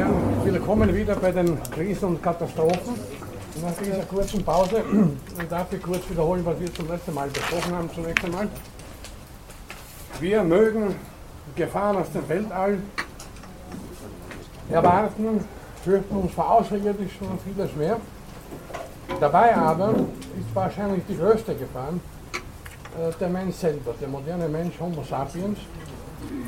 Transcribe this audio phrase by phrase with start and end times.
[0.00, 2.94] Herren, willkommen wieder bei den Krisen und Katastrophen.
[3.60, 4.82] Nach dieser kurzen Pause
[5.50, 7.90] darf ich kurz wiederholen, was wir zum letzten Mal besprochen haben.
[7.94, 8.48] Zunächst einmal,
[10.18, 10.94] wir mögen
[11.54, 12.78] Gefahren aus dem Weltall
[14.70, 15.44] erwarten,
[15.84, 17.98] fürchten uns vor Außerirdischen und vieles mehr.
[19.20, 21.92] Dabei aber ist wahrscheinlich die größte Gefahr
[22.98, 25.58] äh, der Mensch selber, der moderne Mensch Homo sapiens,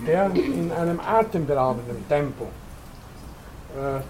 [0.07, 2.47] der in einem atemberaubenden Tempo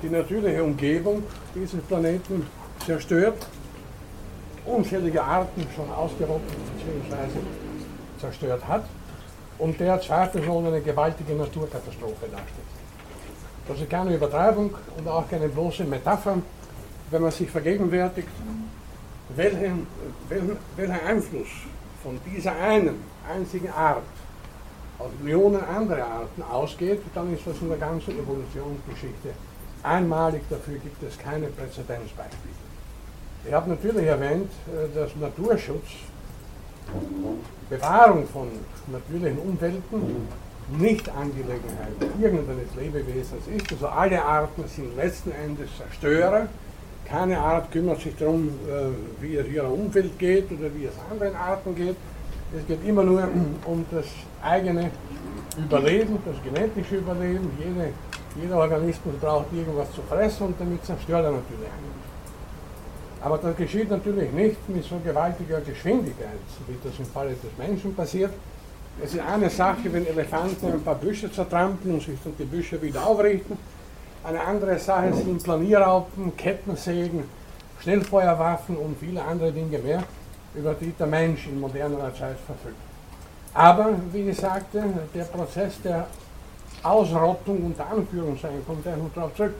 [0.02, 1.22] die natürliche Umgebung
[1.54, 2.46] dieses Planeten
[2.84, 3.46] zerstört,
[4.64, 7.38] unzählige Arten schon ausgerottet bzw.
[8.20, 8.84] zerstört hat
[9.58, 12.72] und der zweifelsohne eine gewaltige Naturkatastrophe darstellt.
[13.68, 16.38] Das ist keine Übertreibung und auch keine bloße Metapher,
[17.10, 18.28] wenn man sich vergegenwärtigt,
[19.36, 19.86] welchen,
[20.28, 21.48] welchen, welcher Einfluss
[22.02, 22.96] von dieser einen
[23.32, 24.02] einzigen Art
[24.98, 29.30] auf Millionen andere Arten ausgeht, dann ist das in der ganzen Evolutionsgeschichte
[29.82, 30.42] einmalig.
[30.48, 32.54] Dafür gibt es keine Präzedenzbeispiele.
[33.46, 35.88] Ich habe natürlich erwähnt, äh, dass Naturschutz,
[37.68, 38.48] Bewahrung von
[38.90, 40.28] natürlichen Umwelten
[40.78, 43.72] nicht Angelegenheit irgendeines Lebewesens ist.
[43.72, 46.46] Also alle Arten sind letzten Endes Zerstörer.
[47.04, 51.34] Keine Art kümmert sich darum, äh, wie es ihrer Umwelt geht oder wie es anderen
[51.34, 51.96] Arten geht.
[52.56, 53.26] Es geht immer nur
[53.64, 54.06] um das
[54.42, 54.90] eigene
[55.56, 57.50] Überleben, das genetische Überleben.
[57.58, 57.92] Jede,
[58.40, 61.68] jeder Organismus braucht irgendwas zu fressen und damit zerstört er natürlich.
[63.20, 67.94] Aber das geschieht natürlich nicht mit so gewaltiger Geschwindigkeit, wie das im Falle des Menschen
[67.94, 68.32] passiert.
[69.02, 72.80] Es ist eine Sache, wenn Elefanten ein paar Büsche zertrampeln und sich dann die Büsche
[72.82, 73.56] wieder aufrichten.
[74.24, 77.24] Eine andere Sache sind Planierraupen, Kettensägen,
[77.80, 80.02] Schnellfeuerwaffen und viele andere Dinge mehr
[80.54, 82.91] über die der Mensch in moderner Zeit verfügt.
[83.54, 86.06] Aber, wie gesagt, der Prozess der
[86.82, 89.54] Ausrottung unter Anführungszeichen, kommt der noch darauf zurück,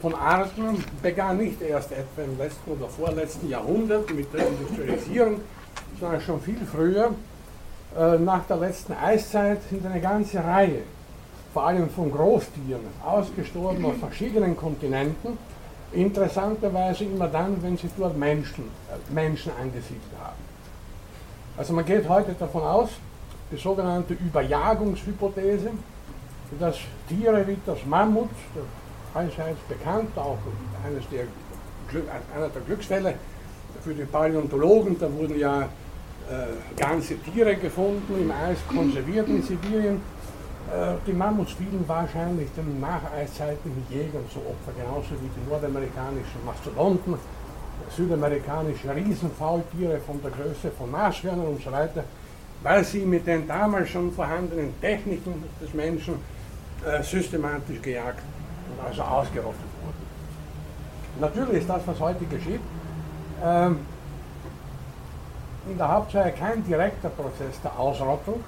[0.00, 5.40] von Arten begann nicht erst etwa im letzten oder vorletzten Jahrhundert mit der Industrialisierung,
[5.98, 7.14] sondern schon viel früher,
[7.96, 10.82] äh, nach der letzten Eiszeit, sind eine ganze Reihe,
[11.52, 15.38] vor allem von Großtieren, ausgestorben auf verschiedenen Kontinenten,
[15.92, 20.36] interessanterweise immer dann, wenn sie dort Menschen, äh, Menschen angesiedelt haben.
[21.56, 22.90] Also man geht heute davon aus,
[23.50, 25.70] die sogenannte Überjagungshypothese,
[26.58, 26.76] dass
[27.08, 28.30] Tiere wie das Mammut,
[29.14, 30.38] allseits bekannt, auch
[30.86, 31.24] eines der,
[32.34, 33.14] einer der Glücksfälle
[33.82, 35.66] für die Paläontologen, da wurden ja äh,
[36.76, 39.96] ganze Tiere gefunden, im Eis konserviert in Sibirien,
[40.70, 47.14] äh, die Mammuts fielen wahrscheinlich den nacheiszeitlichen Jägern zu Opfer, genauso wie die nordamerikanischen Mastodonten,
[47.96, 52.04] südamerikanische Riesenfaultiere von der Größe von Nashörnern und so weiter,
[52.62, 56.14] weil sie mit den damals schon vorhandenen Techniken des Menschen
[56.84, 58.22] äh, systematisch gejagt
[58.70, 60.08] und also ausgerottet wurden.
[61.20, 62.60] Natürlich ist das, was heute geschieht,
[63.44, 63.78] ähm,
[65.68, 68.42] in der Hauptsache kein direkter Prozess der Ausrottung,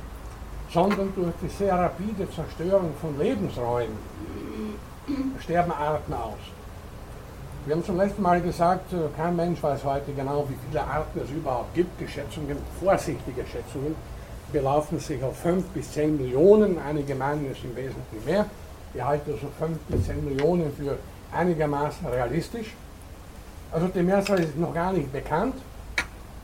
[0.72, 3.98] sondern durch die sehr rapide Zerstörung von Lebensräumen
[5.40, 6.38] sterben Arten aus.
[7.66, 11.20] Wir haben zum letzten Mal gesagt, äh, kein Mensch weiß heute genau, wie viele Arten
[11.22, 12.00] es überhaupt gibt.
[12.00, 13.94] Die Schätzungen, vorsichtige Schätzungen,
[14.50, 16.78] belaufen sich auf 5 bis 10 Millionen.
[16.78, 18.46] Einige meinen es im Wesentlichen mehr.
[18.94, 20.96] Ich halte also 5 bis 10 Millionen für
[21.36, 22.68] einigermaßen realistisch.
[23.70, 25.56] Also die Mehrzahl ist noch gar nicht bekannt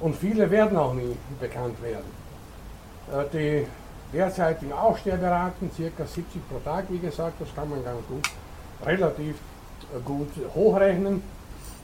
[0.01, 2.11] und viele werden auch nie bekannt werden.
[3.11, 3.67] Äh, die
[4.15, 6.05] derzeitigen Aussterberaten, ca.
[6.05, 8.29] 70 pro Tag, wie gesagt, das kann man ganz gut,
[8.85, 9.37] relativ
[10.05, 11.23] gut hochrechnen,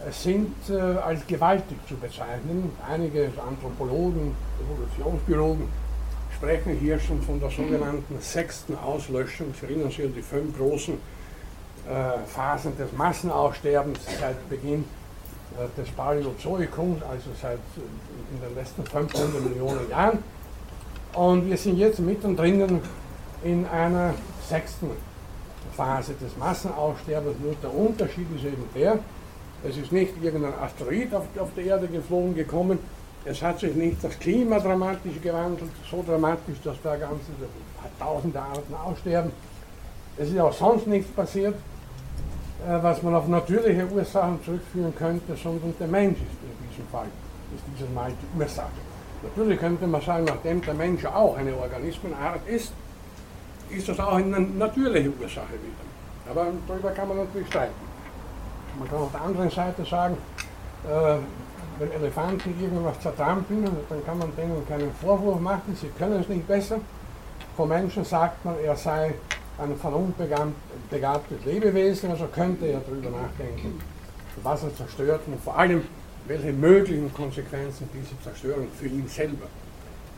[0.06, 2.70] äh, sind äh, als gewaltig zu bezeichnen.
[2.88, 5.68] Einige Anthropologen, Evolutionsbiologen
[6.36, 9.54] sprechen hier schon von der sogenannten sechsten Auslöschung.
[9.58, 14.84] Sie erinnern sich an die fünf großen äh, Phasen des Massenaussterbens seit Beginn
[15.76, 20.20] des Paläozoikums, also seit in den letzten 500 Millionen Jahren.
[21.12, 22.80] Und wir sind jetzt mittendrin
[23.44, 24.14] in einer
[24.48, 24.90] sechsten
[25.72, 27.36] Phase des Massenaussterbens.
[27.42, 28.98] Nur der Unterschied ist eben der,
[29.64, 32.78] es ist nicht irgendein Asteroid auf, auf die Erde geflogen gekommen,
[33.24, 37.30] es hat sich nicht das Klima dramatisch gewandelt, so dramatisch, dass da ganze
[37.98, 39.30] tausende Arten aussterben.
[40.16, 45.72] Es ist auch sonst nichts passiert, äh, was man auf natürliche Ursachen zurückführen könnte, sondern
[45.78, 47.06] der Mensch ist in diesem Fall,
[47.54, 48.70] ist dieses Mal die Ursache.
[49.22, 52.72] Natürlich könnte man sagen, nachdem der Mensch auch eine Organismenart ist,
[53.72, 56.30] ist das auch eine natürliche Ursache wieder.
[56.30, 57.74] Aber darüber kann man natürlich streiten.
[58.78, 60.16] Man kann auf der anderen Seite sagen,
[60.84, 61.16] äh,
[61.78, 66.46] wenn Elefanten irgendwas zertrampeln, dann kann man denen keinen Vorwurf machen, sie können es nicht
[66.46, 66.78] besser.
[67.56, 69.14] Vom Menschen sagt man, er sei
[69.58, 73.80] ein vernunftbegabtes Lebewesen, also könnte er darüber nachdenken,
[74.42, 75.82] was er zerstört und vor allem,
[76.26, 79.46] welche möglichen Konsequenzen diese Zerstörung für ihn selber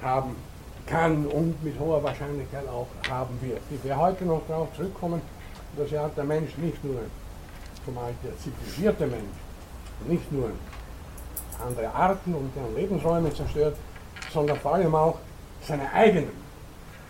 [0.03, 0.37] haben
[0.87, 3.61] kann und mit hoher Wahrscheinlichkeit auch haben wird.
[3.71, 5.21] Ich werde heute noch darauf zurückkommen,
[5.77, 7.01] dass ja der Mensch nicht nur,
[7.85, 9.37] zumal der zivilisierte Mensch,
[10.07, 10.51] nicht nur
[11.65, 13.77] andere Arten und deren Lebensräume zerstört,
[14.33, 15.19] sondern vor allem auch
[15.67, 16.45] seine eigenen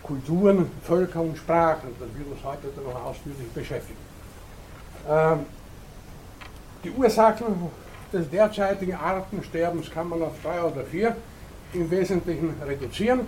[0.03, 1.89] Kulturen, Völker und Sprachen.
[1.99, 3.99] Das wird uns heute noch ausführlich beschäftigen.
[5.09, 5.39] Ähm,
[6.83, 7.69] die Ursachen
[8.13, 11.15] des derzeitigen Artensterbens kann man auf drei oder vier
[11.75, 13.21] im Wesentlichen reduzieren.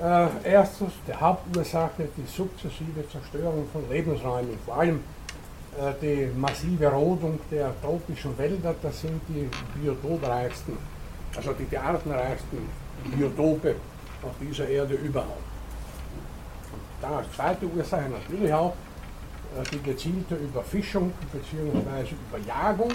[0.00, 5.00] Äh, erstens die Hauptursache, die sukzessive Zerstörung von Lebensräumen, vor allem
[5.78, 9.48] äh, die massive Rodung der tropischen Wälder, das sind die
[9.78, 10.76] biotopreichsten,
[11.36, 12.58] also die, die artenreichsten
[13.04, 13.74] Biotope
[14.22, 15.42] auf dieser Erde überhaupt.
[17.00, 18.74] Dann als zweite Ursache natürlich auch
[19.56, 22.14] äh, die gezielte Überfischung bzw.
[22.30, 22.92] Überjagung.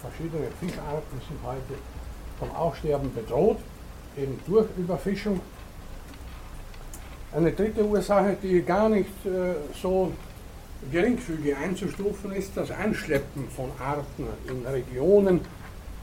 [0.00, 1.74] Verschiedene Fischarten sind heute
[2.38, 3.58] vom Aussterben bedroht,
[4.16, 5.40] eben durch Überfischung.
[7.32, 10.12] Eine dritte Ursache, die gar nicht äh, so
[10.90, 15.40] geringfügig einzustufen ist, das Einschleppen von Arten in Regionen,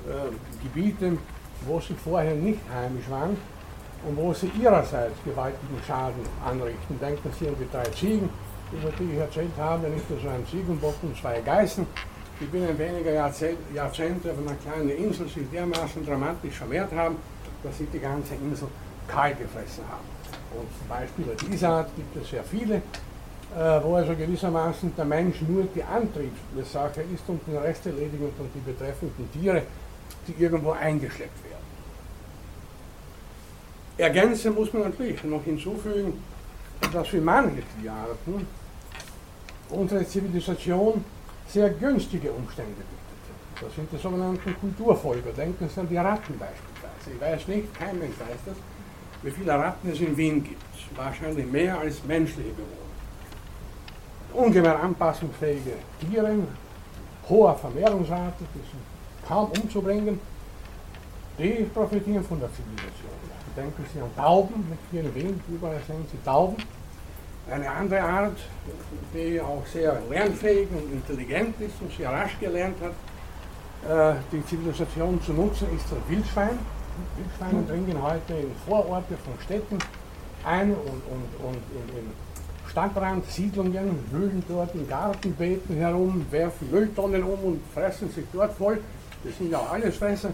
[0.08, 1.18] äh, Gebieten,
[1.66, 3.36] wo sie vorher nicht heimisch waren
[4.08, 7.00] und wo sie ihrerseits gewaltigen Schaden anrichten.
[7.00, 8.30] Denken Sie an die drei Ziegen,
[8.72, 11.86] über die ich erzählt habe, nicht nur so ein Ziegenbock und zwei Geißen,
[12.40, 17.16] die binnen weniger Jahrzehnte auf einer kleinen Insel sich dermaßen dramatisch vermehrt haben,
[17.64, 18.68] dass sie die ganze Insel
[19.08, 20.08] kahl gefressen haben.
[20.60, 25.64] Und Beispiele dieser Art gibt es sehr viele, äh, wo also gewissermaßen der Mensch nur
[25.74, 29.64] die Antriebsursache ist und den Rest erledigen und die betreffenden Tiere,
[30.28, 31.58] die irgendwo eingeschleppt werden.
[33.98, 36.22] Ergänzen muss man natürlich noch hinzufügen,
[36.94, 38.46] dass für manche Tierarten
[39.70, 41.04] unsere Zivilisation
[41.48, 43.62] sehr günstige Umstände bietet.
[43.62, 45.32] Das sind die sogenannten Kulturfolger.
[45.32, 46.67] Denken Sie an die Ratten beispielsweise.
[47.14, 48.56] Ich weiß nicht, kein Mensch weiß das,
[49.24, 50.64] wie viele Ratten es in Wien gibt.
[50.96, 54.46] Wahrscheinlich mehr als menschliche Bewohner.
[54.46, 56.36] Ungeheuer anpassungsfähige Tiere,
[57.30, 60.20] hoher Vermehrungsrate, die sind kaum umzubringen,
[61.38, 63.18] die profitieren von der Zivilisation
[63.58, 66.58] denken Sie an Tauben, mit vielen Wehen, überall sehen Sie Tauben.
[67.50, 68.38] Eine andere Art,
[69.14, 75.22] die auch sehr lernfähig und intelligent ist und sehr rasch gelernt hat, äh, die Zivilisation
[75.22, 76.60] zu nutzen, ist das Wildschwein.
[77.16, 79.78] Wildschweine dringen heute in Vororte von Städten
[80.46, 82.12] ein und, und, und in, in
[82.70, 88.80] Stadtrandsiedlungen, wühlen dort in Gartenbeeten herum, werfen Mülltonnen um und fressen sich dort voll.
[89.24, 90.30] Das sind ja alles Fresser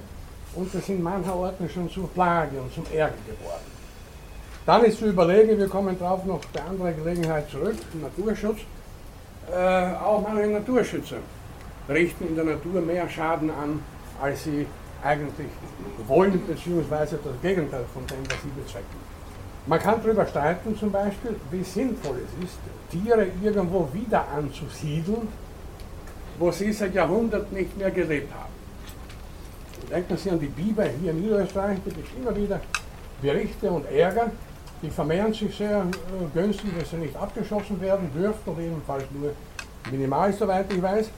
[0.55, 3.73] und das sind mancher Orten schon zur Plage und zum Ärger geworden.
[4.65, 8.59] Dann ist zu überlegen, wir kommen darauf noch bei anderer Gelegenheit zurück, Naturschutz.
[9.51, 11.17] Äh, auch manche Naturschützer
[11.89, 13.81] richten in der Natur mehr Schaden an,
[14.21, 14.65] als sie
[15.03, 15.47] eigentlich
[16.07, 19.13] wollen, beziehungsweise das Gegenteil von dem, was sie bezwecken.
[19.65, 22.57] Man kann darüber streiten, zum Beispiel, wie sinnvoll es ist,
[22.91, 25.27] Tiere irgendwo wieder anzusiedeln,
[26.37, 28.51] wo sie seit Jahrhunderten nicht mehr gelebt haben.
[29.89, 32.59] Denken Sie an die Biber hier in Niederösterreich, da gibt es immer wieder
[33.21, 34.31] Berichte und Ärger.
[34.81, 39.31] Die vermehren sich sehr äh, günstig, dass sie nicht abgeschossen werden dürfen oder jedenfalls nur
[39.91, 41.09] minimal, soweit ich weiß.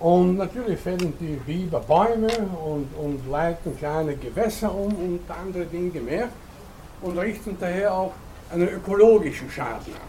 [0.00, 2.28] Und natürlich fällen die Biber Bäume
[2.64, 6.28] und, und leiten kleine Gewässer um und andere Dinge mehr
[7.02, 8.12] und richten daher auch
[8.52, 10.08] einen ökologischen Schaden an.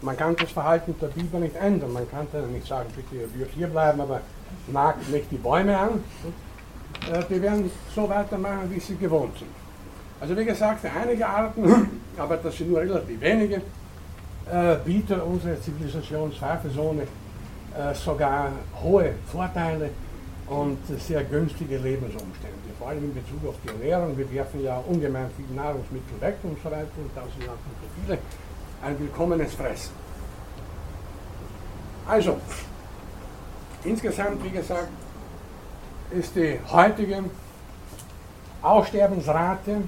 [0.00, 1.92] Man kann das Verhalten der Biber nicht ändern.
[1.92, 4.20] Man kann dann nicht sagen, bitte, ihr dürft hier bleiben, aber
[4.68, 6.02] mag nicht die Bäume an.
[7.12, 9.50] Äh, die werden so weitermachen, wie sie gewohnt sind.
[10.18, 13.56] Also wie gesagt, einige Arten, aber das sind nur relativ wenige,
[14.50, 17.06] äh, bietet unsere Zivilisation zweifelsohne äh,
[17.94, 18.50] sogar
[18.82, 19.90] hohe Vorteile
[20.46, 22.58] und sehr günstige Lebensumstände.
[22.78, 24.16] Vor allem in Bezug auf die Ernährung.
[24.18, 28.02] Wir werfen ja ungemein viel Nahrungsmittel weg und so weiter und da sind auch so
[28.04, 28.18] viele
[28.82, 29.92] ein willkommenes Fressen.
[32.06, 32.36] Also,
[33.84, 34.88] Insgesamt, wie gesagt,
[36.12, 37.24] ist die heutige
[38.62, 39.82] Aussterbensrate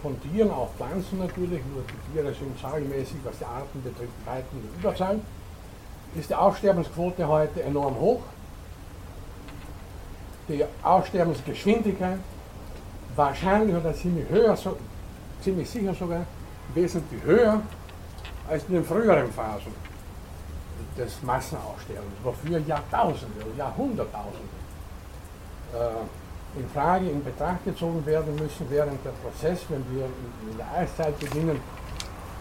[0.00, 4.44] von Tieren, auch Pflanzen natürlich, nur die Tiere sind zahlenmäßig, was die Arten betrifft, weit
[4.52, 5.20] in der Überzahl,
[6.14, 8.22] ist die Aussterbensquote heute enorm hoch.
[10.48, 12.18] Die Aussterbensgeschwindigkeit
[13.16, 14.76] wahrscheinlich oder ziemlich höher, so,
[15.42, 16.24] ziemlich sicher sogar,
[16.74, 17.60] wesentlich höher
[18.48, 19.72] als in den früheren Phasen
[20.96, 24.48] des Massenaussterbens, wofür Jahrtausende oder Jahrhunderttausende
[25.74, 30.70] äh, in Frage, in Betracht gezogen werden müssen, während der Prozess, wenn wir in der
[30.76, 31.58] Eiszeit beginnen,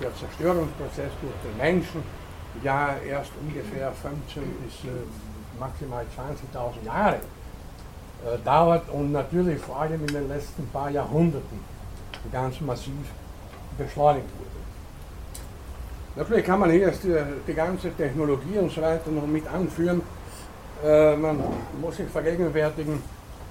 [0.02, 2.04] der Zerstörungsprozess durch den Menschen
[2.64, 10.02] ja erst ungefähr 15 bis äh, maximal 20.000 Jahre äh, dauert und natürlich vor allem
[10.02, 11.60] in den letzten paar Jahrhunderten
[12.32, 12.94] ganz massiv
[13.78, 14.52] beschleunigt wurde.
[16.16, 17.16] Natürlich kann man hier die,
[17.48, 20.02] die ganze Technologie und so weiter noch mit anführen.
[20.84, 21.42] Äh, man
[21.80, 23.02] muss sich vergegenwärtigen,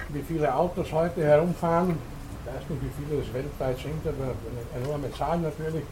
[0.09, 1.97] wie viele Autos heute herumfahren.
[2.45, 5.83] Ich weiß nicht, wie viele es weltweit sind, aber eine enorme Zahl natürlich.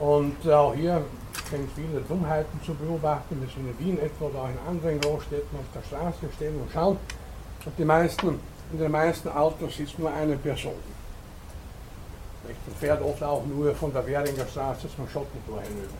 [0.00, 1.02] Und auch hier
[1.50, 3.40] sind viele Dummheiten zu beobachten.
[3.40, 6.70] Wir sind in Wien etwa oder auch in anderen Großstädten auf der Straße stehen und
[6.72, 6.96] schauen.
[7.64, 8.40] Und die meisten,
[8.72, 10.74] in den meisten Autos sitzt nur eine Person.
[12.44, 15.94] Man fährt oft auch nur von der Währinger Straße zum Schottentor hinüber.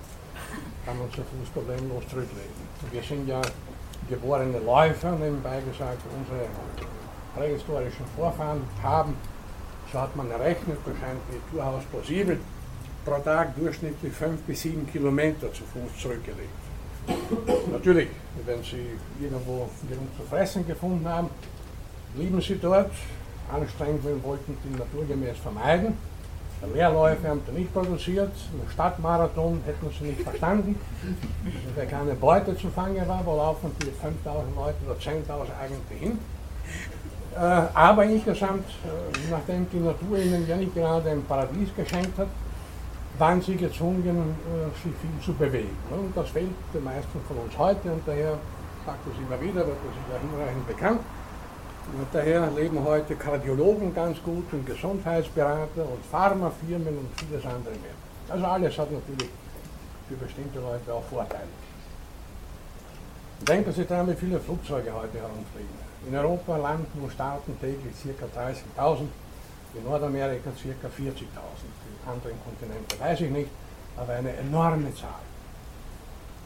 [0.85, 2.53] Kann man zu Fuß problemlos zurücklegen.
[2.91, 3.41] Wir sind ja
[4.09, 6.47] geborene Läufer, nebenbei gesagt, unsere
[7.35, 9.17] prähistorischen Vorfahren haben,
[9.91, 12.39] so hat man errechnet, wahrscheinlich durchaus plausibel,
[13.05, 16.49] pro Tag durchschnittlich fünf bis sieben Kilometer zu Fuß zurückgelegt.
[17.71, 18.09] Natürlich,
[18.47, 18.87] wenn Sie
[19.21, 21.29] irgendwo genug zu fressen gefunden haben,
[22.15, 22.93] blieben Sie dort.
[23.53, 25.95] Anstrengend wollten die naturgemäß vermeiden.
[26.73, 30.77] Leerläufe haben sie nicht produziert, einen Stadtmarathon hätten sie nicht verstanden,
[31.77, 35.21] weil keine Beute zu fangen war, wo laufen die 5000 Leute oder 10.000
[35.61, 36.19] eigentlich hin.
[37.35, 37.39] Äh,
[37.75, 42.29] aber insgesamt, äh, nachdem die Natur ihnen ja nicht gerade ein Paradies geschenkt hat,
[43.19, 45.77] waren sie gezwungen, äh, sich viel zu bewegen.
[45.91, 49.67] Und das fehlt den meisten von uns heute und daher, ich sage das immer wieder,
[49.67, 51.01] wird das ist ja hinreichend bekannt,
[51.93, 57.95] und daher leben heute Kardiologen ganz gut und Gesundheitsberater und Pharmafirmen und vieles andere mehr.
[58.29, 59.31] Also alles hat natürlich
[60.09, 61.53] für bestimmte Leute auch Vorteile.
[63.47, 65.85] Denken Sie daran, wie viele Flugzeuge heute herumfliegen.
[66.09, 68.41] In Europa landen und starten täglich ca.
[68.41, 69.01] 30.000,
[69.75, 70.89] in Nordamerika ca.
[70.89, 73.51] 40.000, in anderen Kontinenten weiß ich nicht,
[73.97, 75.25] aber eine enorme Zahl.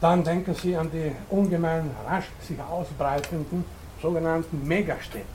[0.01, 3.65] Dann denken Sie an die ungemein rasch sich ausbreitenden
[4.01, 5.25] sogenannten Megastädte.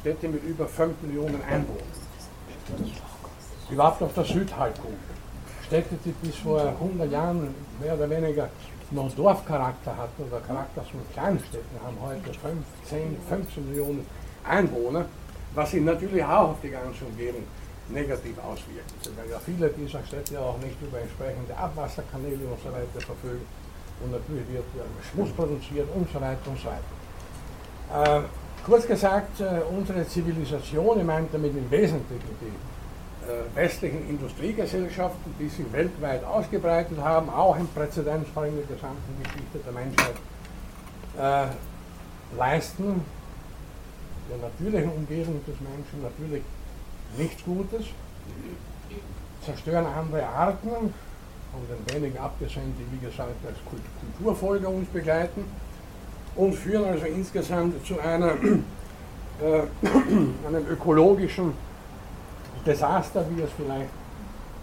[0.00, 2.92] Städte mit über 5 Millionen Einwohnern.
[3.70, 4.96] Überhaupt auf der Südhalbkugel.
[5.66, 8.48] Städte, die bis vor 100 Jahren mehr oder weniger
[8.90, 12.56] noch Dorfcharakter hatten oder Charakter von Kleinstädten, haben heute 5,
[12.88, 14.06] 10, 15 Millionen
[14.48, 15.04] Einwohner,
[15.54, 17.44] was sich natürlich auch auf die ganze Umgebung
[17.90, 18.90] negativ auswirkt.
[19.16, 23.46] Weil ja viele dieser Städte auch nicht über entsprechende Abwasserkanäle und so weiter verfügen.
[24.02, 24.64] Und natürlich wird
[25.10, 28.20] Schmutz produziert und so weiter und so weiter.
[28.20, 28.22] Äh,
[28.64, 32.52] kurz gesagt, äh, unsere Zivilisation, ich meine damit im Wesentlichen die
[33.28, 39.58] äh, westlichen Industriegesellschaften, die sich weltweit ausgebreitet haben, auch im Präzedenzfall in der gesamten Geschichte
[39.64, 40.14] der Menschheit,
[41.18, 43.02] äh, leisten
[44.30, 46.42] der natürlichen Umgebung des Menschen natürlich
[47.16, 47.86] nichts Gutes,
[49.44, 53.56] zerstören andere Arten, von den wenigen abgesehen, die wie gesagt als
[54.18, 55.44] Kulturfolger uns begleiten
[56.36, 58.32] und führen also insgesamt zu einer,
[59.42, 59.62] äh,
[60.46, 61.52] einem ökologischen
[62.66, 63.90] Desaster, wie es vielleicht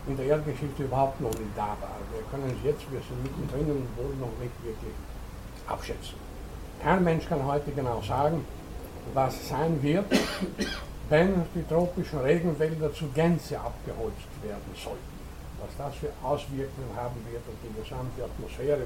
[0.08, 1.98] in der Erdgeschichte überhaupt noch nicht da war.
[2.14, 4.94] Wir können es jetzt, wir sind mittendrin und wohl noch nicht wirklich
[5.68, 6.16] abschätzen.
[6.84, 8.46] Kein Mensch kann heute genau sagen,
[9.14, 10.06] was sein wird,
[11.10, 15.16] wenn die tropischen Regenwälder zu Gänze abgeholzt werden sollten.
[15.60, 18.86] Was das für Auswirkungen haben wird auf die gesamte Atmosphäre,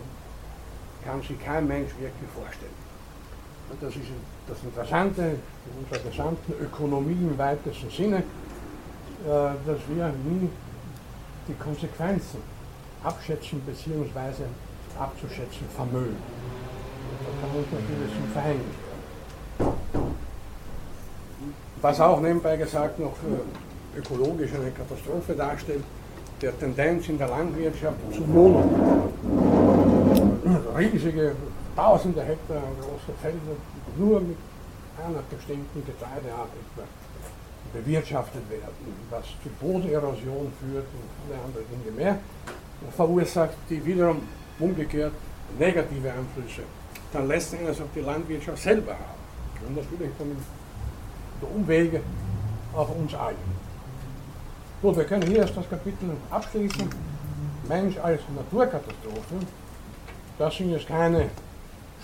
[1.03, 2.89] kann sich kein Mensch wirklich vorstellen.
[3.69, 4.09] Und das ist
[4.47, 8.23] das Interessante in unserer gesamten Ökonomie im weitesten Sinne, äh,
[9.25, 10.49] dass wir nie
[11.47, 12.41] die Konsequenzen
[13.03, 14.43] abschätzen bzw.
[14.99, 16.17] abzuschätzen vermögen.
[17.23, 18.88] Da kann uns natürlich zum Verhängnis werden.
[21.81, 25.83] Was auch nebenbei gesagt noch für ökologisch eine Katastrophe darstellt,
[26.41, 29.13] der Tendenz in der Landwirtschaft zu Monokultur
[30.77, 31.36] riesige,
[31.75, 33.55] tausende Hektar große Felder,
[33.98, 34.38] nur mit
[34.98, 36.50] einer bestimmten Getreideart
[37.74, 42.19] bewirtschaftet werden, was zu Bodenerosion führt und viele andere Dinge mehr,
[42.95, 44.21] verursacht, die wiederum
[44.59, 45.13] umgekehrt
[45.57, 46.63] negative Einflüsse.
[47.13, 49.67] Dann letzten Endes auf die Landwirtschaft selber haben.
[49.67, 50.36] Und natürlich dann
[51.41, 52.01] die Umwege
[52.74, 53.36] auf uns alle.
[54.81, 56.89] Gut, wir können hier erst das Kapitel abschließen.
[57.67, 59.36] Mensch als Naturkatastrophe.
[60.38, 61.29] Das sind jetzt keine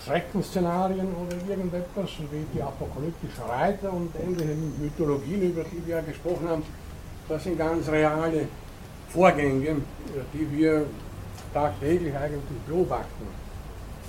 [0.04, 6.64] Schreckensszenarien oder irgendetwas wie die apokalyptischen Reiter und ähnliche Mythologien, über die wir gesprochen haben.
[7.30, 8.48] Das sind ganz reale
[9.10, 9.78] Vorgänge,
[10.34, 10.86] die wir
[11.54, 13.28] tagtäglich eigentlich beobachten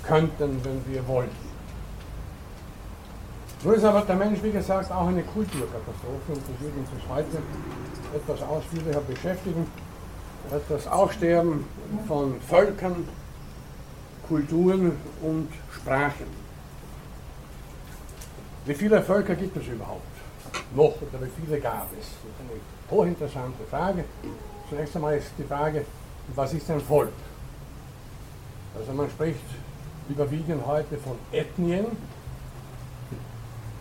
[0.03, 1.46] könnten, wenn wir wollten.
[3.67, 7.09] Nun ist aber der Mensch, wie gesagt, auch eine Kulturkatastrophe und das wird uns bis
[7.09, 7.37] heute
[8.15, 9.67] etwas ausführlicher beschäftigen.
[10.69, 11.65] das Aussterben
[12.07, 13.05] von Völkern,
[14.25, 16.27] Kulturen und Sprachen.
[18.65, 20.15] Wie viele Völker gibt es überhaupt
[20.73, 22.05] noch oder wie viele gab es?
[22.05, 24.05] Das ist eine hochinteressante Frage.
[24.69, 25.83] Zunächst einmal ist die Frage,
[26.35, 27.11] was ist ein Volk?
[28.79, 29.43] Also man spricht
[30.07, 31.87] überwiegend heute von Ethnien.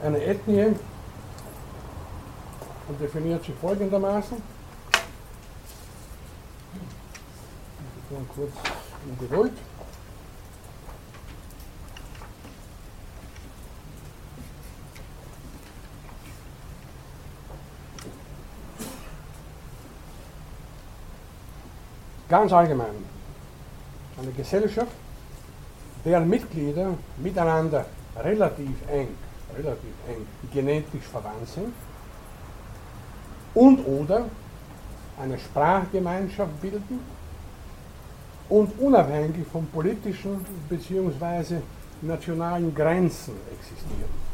[0.03, 0.75] Eine Ethnie
[3.01, 4.37] definiert sich folgendermaßen.
[8.11, 8.53] Ich kurz
[9.09, 9.53] in Geduld.
[22.29, 22.87] Ganz allgemein.
[24.21, 24.93] Eine Gesellschaft,
[26.05, 27.87] deren Mitglieder miteinander
[28.17, 29.09] relativ eng,
[29.55, 31.73] relativ eng genetisch verwandt sind
[33.55, 34.27] und oder
[35.21, 37.01] eine Sprachgemeinschaft bilden
[38.49, 41.57] und unabhängig von politischen bzw.
[42.03, 44.27] nationalen Grenzen existieren.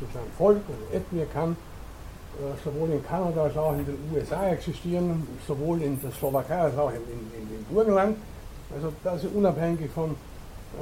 [0.00, 5.26] Ein Volk, eine Ethnie kann äh, sowohl in Kanada als auch in den USA existieren,
[5.46, 8.16] sowohl in der Slowakei als auch in, in, in Burgenland.
[8.74, 10.16] Also das ist unabhängig von,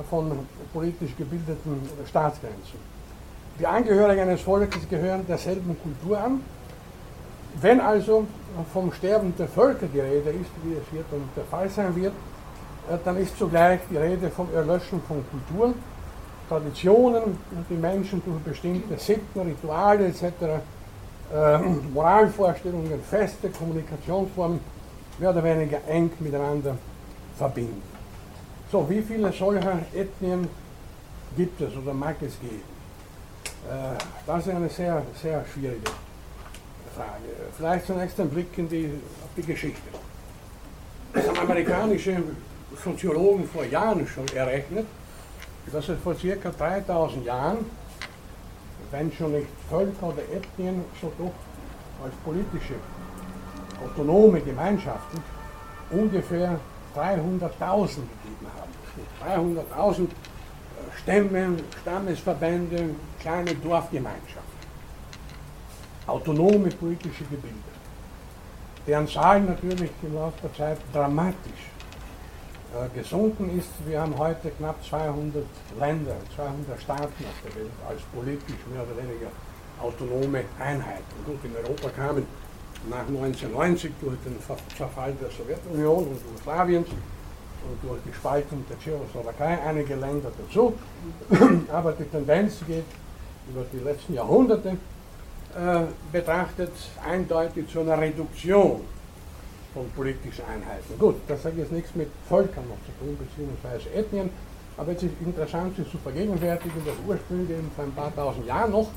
[0.08, 2.78] von politisch gebildeten Staatsgrenzen.
[3.60, 6.40] Die Angehörigen eines Volkes gehören derselben Kultur an.
[7.60, 8.26] Wenn also
[8.72, 12.14] vom Sterben der Völker die Rede ist, wie es hier dann der Fall sein wird,
[12.90, 15.74] äh, dann ist zugleich die Rede vom Erlöschen von Kulturen,
[16.48, 17.36] Traditionen,
[17.68, 20.62] die Menschen durch bestimmte Sitten, Rituale etc
[21.32, 21.58] äh,
[21.92, 24.60] Moralvorstellungen, feste Kommunikationsformen
[25.18, 26.76] mehr oder weniger eng miteinander
[27.36, 27.82] verbinden.
[28.72, 30.48] So, wie viele solcher Ethnien
[31.36, 32.69] gibt es oder mag es geben?
[33.68, 35.90] Äh, das ist eine sehr, sehr schwierige
[36.94, 37.50] Frage.
[37.56, 38.90] Vielleicht zunächst ein Blick in die,
[39.22, 39.80] auf die Geschichte.
[41.12, 42.22] Das haben amerikanische
[42.84, 44.86] Soziologen vor Jahren schon errechnet,
[45.72, 47.64] dass es vor circa 3000 Jahren
[48.90, 51.32] wenn schon nicht Völker oder Ethnien, so doch
[52.04, 52.74] als politische
[53.84, 55.22] autonome Gemeinschaften
[55.90, 56.58] ungefähr
[56.96, 59.56] 300.000 gegeben haben.
[59.74, 60.08] 300.000
[61.02, 64.60] Stämme, Stammesverbände, kleine Dorfgemeinschaften.
[66.06, 67.56] Autonome politische Gebilde.
[68.86, 71.70] Deren Zahl natürlich im Laufe der Zeit dramatisch
[72.74, 73.68] äh, gesunken ist.
[73.86, 75.44] Wir haben heute knapp 200
[75.78, 79.30] Länder, 200 Staaten auf der Welt als politisch mehr oder weniger
[79.80, 81.14] autonome Einheiten.
[81.26, 82.26] Gut, in Europa kamen
[82.88, 84.38] nach 1990 durch den
[84.76, 86.88] Zerfall der Sowjetunion und Jugoslawiens
[87.68, 90.74] und durch die Spaltung der Tschechoslowakei einige Länder dazu.
[91.72, 92.84] Aber die Tendenz geht
[93.50, 94.76] über die letzten Jahrhunderte
[95.54, 95.80] äh,
[96.12, 96.72] betrachtet
[97.04, 98.82] eindeutig zu einer Reduktion
[99.74, 100.96] von politischen Einheiten.
[100.98, 104.30] Gut, das hat jetzt nichts mit Völkern noch zu tun, beziehungsweise Ethnien,
[104.76, 108.90] aber es ist interessant, sich zu vergegenwärtigen, dass ursprünglich vor ein paar tausend Jahren noch,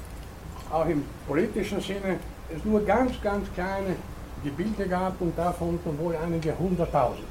[0.71, 2.19] auch im politischen Sinne,
[2.55, 3.95] es nur ganz, ganz kleine
[4.43, 7.25] Gebilde gab und davon wohl einige hunderttausend.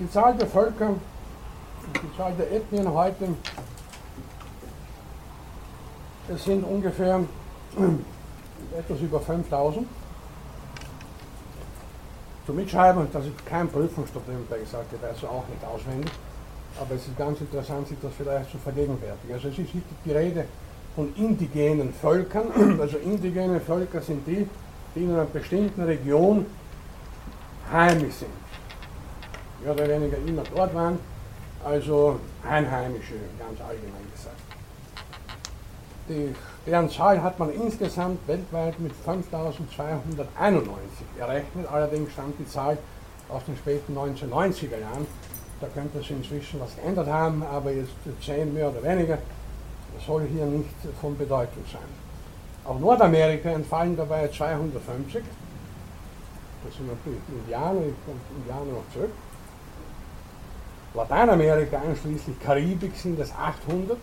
[0.00, 0.94] Die Zahl der Völker,
[1.94, 3.28] die Zahl der Ethnien heute,
[6.26, 7.20] es sind ungefähr
[8.78, 9.86] etwas über 5000.
[12.46, 16.10] Zum Mitschreiben, das ist kein Prüfungsstoff, der gesagt, der weiß auch nicht auswendig.
[16.80, 19.34] Aber es ist ganz interessant, sich das vielleicht zu vergegenwärtigen.
[19.34, 19.70] Also es ist
[20.06, 20.46] die Rede
[20.94, 22.78] von indigenen Völkern.
[22.80, 24.48] Also indigene Völker sind die,
[24.94, 26.46] die in einer bestimmten Region
[27.70, 28.49] heimisch sind.
[29.62, 30.98] Mehr oder weniger immer dort waren,
[31.64, 32.18] also
[32.48, 34.36] Einheimische, ganz allgemein gesagt.
[36.08, 36.34] Die
[36.66, 41.66] Deren Zahl hat man insgesamt weltweit mit 5291 errechnet.
[41.70, 42.78] Allerdings stammt die Zahl
[43.28, 45.06] aus den späten 1990er Jahren.
[45.60, 47.92] Da könnte sich inzwischen was geändert haben, aber jetzt
[48.22, 49.18] 10 mehr oder weniger
[50.06, 50.68] soll hier nicht
[51.00, 51.80] von Bedeutung sein.
[52.64, 55.22] Auch Nordamerika entfallen dabei 250.
[56.64, 59.12] Das sind natürlich Indianer, ich komme Indianer noch zurück.
[60.94, 63.96] Lateinamerika einschließlich Karibik sind es 800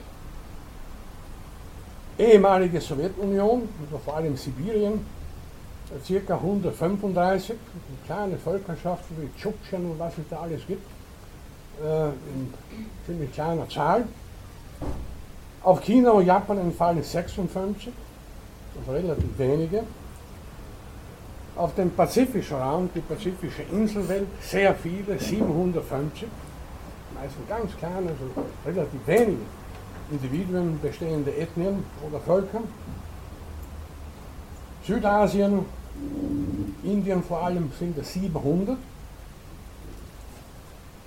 [2.17, 3.69] ehemalige Sowjetunion,
[4.03, 5.05] vor allem Sibirien,
[6.07, 6.33] ca.
[6.33, 7.55] 135,
[8.05, 10.85] kleine Völkerschaften wie Tschukchen und was es da alles gibt,
[11.83, 12.53] äh, in
[13.05, 14.05] ziemlich kleiner Zahl.
[15.63, 17.93] Auf China und Japan entfallen 56,
[18.79, 19.83] also relativ wenige.
[21.55, 26.27] Auf dem pazifischen Raum, die pazifische Inselwelt, sehr viele, 750,
[27.19, 29.45] meistens ganz kleine, also relativ wenige.
[30.09, 32.61] Individuen bestehende Ethnien oder Völker.
[34.85, 35.65] Südasien,
[36.83, 38.77] Indien vor allem sind es 700.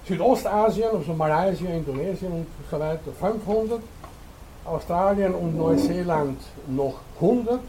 [0.06, 3.80] Südostasien, also Malaysia, Indonesien und so weiter 500.
[4.64, 7.60] Australien und Neuseeland noch 100.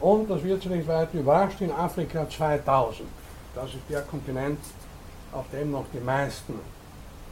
[0.00, 3.08] Und das wird nicht weiter überrascht, in Afrika 2000.
[3.54, 4.58] Das ist der Kontinent,
[5.32, 6.54] auf dem noch die meisten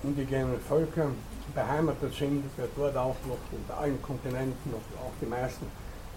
[0.03, 1.09] indigenen Völker
[1.55, 5.67] beheimatet sind, wird dort auch noch unter allen Kontinenten noch auch die meisten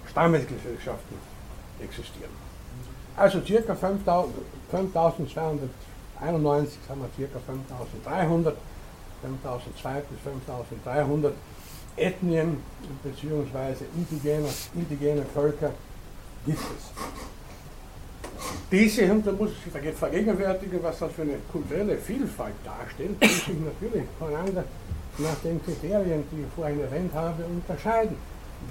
[0.10, 1.18] Stammesgesellschaften
[1.82, 2.32] existieren.
[3.16, 5.30] Also circa 5291
[6.90, 8.56] haben wir circa 5300,
[9.22, 11.34] 5200 bis 5300
[11.96, 12.58] Ethnien
[13.04, 13.86] bzw.
[13.96, 15.72] Indigene, indigene Völker
[16.46, 16.92] gibt es.
[18.72, 23.48] Diese, und da muss ich vergegenwärtigen, was das für eine kulturelle Vielfalt darstellt, die sich
[23.48, 24.64] natürlich voneinander
[25.18, 28.16] nach den Kriterien, die ich vorhin erwähnt habe, unterscheiden.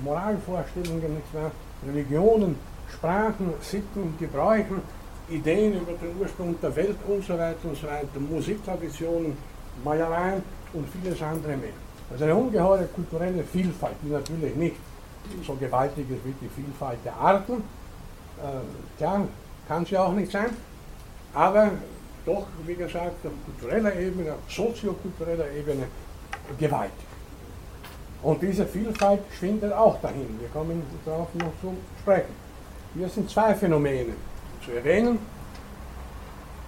[0.02, 1.22] Moralvorstellungen?
[1.86, 2.56] Religionen,
[2.92, 4.80] Sprachen, Sitten, Gebräuchen,
[5.28, 9.36] Ideen über den Ursprung der Welt und so weiter und so weiter, Musiktraditionen,
[9.84, 11.70] Malereien und vieles andere mehr.
[12.10, 14.76] Also eine ungeheure kulturelle Vielfalt, die natürlich nicht
[15.46, 17.54] so gewaltig ist wie die Vielfalt der Arten.
[17.54, 19.26] Äh, klar,
[19.68, 20.50] kann sie auch nicht sein,
[21.34, 21.70] aber
[22.24, 25.86] doch, wie gesagt, auf kultureller Ebene, auf soziokultureller Ebene
[26.58, 27.06] gewaltig.
[28.22, 30.38] Und diese Vielfalt schwindet auch dahin.
[30.40, 32.34] Wir kommen darauf noch zu sprechen.
[32.94, 34.14] Hier sind zwei Phänomene
[34.64, 35.18] zu erwähnen.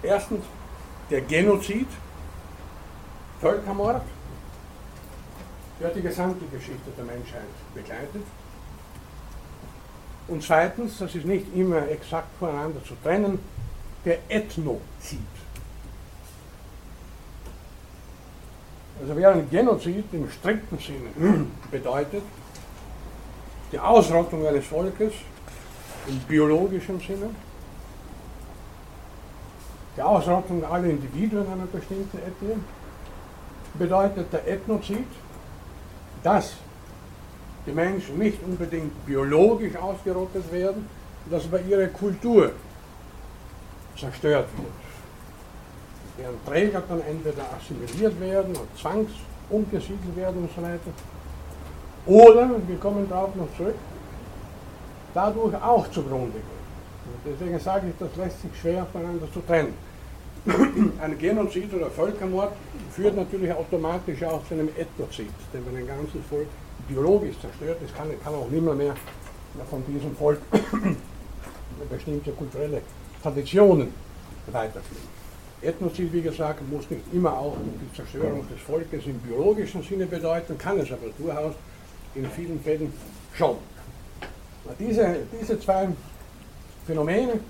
[0.03, 0.45] Erstens
[1.11, 1.87] der Genozid,
[3.41, 4.03] Völkermord,
[5.81, 7.43] der die gesamte Geschichte der Menschheit
[7.75, 8.23] begleitet.
[10.27, 13.39] Und zweitens, das ist nicht immer exakt voneinander zu trennen,
[14.05, 15.21] der Ethnozid.
[19.01, 22.23] Also während Genozid im strikten Sinne bedeutet,
[23.73, 25.13] die Ausrottung eines Volkes
[26.07, 27.31] im biologischen Sinne,
[29.97, 32.57] die Ausrottung aller Individuen einer bestimmten Ethnie,
[33.75, 35.07] bedeutet der Ethnozid,
[36.23, 36.55] dass
[37.67, 40.87] die Menschen nicht unbedingt biologisch ausgerottet werden,
[41.31, 42.53] dass aber ihre Kultur
[43.99, 44.69] zerstört wird.
[46.19, 50.93] Deren Träger dann entweder assimiliert werden oder zwangsumgesiedelt werden und so weiter.
[52.07, 53.75] Oder, wir kommen darauf noch zurück,
[55.15, 56.55] dadurch auch zugrunde gehen.
[57.07, 59.75] Und deswegen sage ich, das lässt sich schwer voneinander zu trennen.
[61.01, 62.53] Ein Genozid oder Völkermord
[62.91, 66.49] führt natürlich automatisch auch zu einem Ethnozid, denn wenn ein ganzes Volk
[66.89, 68.95] biologisch zerstört ist, kann, kann auch niemand mehr
[69.71, 70.41] von diesem Volk
[71.91, 72.83] bestimmte kulturelle
[73.23, 73.93] Traditionen
[74.47, 75.15] weiterführen.
[75.63, 80.59] Ethnozid, wie gesagt, muss nicht immer auch die Zerstörung des Volkes im biologischen Sinne bedeuten,
[80.59, 81.55] kann es aber durchaus
[82.15, 82.93] in vielen Fällen
[83.35, 83.57] schon.
[84.79, 85.89] Diese, diese zwei
[86.87, 87.41] Phänomene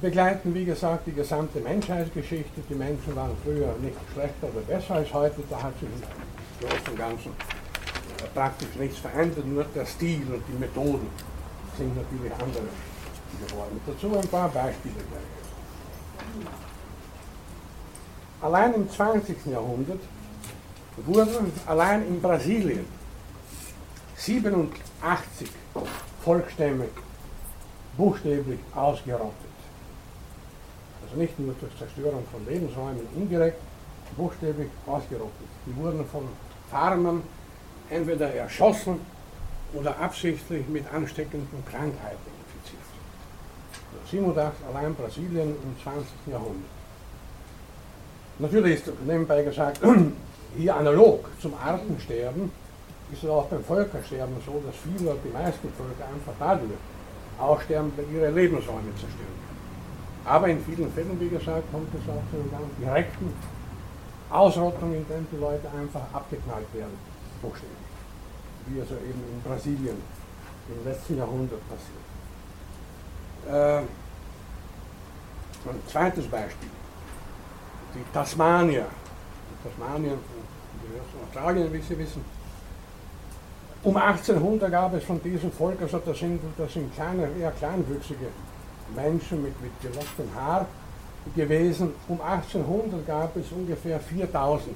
[0.00, 2.60] begleiten, wie gesagt, die gesamte Menschheitsgeschichte.
[2.68, 6.92] Die Menschen waren früher nicht schlechter oder besser als heute, da hat sich im Großen
[6.92, 7.57] und Ganzen
[8.34, 11.08] praktisch nichts verändert, nur der Stil und die Methoden
[11.76, 12.64] sind natürlich andere
[13.46, 13.80] geworden.
[13.86, 14.94] Dazu ein paar Beispiele.
[18.40, 19.46] Allein im 20.
[19.46, 20.00] Jahrhundert
[21.06, 22.86] wurden allein in Brasilien
[24.16, 25.48] 87
[26.24, 26.86] Volksstämme
[27.96, 29.32] buchstäblich ausgerottet.
[31.02, 33.60] Also nicht nur durch Zerstörung von Lebensräumen indirekt,
[34.16, 35.48] buchstäblich ausgerottet.
[35.66, 36.24] Die wurden von
[36.70, 37.22] Farmern
[37.90, 39.00] entweder erschossen
[39.72, 42.82] oder absichtlich mit ansteckenden Krankheiten infiziert.
[44.10, 46.06] 87 allein Brasilien im 20.
[46.26, 46.70] Jahrhundert.
[48.38, 49.80] Natürlich ist nebenbei gesagt,
[50.56, 52.50] hier analog zum Artensterben
[53.12, 56.78] ist es auch beim Völkersterben so, dass viele, die meisten Völker einfach dadurch
[57.38, 59.48] aussterben, weil ihre Lebensräume zerstört werden.
[60.24, 63.32] Aber in vielen Fällen, wie gesagt, kommt es auch zu einer ganz direkten
[64.30, 66.98] Ausrottung, in der die Leute einfach abgeknallt werden,
[67.42, 67.76] buchstäblich.
[68.66, 69.96] Wie also eben in Brasilien
[70.68, 72.04] im letzten Jahrhundert passiert.
[73.48, 73.82] Äh,
[75.68, 76.68] ein zweites Beispiel
[77.94, 78.86] die Tasmanier,
[79.62, 80.18] Tasmanien
[80.82, 82.24] gehört zu Australien, wie Sie wissen.
[83.82, 88.26] Um 1800 gab es von diesem Volk, also das sind, das sind kleine, eher kleinwüchsige
[88.94, 90.66] Menschen mit, mit gelocktem Haar
[91.34, 91.92] gewesen.
[92.08, 94.74] Um 1800 gab es ungefähr 4000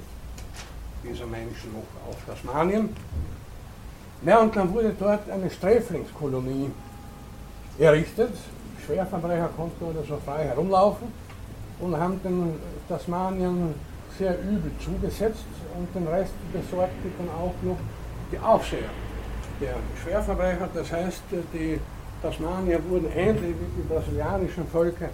[1.03, 2.89] dieser Menschen noch auf Tasmanien.
[4.25, 6.71] Ja, und dann wurde dort eine Sträflingskolonie
[7.77, 8.33] errichtet.
[8.85, 11.07] Schwerverbrecher konnten dort so frei herumlaufen
[11.79, 12.53] und haben den
[12.87, 13.73] Tasmanien
[14.17, 15.45] sehr übel zugesetzt
[15.77, 17.77] und den Rest besorgte dann auch noch
[18.31, 18.89] die Aufseher
[19.63, 21.21] der Schwerverbrecher, das heißt
[21.53, 21.79] die
[22.21, 25.09] Tasmanier wurden ähnlich wie die brasilianischen Völker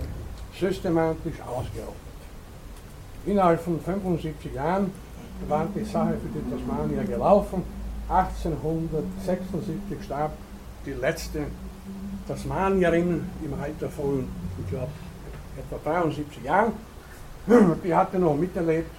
[0.59, 1.95] systematisch ausgerottet.
[3.25, 4.91] Innerhalb von 75 Jahren
[5.47, 7.63] war die Sache für die Tasmanier gelaufen.
[8.09, 10.31] 1876 starb
[10.85, 11.45] die letzte
[12.27, 14.27] Tasmanierin im Alter von,
[14.59, 14.91] ich glaube,
[15.57, 16.73] etwa 73 Jahren.
[17.83, 18.91] Die hatte noch miterlebt,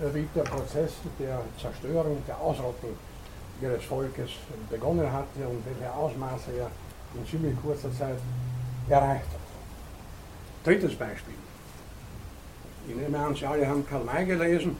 [0.00, 2.90] äh, wie der Prozess der Zerstörung, der Ausrottung
[3.60, 4.30] ihres Volkes
[4.70, 6.70] begonnen hatte und welche Ausmaße er
[7.14, 8.18] in ziemlich kurzer Zeit
[8.88, 10.64] erreicht hat.
[10.64, 11.34] Drittes Beispiel.
[12.88, 14.76] Ich nehme an, Sie alle haben Karl May gelesen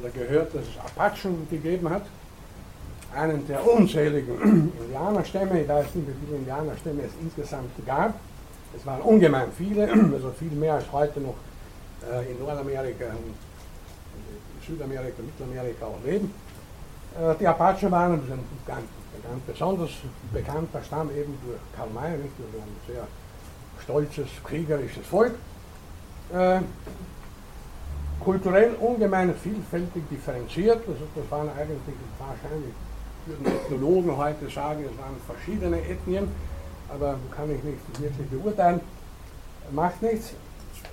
[0.00, 2.02] oder gehört, dass es Apachen gegeben hat.
[3.14, 8.14] Einen der unzähligen Indianerstämme, ich weiß nicht, wie viele Indianerstämme es insgesamt gab.
[8.76, 11.36] Es waren ungemein viele, also viel mehr als heute noch
[12.10, 13.34] äh, in Nordamerika und
[14.66, 16.32] Südamerika, Mittelamerika auch leben.
[17.18, 18.28] Äh, die Apachen waren ein
[18.66, 18.86] ganz,
[19.22, 19.90] ganz besonders
[20.32, 22.32] bekannter Stamm eben durch Karl May, nicht?
[22.38, 23.06] durch ein sehr
[23.82, 25.34] stolzes, kriegerisches Volk.
[28.20, 32.72] Kulturell ungemein vielfältig differenziert, also das waren eigentlich wahrscheinlich,
[33.26, 36.28] würden Ethnologen heute sagen, es waren verschiedene Ethnien,
[36.88, 38.80] aber kann ich nicht wirklich beurteilen,
[39.72, 40.32] macht nichts.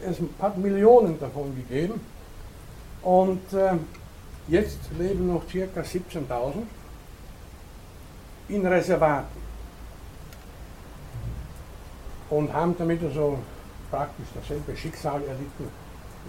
[0.05, 2.01] Es hat Millionen davon gegeben
[3.03, 3.73] und äh,
[4.47, 5.81] jetzt leben noch ca.
[5.81, 6.53] 17.000
[8.49, 9.41] in Reservaten
[12.29, 13.37] und haben damit also
[13.89, 15.69] praktisch dasselbe Schicksal erlitten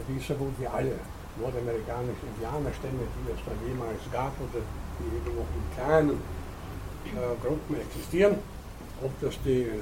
[0.09, 0.96] wie so gut wie alle
[1.40, 4.61] nordamerikanischen Indianerstämme, die es da jemals gab oder
[4.98, 6.20] die eben noch in kleinen
[7.09, 8.37] äh, Gruppen existieren.
[9.02, 9.81] Ob das die, äh,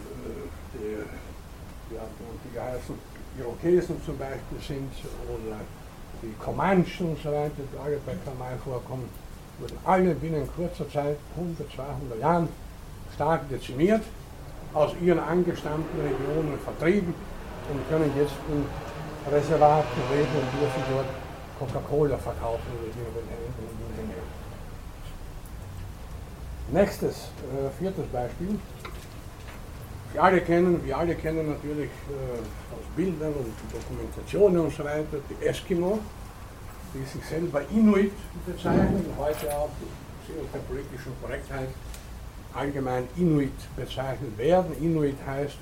[0.75, 2.03] die ja,
[2.45, 2.95] die geheißen
[3.39, 4.93] Irokesen zum Beispiel sind
[5.27, 5.59] oder
[6.23, 9.09] die Comanchen und so weiter, die alle bei Kamai vorkommen,
[9.59, 12.49] wurden alle binnen kurzer Zeit, 100, 200 Jahren,
[13.15, 14.03] stark dezimiert,
[14.73, 17.15] aus ihren angestammten Regionen vertrieben
[17.71, 18.65] und können jetzt in
[19.29, 21.07] Reservaten leben und dürfen dort
[21.59, 23.37] Coca-Cola verkaufen irgendwelche
[23.97, 24.15] Dinge.
[26.73, 28.59] Nächstes, äh, viertes Beispiel.
[30.13, 32.39] Wir alle kennen, wir alle kennen natürlich äh,
[32.75, 35.99] aus Bildern und Dokumentationen und so weiter die Eskimo,
[36.95, 38.13] die sich selber Inuit
[38.47, 39.71] bezeichnen, heute auch
[40.29, 41.69] unter der politischen Korrektheit
[42.55, 44.75] allgemein Inuit bezeichnet werden.
[44.81, 45.59] Inuit heißt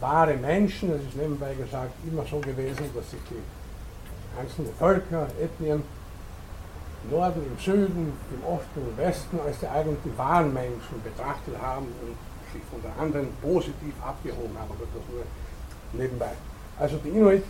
[0.00, 5.82] wahre Menschen, das ist nebenbei gesagt immer so gewesen, dass sich die einzelnen Völker, Ethnien
[7.04, 11.54] im Norden, im Süden, im Osten und im Westen als die eigentlichen wahren Menschen betrachtet
[11.60, 12.16] haben und
[12.52, 15.24] sich von den anderen positiv abgehoben haben, aber das nur
[15.92, 16.32] nebenbei.
[16.78, 17.44] Also die Inuit,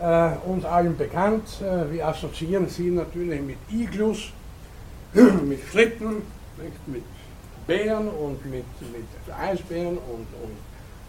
[0.00, 4.32] äh, uns allen bekannt, äh, wir assoziieren sie natürlich mit Iglus,
[5.12, 6.22] mit Schlitten,
[6.86, 7.02] mit
[7.66, 9.04] Bären und mit, mit
[9.38, 10.56] Eisbären und, und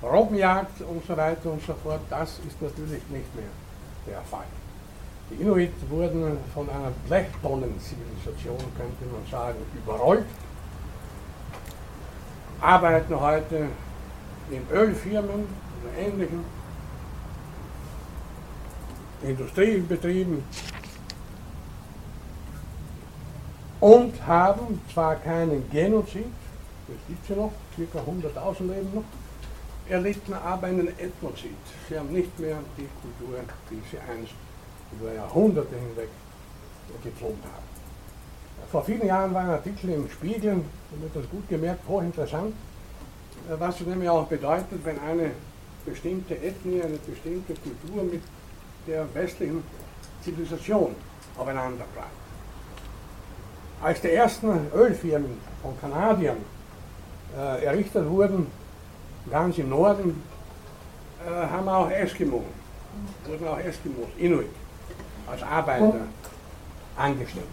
[0.04, 3.46] Robbenjagd und so weiter und so fort, das ist natürlich nicht mehr
[4.08, 4.46] der Fall.
[5.30, 10.26] Die Inuit wurden von einer Blechtonnenzivilisation, könnte man sagen, überrollt,
[12.60, 13.68] arbeiten heute
[14.50, 15.46] in Ölfirmen
[15.82, 16.44] oder ähnlichen
[19.24, 20.44] Industriebetrieben
[23.80, 26.26] und haben zwar keinen Genozid,
[26.88, 28.00] das gibt es ja noch, ca.
[28.00, 29.04] 100.000 leben noch,
[29.92, 31.52] erlitten aber einen Ethnozid.
[31.90, 34.34] Sie haben nicht mehr die Kultur, die sie einst
[34.94, 36.08] über Jahrhunderte hinweg
[37.04, 37.72] gepflogen haben.
[38.72, 42.54] Vor vielen Jahren war ein Artikel im Spiegel, da wird das gut gemerkt, hochinteressant,
[43.60, 45.32] was es nämlich auch bedeutet, wenn eine
[45.86, 48.22] bestimmte Ethnie, eine bestimmte Kultur mit
[48.88, 49.64] der westlichen
[50.24, 50.96] Zivilisation
[51.38, 52.10] aufeinander bleibt.
[53.82, 56.38] Als die ersten Ölfirmen von Kanadiern
[57.36, 58.48] äh, errichtet wurden,
[59.30, 60.24] ganz im Norden
[61.26, 62.44] äh, haben wir auch Eskimo,
[63.26, 64.50] wurden auch Eskimos, Inuit,
[65.30, 66.02] als Arbeiter
[66.98, 67.46] angestellt.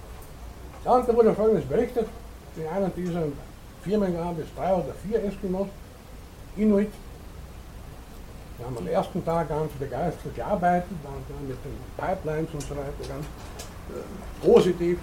[0.84, 2.06] Da wurde folgendes berichtet,
[2.56, 3.22] in einer dieser
[3.82, 5.68] Firmen gab es drei oder vier Eskimos,
[6.56, 6.92] Inuit.
[8.56, 12.70] Wir haben am ersten Tag ganz begeistert gearbeitet, waren dann mit den Pipelines und so
[12.70, 14.98] weiter ganz äh, positiv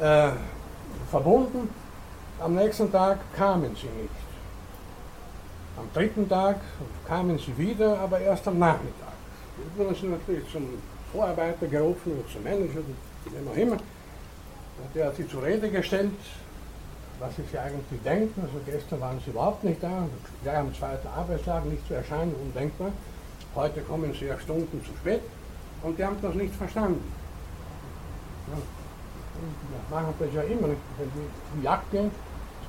[0.00, 0.28] äh,
[1.10, 1.70] verbunden.
[2.38, 4.25] Am nächsten Tag kamen sie nicht.
[5.76, 6.56] Am dritten Tag
[7.06, 9.12] kamen sie wieder, aber erst am Nachmittag.
[9.56, 10.68] Wir wurden sie natürlich zum
[11.12, 12.80] Vorarbeiter gerufen oder zum Manager,
[13.24, 13.76] wie auch immer.
[14.94, 16.12] Der hat sie zur Rede gestellt,
[17.18, 18.40] was sie sich eigentlich denken.
[18.40, 20.06] Also gestern waren sie überhaupt nicht da,
[20.42, 22.92] gleich am zweiten Arbeitstag nicht zu erscheinen, undenkbar.
[23.54, 25.20] Heute kommen sie ja Stunden zu spät
[25.82, 27.04] und die haben das nicht verstanden.
[28.48, 28.58] Ja.
[29.38, 31.10] Wir machen das ja immer, wenn
[31.56, 32.10] die Jagd gehen,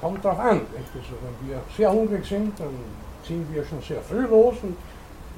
[0.02, 0.62] Kommt darauf an.
[0.76, 2.70] Also wenn wir sehr hungrig sind, dann
[3.26, 4.78] ziehen wir schon sehr früh los und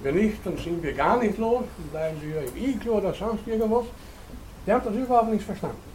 [0.03, 3.45] wenn nicht, dann ziehen wir gar nicht los, dann bleiben wir im Iglo oder sonst
[3.47, 3.85] irgendwas.
[4.65, 5.89] Die haben das überhaupt nicht verstanden.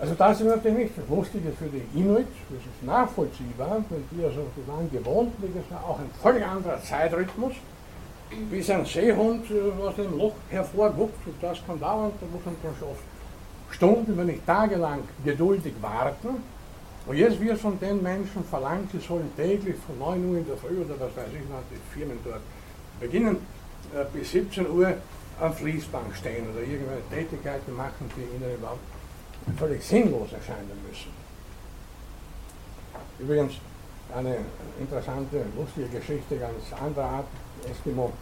[0.00, 4.24] Also das ist natürlich nicht das Lustige für die Inuit, das ist nachvollziehbar, weil die
[4.24, 7.54] also die waren gewohnt, das ist auch ein völlig anderer Zeitrhythmus,
[8.48, 12.54] bis ein Seehund äh, aus dem Loch hervorguckt und das kann dauern, da muss man
[12.78, 12.88] schon
[13.70, 16.42] Stunden, wenn nicht tagelang geduldig warten.
[17.08, 20.58] Und jetzt wird von den Menschen verlangt, sie sollen täglich von 9 Uhr in der
[20.58, 22.42] Früh oder was weiß ich, wann die Firmen dort
[23.00, 23.38] beginnen,
[23.94, 24.92] äh, bis 17 Uhr
[25.40, 28.80] am Fließbank stehen oder irgendwelche Tätigkeiten machen, die ihnen überhaupt
[29.56, 31.10] völlig sinnlos erscheinen müssen.
[33.18, 33.54] Übrigens
[34.14, 34.36] eine
[34.78, 37.26] interessante, lustige Geschichte, ganz anderer Art,
[37.70, 38.12] Eskimo.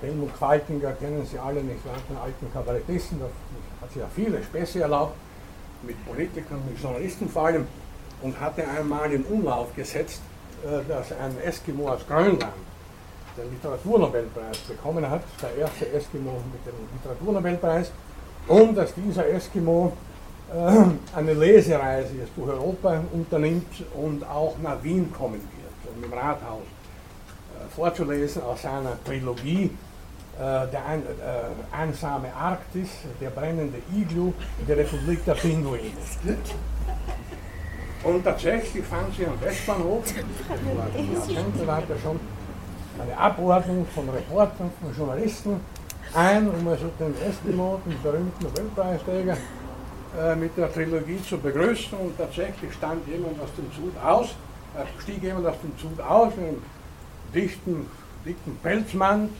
[0.00, 3.26] Helmut Falkinger kennen Sie alle nicht, war den alten Kabarettisten, da
[3.80, 5.14] hat sich ja viele Späße erlaubt,
[5.86, 7.66] mit Politikern, mit Journalisten vor allem,
[8.22, 10.20] und hatte einmal in Umlauf gesetzt,
[10.64, 12.46] äh, dass ein Eskimo aus Grönland
[13.36, 17.90] den Literaturnobelpreis bekommen hat, der erste Eskimo mit dem Literaturnobelpreis,
[18.46, 19.92] und dass dieser Eskimo
[20.52, 26.12] äh, eine Lesereise jetzt durch Europa unternimmt und auch nach Wien kommen wird, um im
[26.12, 29.70] Rathaus äh, vorzulesen aus seiner Trilogie
[30.38, 32.88] der ein, äh, einsame Arktis,
[33.20, 34.32] der brennende Iglu,
[34.66, 35.92] die Republik der Pinguine.
[38.02, 42.20] Und tatsächlich fand sie am Westbahnhof, Jahrzehnte weiter schon,
[43.00, 45.60] eine Abordnung von Reportern, von Journalisten
[46.14, 49.36] ein, um also den Eskimo, den berühmten Nobelpreisträger,
[50.38, 51.98] mit der Trilogie zu begrüßen.
[51.98, 54.28] Und tatsächlich stand jemand aus dem Zug aus,
[55.00, 56.62] stieg jemand aus dem Zug aus, mit einem
[57.34, 57.86] dichten,
[58.24, 59.30] dicken Pelzmantel,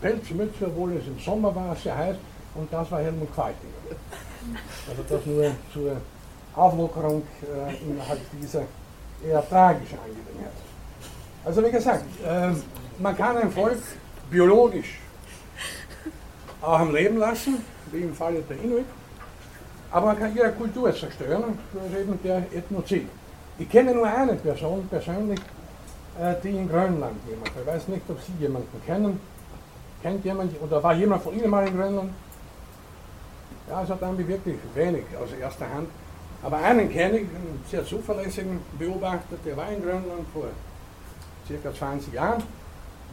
[0.00, 2.16] Pelzmütze, obwohl es im Sommer war, sehr heiß,
[2.54, 3.72] und das war Helmut Qualtinger.
[4.88, 5.96] Also das nur zur
[6.54, 8.62] Auflockerung äh, innerhalb dieser
[9.24, 10.52] eher tragischen Angelegenheit.
[11.44, 12.50] Also wie gesagt, äh,
[12.98, 13.78] man kann ein Volk
[14.30, 14.98] biologisch
[16.60, 18.86] auch am Leben lassen, wie im Falle der Inuit,
[19.90, 23.08] aber man kann ihre Kultur zerstören, das ist eben der Ethnozid.
[23.58, 25.40] Ich kenne nur eine Person persönlich,
[26.42, 27.50] die in Grönland jemand.
[27.58, 29.20] Ich weiß nicht, ob Sie jemanden kennen.
[30.02, 32.12] Kennt jemand oder war jemand von Ihnen mal in Grönland?
[33.68, 35.88] Ja, hat irgendwie wirklich wenig aus erster Hand.
[36.42, 40.46] Aber einen kenne ich, einen sehr zuverlässigen Beobachter, der war in Grönland vor
[41.46, 42.42] circa 20 Jahren.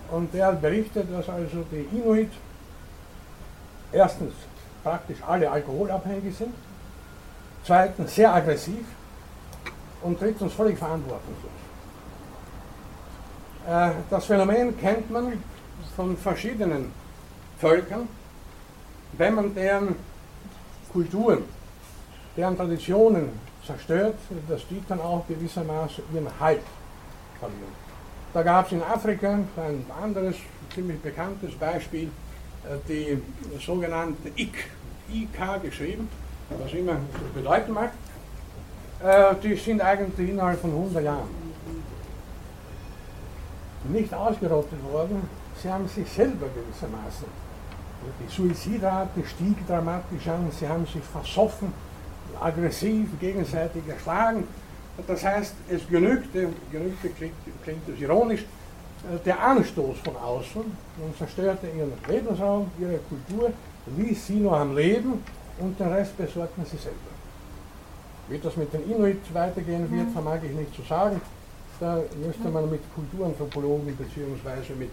[0.10, 2.32] Und der hat berichtet, dass also die Inuit
[3.92, 4.34] erstens
[4.84, 6.54] praktisch alle alkoholabhängig sind,
[7.64, 8.86] zweitens sehr aggressiv
[10.02, 11.57] und drittens völlig verantwortungslos.
[13.68, 15.44] Äh, das Phänomen kennt man
[15.96, 16.92] von verschiedenen
[17.60, 18.08] Völkern,
[19.14, 19.96] wenn man deren
[20.94, 21.44] Kulturen,
[22.38, 23.30] deren Traditionen
[23.66, 24.16] zerstört,
[24.48, 26.62] dass die dann auch gewissermaßen ihren Halt
[27.40, 27.88] verlieren.
[28.34, 30.36] Da gab es in Afrika ein anderes,
[30.74, 32.10] ziemlich bekanntes Beispiel,
[32.64, 33.22] äh, die
[33.60, 34.70] sogenannte IK,
[35.12, 36.08] IK geschrieben,
[36.58, 37.92] was immer das bedeuten mag,
[39.04, 41.47] äh, die sind eigentlich innerhalb von 100 Jahren
[43.92, 45.22] nicht ausgerottet worden,
[45.62, 47.28] sie haben sich selber gewissermaßen.
[48.22, 51.74] Die Suizidrate stieg dramatisch an, sie haben sich versoffen,
[52.40, 54.48] aggressiv, gegenseitig erschlagen.
[55.06, 61.18] Das heißt, es genügte, genügte klingt, klingt das ironisch, äh, der Anstoß von außen und
[61.18, 63.52] zerstörte ihren Lebensraum, ihre Kultur,
[63.96, 65.24] ließ sie nur am Leben
[65.60, 66.98] und den Rest besorgten sie selber.
[68.28, 71.22] Wie das mit den Inuit weitergehen wird, vermag ich nicht zu sagen.
[71.80, 74.74] Da müsste man mit Kulturanthropologen bzw.
[74.74, 74.90] mit,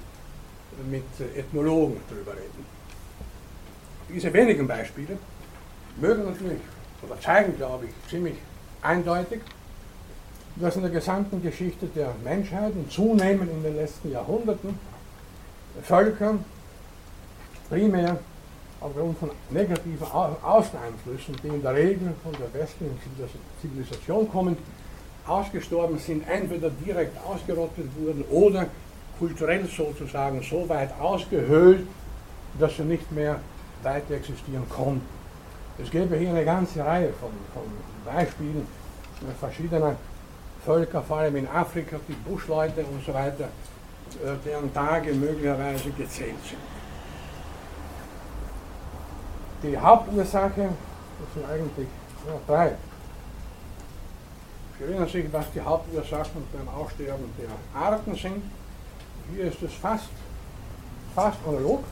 [0.91, 2.67] mit Ethnologen drüber reden.
[4.09, 5.17] Diese wenigen Beispiele
[5.97, 6.61] mögen natürlich
[7.03, 8.35] oder zeigen, glaube ich, ziemlich
[8.83, 9.41] eindeutig,
[10.57, 14.79] dass in der gesamten Geschichte der Menschheit und zunehmend in den letzten Jahrhunderten
[15.83, 16.37] Völker
[17.69, 18.19] primär
[18.81, 22.99] aufgrund von negativen Außeneinflüssen, die in der Regel von der westlichen
[23.61, 24.57] Zivilisation kommen,
[25.27, 28.67] ausgestorben sind, entweder direkt ausgerottet wurden oder
[29.19, 31.87] kulturell sozusagen so weit ausgehöhlt,
[32.59, 33.41] dass sie nicht mehr
[33.83, 35.07] weiter existieren konnten.
[35.83, 37.63] Es gäbe hier eine ganze Reihe von, von
[38.05, 38.67] Beispielen
[39.41, 39.97] verschiedener
[40.65, 46.37] Völker, vor allem in Afrika, die Buschleute und so weiter, äh, deren Tage möglicherweise gezählt
[46.49, 46.61] sind.
[49.63, 51.89] Die Hauptursache, das sind eigentlich
[52.27, 52.73] ja, drei
[54.81, 58.43] erinnern sich, was die Hauptursachen beim Aussterben der Arten sind.
[59.33, 60.09] Hier ist es fast,
[61.15, 61.85] fast analog.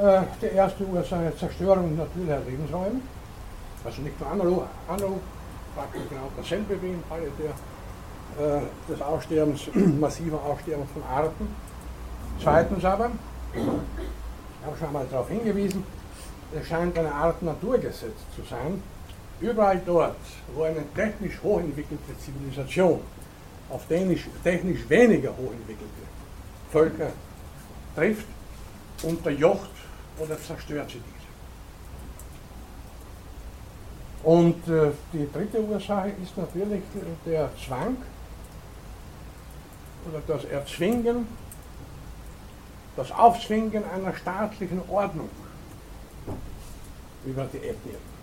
[0.00, 3.00] Äh, die erste Ursache Zerstörung natürlicher Lebensräume,
[3.84, 5.20] also nicht nur analog, analog
[5.74, 11.48] praktisch genau dasselbe wie im Falle der, äh, des Aussterbens, massiver Aussterbens von Arten.
[12.40, 13.10] Zweitens aber,
[13.52, 13.60] ich
[14.66, 15.84] habe schon einmal darauf hingewiesen,
[16.54, 18.82] es scheint eine Art Naturgesetz zu sein,
[19.40, 20.16] überall dort,
[20.54, 23.00] wo eine technisch hochentwickelte Zivilisation
[23.70, 26.02] auf technisch, technisch weniger hochentwickelte
[26.70, 27.12] Völker
[27.94, 28.26] trifft,
[29.02, 29.70] unterjocht
[30.18, 31.18] oder zerstört sie diese.
[34.28, 36.82] Und äh, die dritte Ursache ist natürlich
[37.24, 37.96] der Zwang
[40.08, 41.26] oder das Erzwingen,
[42.96, 45.30] das Aufzwingen einer staatlichen Ordnung
[47.24, 48.17] über die Ethnien.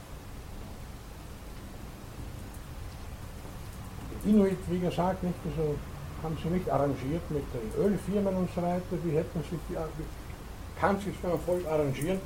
[4.25, 5.75] Inuit, wie gesagt, nicht, also
[6.23, 9.75] haben sie nicht arrangiert mit den Ölfirmen und so weiter, die hätten sich, die,
[10.79, 12.19] kann sich ein Volk arrangieren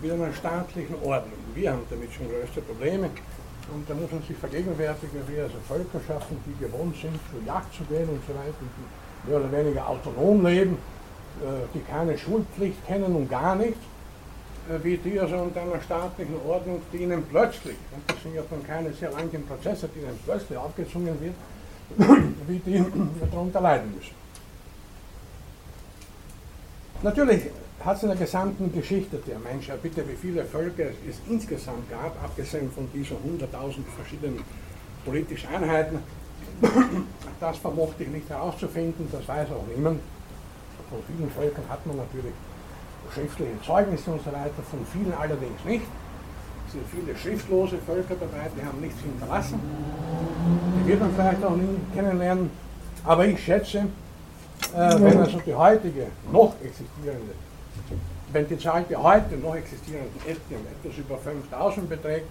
[0.00, 1.38] mit einer staatlichen Ordnung.
[1.54, 3.10] Wir haben damit schon größte Probleme.
[3.72, 7.72] Und da muss man sich vergegenwärtigen, wie also Völker schaffen, die gewohnt sind, zur Jagd
[7.74, 10.78] zu gehen und so weiter, die mehr oder weniger autonom leben,
[11.40, 13.89] äh, die keine Schulpflicht kennen und gar nicht, äh,
[14.82, 18.92] wie die also unter einer staatlichen Ordnung, die ihnen plötzlich, das sind ja dann keine
[18.92, 21.34] sehr langen Prozesse, die ihnen plötzlich aufgezwungen wird,
[22.46, 22.84] wie die
[23.30, 24.14] darunter leiden müssen.
[27.02, 27.42] Natürlich
[27.84, 32.22] hat es in der gesamten Geschichte der Menschheit, bitte wie viele Völker es insgesamt gab,
[32.22, 34.40] abgesehen von diesen 100.000 verschiedenen
[35.04, 35.98] politischen Einheiten,
[37.40, 40.00] das vermochte ich nicht herauszufinden, das weiß auch niemand.
[40.90, 42.34] Von vielen Völkern hat man natürlich
[43.12, 45.84] schriftliche Zeugnisse und so weiter, von vielen allerdings nicht.
[46.66, 49.60] Es sind viele schriftlose Völker dabei, die haben nichts hinterlassen.
[50.78, 52.50] Die wird man vielleicht auch nie kennenlernen.
[53.04, 57.32] Aber ich schätze, äh, wenn also die heutige, noch existierende
[58.32, 62.26] wenn die Zahl der heute noch existierenden Ethnien etwas über 5000 beträgt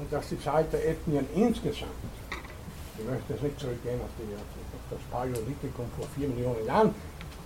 [0.00, 1.90] und dass die Zahl der Ethnien insgesamt,
[2.98, 6.94] ich möchte jetzt nicht zurückgehen auf, die, auf das Paläolithikum vor 4 Millionen Jahren,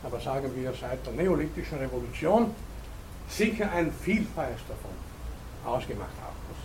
[0.04, 2.54] aber sagen wir seit der neolithischen Revolution,
[3.28, 4.92] sicher ein Vielfaches davon
[5.64, 6.58] ausgemacht haben muss.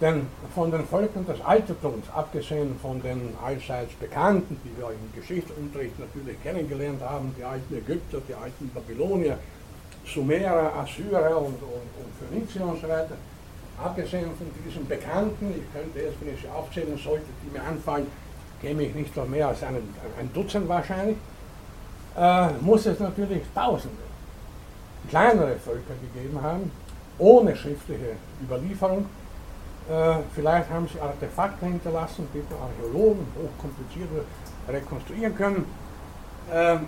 [0.00, 5.98] Denn von den Völkern des Altertums, abgesehen von den allseits bekannten, die wir im Geschichtsunterricht
[5.98, 9.38] natürlich kennengelernt haben, die alten Ägypter, die alten Babylonier,
[10.06, 13.16] Sumerer, Assyrer und, und, und Phönizier und so weiter,
[13.82, 18.06] abgesehen von diesen Bekannten, ich könnte jetzt, wenn ich sie aufzählen sollte, die mir anfallen,
[18.60, 21.16] käme ich nicht noch mehr als einen, ein Dutzend wahrscheinlich,
[22.16, 23.96] äh, muss es natürlich Tausende
[25.08, 26.70] kleinere Völker gegeben haben,
[27.18, 29.06] ohne schriftliche Überlieferung,
[29.90, 34.08] äh, vielleicht haben sie Artefakte hinterlassen, die die Archäologen hochkompliziert
[34.66, 35.66] rekonstruieren können.
[36.50, 36.78] Äh,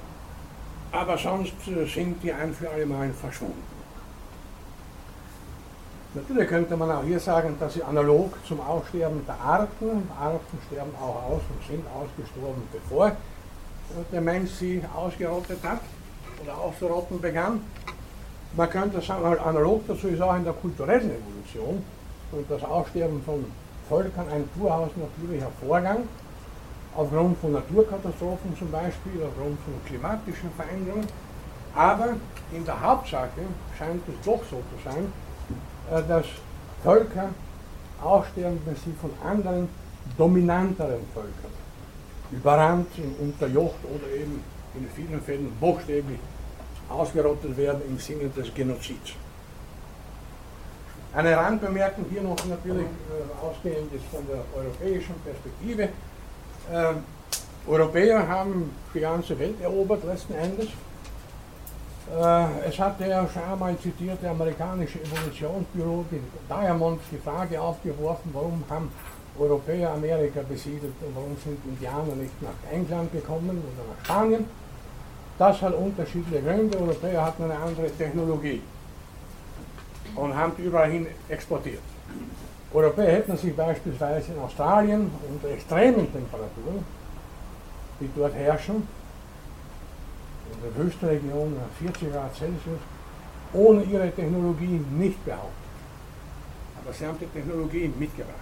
[0.92, 3.62] aber sonst sind die ein für alle Mal verschwunden.
[6.14, 10.92] Natürlich könnte man auch hier sagen, dass sie analog zum Aussterben der Arten, Arten sterben
[10.98, 13.12] auch aus und sind ausgestorben, bevor
[14.12, 15.80] der Mensch sie ausgerottet hat
[16.42, 17.60] oder auszurotten begann.
[18.56, 21.82] Man könnte sagen, halt analog dazu ist auch in der kulturellen Evolution
[22.32, 23.44] und das Aussterben von
[23.88, 26.08] Völkern ein durchaus natürlicher Vorgang,
[26.96, 31.06] aufgrund von Naturkatastrophen zum Beispiel, aufgrund von klimatischen Veränderungen.
[31.74, 32.14] Aber
[32.52, 33.28] in der Hauptsache
[33.78, 35.12] scheint es doch so zu sein,
[35.92, 36.24] äh, dass
[36.82, 37.28] Völker
[38.02, 39.68] aussterben, wenn sie von anderen
[40.16, 41.55] dominanteren Völkern
[42.32, 42.88] überrannt,
[43.20, 44.42] unterjocht oder eben
[44.74, 46.18] in vielen Fällen buchstäblich
[46.88, 49.12] ausgerottet werden im Sinne des Genozids.
[51.14, 55.84] Eine Randbemerkung hier noch natürlich äh, ausgehend ist von der europäischen Perspektive.
[56.70, 56.94] Äh,
[57.66, 60.68] Europäer haben die ganze Welt erobert letzten Endes.
[62.14, 68.62] Äh, es hat der schon einmal zitierte amerikanische Evolutionsbüro die Diamond die Frage aufgeworfen, warum
[68.68, 68.92] haben
[69.38, 74.44] Europäer Amerika besiedelt und warum sind Indianer nicht nach England gekommen oder nach Spanien.
[75.38, 76.78] Das hat unterschiedliche Gründe.
[76.78, 78.62] Europäer hatten eine andere Technologie
[80.14, 81.82] und haben überall hin exportiert.
[82.72, 86.84] Europäer hätten sich beispielsweise in Australien unter extremen Temperaturen,
[88.00, 88.86] die dort herrschen,
[90.52, 92.80] in der höchsten Region 40 Grad Celsius,
[93.52, 95.52] ohne ihre Technologie nicht behauptet.
[96.82, 98.34] Aber sie haben die Technologie mitgebracht.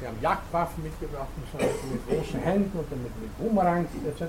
[0.00, 4.22] Sie haben Jagdwaffen mitgebracht mit großen Händen oder mit, mit Boomerangs etc.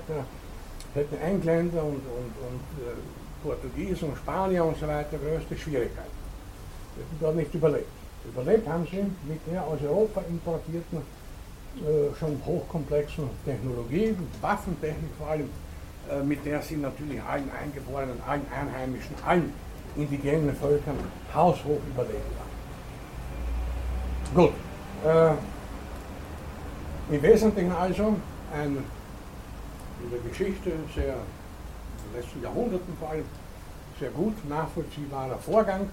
[0.94, 2.94] Hätten Engländer und, und, und äh,
[3.42, 6.16] Portugiesen und Spanier und so weiter größte Schwierigkeiten
[6.96, 7.88] hätten dort nicht überlebt.
[8.24, 15.48] Überlebt haben sie mit der aus Europa importierten, äh, schon hochkomplexen Technologie, Waffentechnik vor allem,
[16.10, 19.52] äh, mit der sie natürlich allen Eingeborenen, allen Einheimischen, allen
[19.94, 20.96] indigenen Völkern
[21.34, 22.50] haushoch überlebt haben.
[24.34, 24.52] Gut,
[25.04, 25.32] Äh,
[27.08, 28.16] Im Wesentlichen also
[28.52, 28.78] ein
[30.02, 33.24] in der Geschichte sehr, in den letzten Jahrhunderten vor allem,
[34.00, 35.88] sehr gut nachvollziehbarer Vorgang,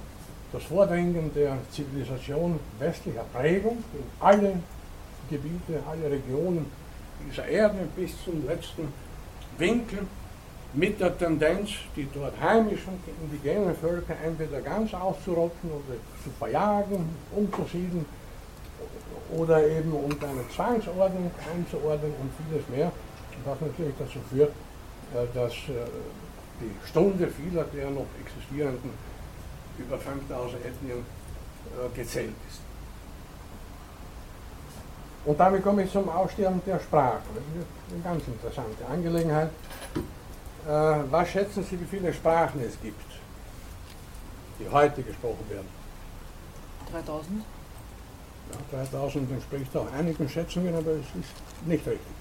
[0.51, 4.55] das Vordringen der Zivilisation westlicher Prägung in alle
[5.29, 6.65] Gebiete, alle Regionen
[7.27, 8.91] dieser Erde bis zum letzten
[9.59, 9.99] Winkel
[10.73, 18.05] mit der Tendenz, die dort heimischen, indigenen Völker entweder ganz auszurotten oder zu verjagen, umzusiedeln
[19.37, 22.91] oder eben unter eine Zwangsordnung einzuordnen und vieles mehr.
[23.45, 24.51] Was natürlich dazu führt,
[25.13, 25.85] äh, dass äh,
[26.61, 28.91] die Stunde vieler der noch existierenden
[29.77, 32.59] über 5000 Ethnien äh, gezählt ist.
[35.25, 37.21] Und damit komme ich zum Aussterben der Sprache.
[37.33, 39.49] Das ist eine ganz interessante Angelegenheit.
[40.65, 43.11] was schätzen Sie, wie viele Sprachen es gibt,
[44.59, 45.67] die heute gesprochen werden?
[46.91, 47.43] 3000?
[48.51, 51.33] Ja, 3000 entspricht auch einigen Schätzungen, aber es ist
[51.65, 52.13] nicht richtig.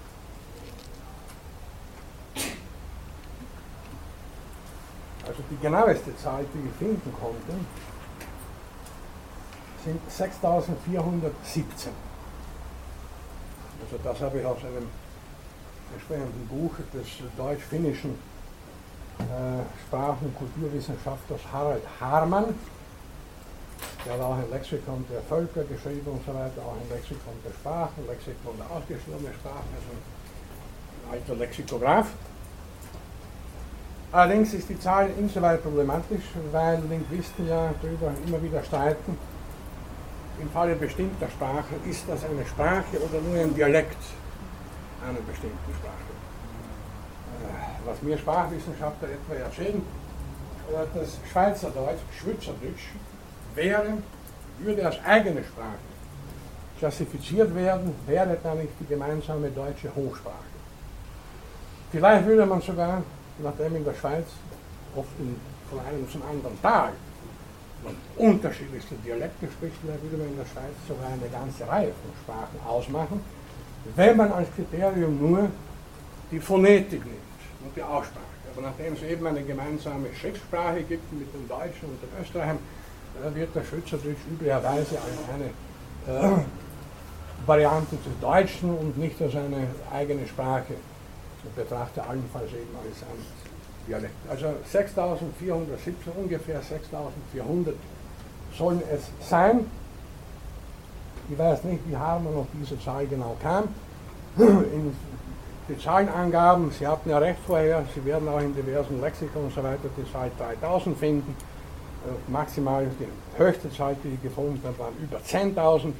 [5.25, 7.53] Also die genaueste Zahl, die ich finden konnte,
[9.83, 11.91] sind 6417.
[13.81, 14.87] Also das habe ich aus einem
[15.93, 17.07] entsprechenden Buch des
[17.37, 18.11] deutsch-finnischen
[19.19, 22.55] äh, Sprachen- und Kulturwissenschaftlers Harald Harman,
[24.05, 27.51] der hat auch ein Lexikon der Völker geschrieben und so weiter, auch ein Lexikon der
[27.51, 32.07] Sprachen, Lexikon der ausgestorbenen Sprachen, also ein alter Lexikograph.
[34.11, 39.17] Allerdings ist die Zahl insoweit problematisch, weil Linguisten ja darüber immer wieder streiten,
[40.39, 43.97] im Falle bestimmter Sprachen, ist das eine Sprache oder nur ein Dialekt
[45.01, 46.13] einer bestimmten Sprache.
[47.41, 49.81] Äh, was mir Sprachwissenschaftler etwa erzählen,
[50.71, 52.93] äh, das Schweizerdeutsch, Schweizerdeutsch,
[53.55, 53.97] wäre,
[54.59, 55.93] würde als eigene Sprache
[56.79, 60.53] klassifiziert werden, wäre dann nicht die gemeinsame deutsche Hochsprache.
[61.91, 63.03] Vielleicht würde man sogar
[63.39, 64.25] nachdem in der Schweiz
[64.95, 65.09] oft
[65.69, 66.93] von einem zum anderen Tag
[67.83, 72.59] man unterschiedlichste Dialekte spricht, würde man in der Schweiz sogar eine ganze Reihe von Sprachen
[72.65, 73.19] ausmachen,
[73.95, 75.49] wenn man als Kriterium nur
[76.31, 78.23] die Phonetik nimmt und die Aussprache.
[78.55, 82.59] Aber nachdem es eben eine gemeinsame Schriftsprache gibt mit den Deutschen und den Österreichern,
[83.33, 86.43] wird der Schweizerdeutsch üblicherweise als eine äh,
[87.45, 90.73] Variante des Deutschen und nicht als eine eigene Sprache
[91.43, 93.43] und betrachte allenfalls eben als ein
[93.87, 94.15] Dialekt.
[94.29, 97.75] Also 6417, ungefähr 6400
[98.57, 99.65] sollen es sein.
[101.29, 103.65] Ich weiß nicht, wie Harman auf diese Zahl genau kam.
[104.37, 104.95] In
[105.69, 109.63] die Zahlenangaben, Sie hatten ja recht vorher, Sie werden auch in diversen Lexikon und so
[109.63, 111.35] weiter die Zahl 3000 finden.
[112.27, 115.93] Maximal die höchste Zahl, die ich gefunden habe, waren über 10.000.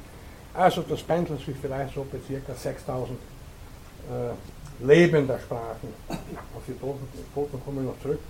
[0.52, 2.54] Also das pendelt sich vielleicht so bei ca.
[2.54, 8.20] 6000 äh, lebender Sprachen, auf die Toten, Toten kommen wir noch zurück,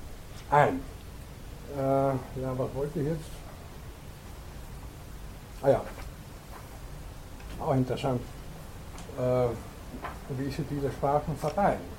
[0.51, 0.81] ein.
[1.77, 3.25] Äh, ja, was wollte ich jetzt?
[5.63, 5.83] Ah ja,
[7.61, 8.21] auch interessant,
[9.19, 9.47] äh,
[10.39, 11.94] wie sie diese Sprachen verteilen.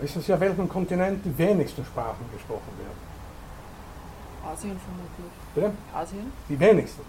[0.00, 3.08] Wissen Sie, auf welchem Kontinent die wenigsten Sprachen gesprochen werden?
[4.52, 5.32] Asien vermutlich.
[5.54, 5.72] Bitte?
[5.94, 6.32] Asien?
[6.48, 7.02] Die wenigsten.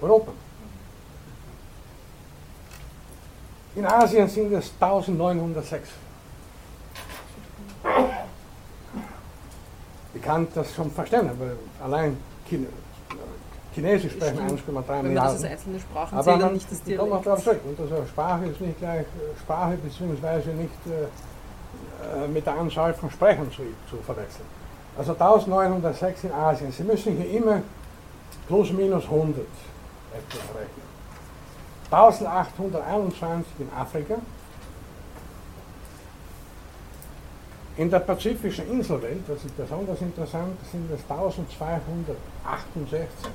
[0.00, 0.32] Europa.
[3.74, 5.88] In Asien sind es 1906.
[10.14, 11.52] Ich kann das schon verstehen, aber
[11.82, 12.16] allein
[12.48, 12.66] Chine,
[13.78, 15.14] Chinesisch sprechen 1,3 Milliarden.
[15.14, 17.26] Das als einzelne Sprachen aber man, nicht das ich komme Dialekt.
[17.26, 17.60] darauf zurück.
[17.64, 22.92] Und also Sprache ist nicht gleich äh, Sprache beziehungsweise nicht äh, äh, mit der Anzahl
[22.94, 24.46] von Sprechern zu, zu verwechseln.
[24.96, 26.72] Also 1906 in Asien.
[26.72, 27.62] Sie müssen hier immer
[28.48, 29.46] plus minus 100
[30.12, 30.88] etwas rechnen.
[31.90, 34.16] 1821 in Afrika.
[37.76, 43.30] In der pazifischen Inselwelt, das ist besonders interessant, sind es 1268.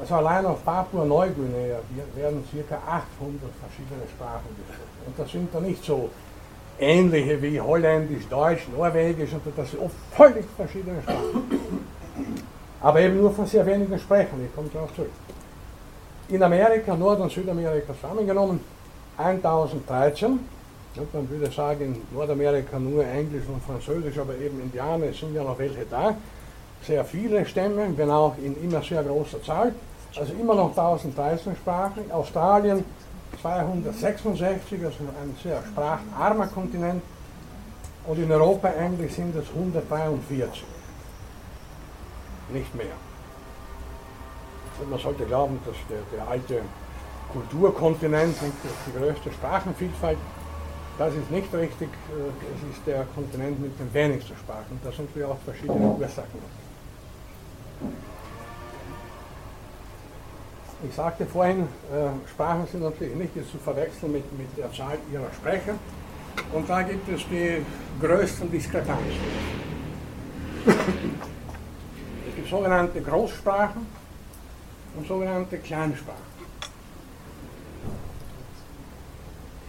[0.00, 1.78] Also allein auf Papua-Neuguinea
[2.14, 2.74] werden ca.
[2.74, 5.06] 800 verschiedene Sprachen gesprochen.
[5.06, 6.08] Und das sind dann nicht so
[6.78, 11.84] ähnliche wie Holländisch, Deutsch, Norwegisch, sondern das sind oft völlig verschiedene Sprachen.
[12.80, 15.10] Aber eben nur von sehr wenigen Sprechern, ich komme darauf zurück.
[16.28, 18.60] In Amerika, Nord- und Südamerika zusammengenommen
[19.18, 20.40] 1013.
[20.96, 25.44] Und man würde sagen, in Nordamerika nur Englisch und Französisch, aber eben Indianer sind ja
[25.44, 26.16] noch welche da.
[26.86, 29.74] Sehr viele Stämme, wenn auch in immer sehr großer Zahl.
[30.16, 32.10] Also immer noch 1013 Sprachen.
[32.10, 32.84] Australien
[33.40, 37.02] 266, also ein sehr spracharmer Kontinent.
[38.06, 40.64] Und in Europa eigentlich sind es 143.
[42.52, 42.86] Nicht mehr.
[44.80, 46.62] Und man sollte glauben, dass der, der alte
[47.32, 48.52] Kulturkontinent mit
[48.86, 50.18] die größte Sprachenvielfalt,
[50.98, 51.88] das ist nicht richtig.
[52.10, 54.80] Es ist der Kontinent mit den wenigsten Sprachen.
[54.82, 56.40] Da sind wir auch verschiedene Ursachen.
[60.82, 61.60] Ich sagte vorhin,
[61.92, 65.74] äh, Sprachen sind natürlich nicht zu verwechseln mit, mit der Zahl ihrer Sprecher.
[66.54, 67.62] Und da gibt es die
[68.00, 69.20] größten Diskrepanzen.
[70.66, 73.86] Es gibt sogenannte Großsprachen
[74.96, 76.30] und sogenannte Kleinsprachen.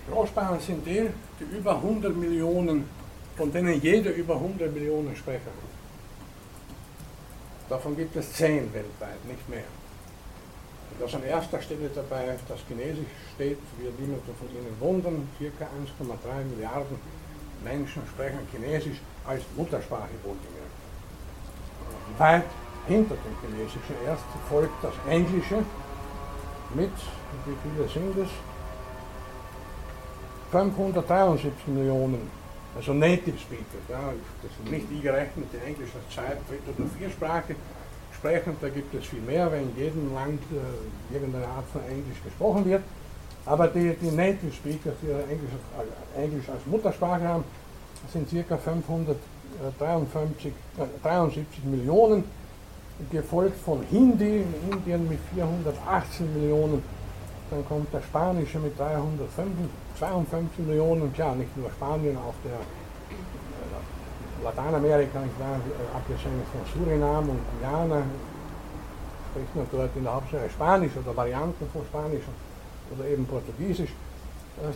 [0.10, 1.10] Großsprachen sind die,
[1.40, 2.86] die über 100 Millionen,
[3.36, 5.72] von denen jeder über 100 Millionen Sprecher hat.
[7.70, 9.64] Davon gibt es 10 weltweit, nicht mehr.
[10.92, 15.66] Und das an erster Stelle dabei das Chinesisch steht, wird niemand von Ihnen wundern, ca.
[15.66, 16.98] 1,3 Milliarden
[17.64, 20.72] Menschen sprechen Chinesisch als Muttersprache wohlgemerkt.
[22.18, 22.46] Weit
[22.88, 25.64] hinter dem Chinesischen erst folgt das Englische
[26.74, 26.92] mit,
[27.46, 28.30] wie viele sind es?
[30.52, 32.30] 573 Millionen,
[32.76, 33.86] also Native Speakers.
[33.90, 34.12] Ja,
[34.42, 37.56] das sind nicht die gerechnet, die Englisch als Zweit-, Dritt- oder Viersprache
[38.22, 38.56] sprechen.
[38.62, 42.66] Da gibt es viel mehr, weil in jedem Land äh, irgendeine Art von Englisch gesprochen
[42.66, 42.84] wird.
[43.46, 45.52] Aber die, die Native Speakers, die Englisch,
[46.16, 47.44] äh, Englisch als Muttersprache haben,
[48.14, 48.58] sind ca.
[48.58, 52.24] 573 äh, 73 Millionen,
[53.12, 56.84] gefolgt von Hindi in Indien mit 418 Millionen.
[57.50, 62.60] Dann kommt der Spanische mit 352 Millionen, klar, nicht nur Spanien, auch der
[64.44, 68.04] Lateinamerika, ich war äh, abgesehen von Suriname und Guyana,
[69.32, 72.24] spricht man dort in der Hauptsache Spanisch oder Varianten von Spanisch
[72.92, 73.92] oder eben Portugiesisch.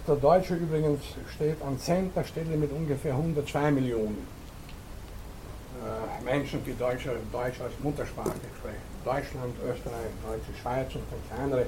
[0.07, 1.01] Der Deutsche übrigens
[1.35, 4.25] steht an zehnter Stelle mit ungefähr 102 Millionen
[5.83, 8.95] äh, Menschen, die Deutsch, Deutsch als Muttersprache sprechen.
[9.03, 11.65] Deutschland, Österreich, Deutsche Schweiz und dann kleinere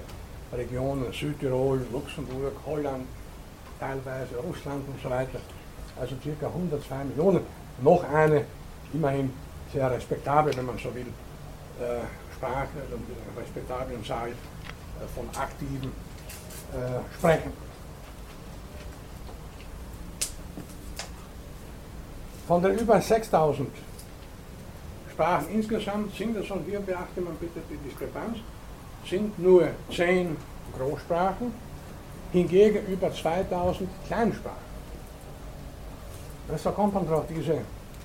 [0.54, 3.06] Regionen, Südtirol, Luxemburg, Holland,
[3.80, 5.40] teilweise Russland und so weiter.
[6.00, 7.42] Also circa 102 Millionen.
[7.82, 8.46] Noch eine,
[8.94, 9.32] immerhin
[9.72, 11.08] sehr respektabel, wenn man so will,
[11.80, 12.02] äh,
[12.36, 13.00] Sprache, also
[13.40, 14.34] respektablen Zahl äh,
[15.16, 15.92] von aktiven
[16.74, 17.54] äh, Sprechern.
[22.48, 23.70] Von den über 6000
[25.12, 28.38] Sprachen insgesamt sind es, und hier beachte man bitte die Diskrepanz,
[29.06, 30.38] sind nur 10
[30.78, 31.52] Großsprachen,
[32.32, 34.67] hingegen über 2000 Kleinsprachen.
[36.56, 37.60] So, kommt man drauf, diese,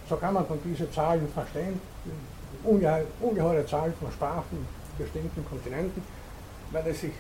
[0.08, 1.80] so kann man von diesen Zahlen verstehen,
[2.64, 4.66] ungeheure, ungeheure Zahl von Sprachen
[4.98, 6.02] bestimmten Kontinenten,
[6.72, 7.12] weil es sich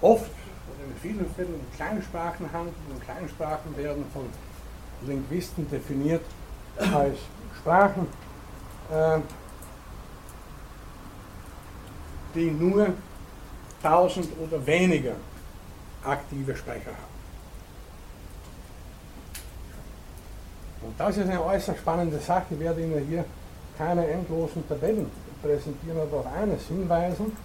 [0.00, 2.76] oft oder in vielen Fällen um Kleinsprachen handelt.
[2.90, 4.26] Und Kleinsprachen werden von
[5.06, 6.24] Linguisten definiert
[6.78, 7.18] als
[7.58, 8.06] Sprachen,
[8.90, 9.18] äh,
[12.34, 12.88] die nur
[13.82, 15.14] 1000 oder weniger
[16.04, 17.15] aktive Sprecher haben.
[20.82, 22.46] Und das ist eine äußerst spannende Sache.
[22.50, 23.24] Ich werde Ihnen hier
[23.78, 25.10] keine endlosen Tabellen
[25.42, 27.36] präsentieren, aber auf eines hinweisen.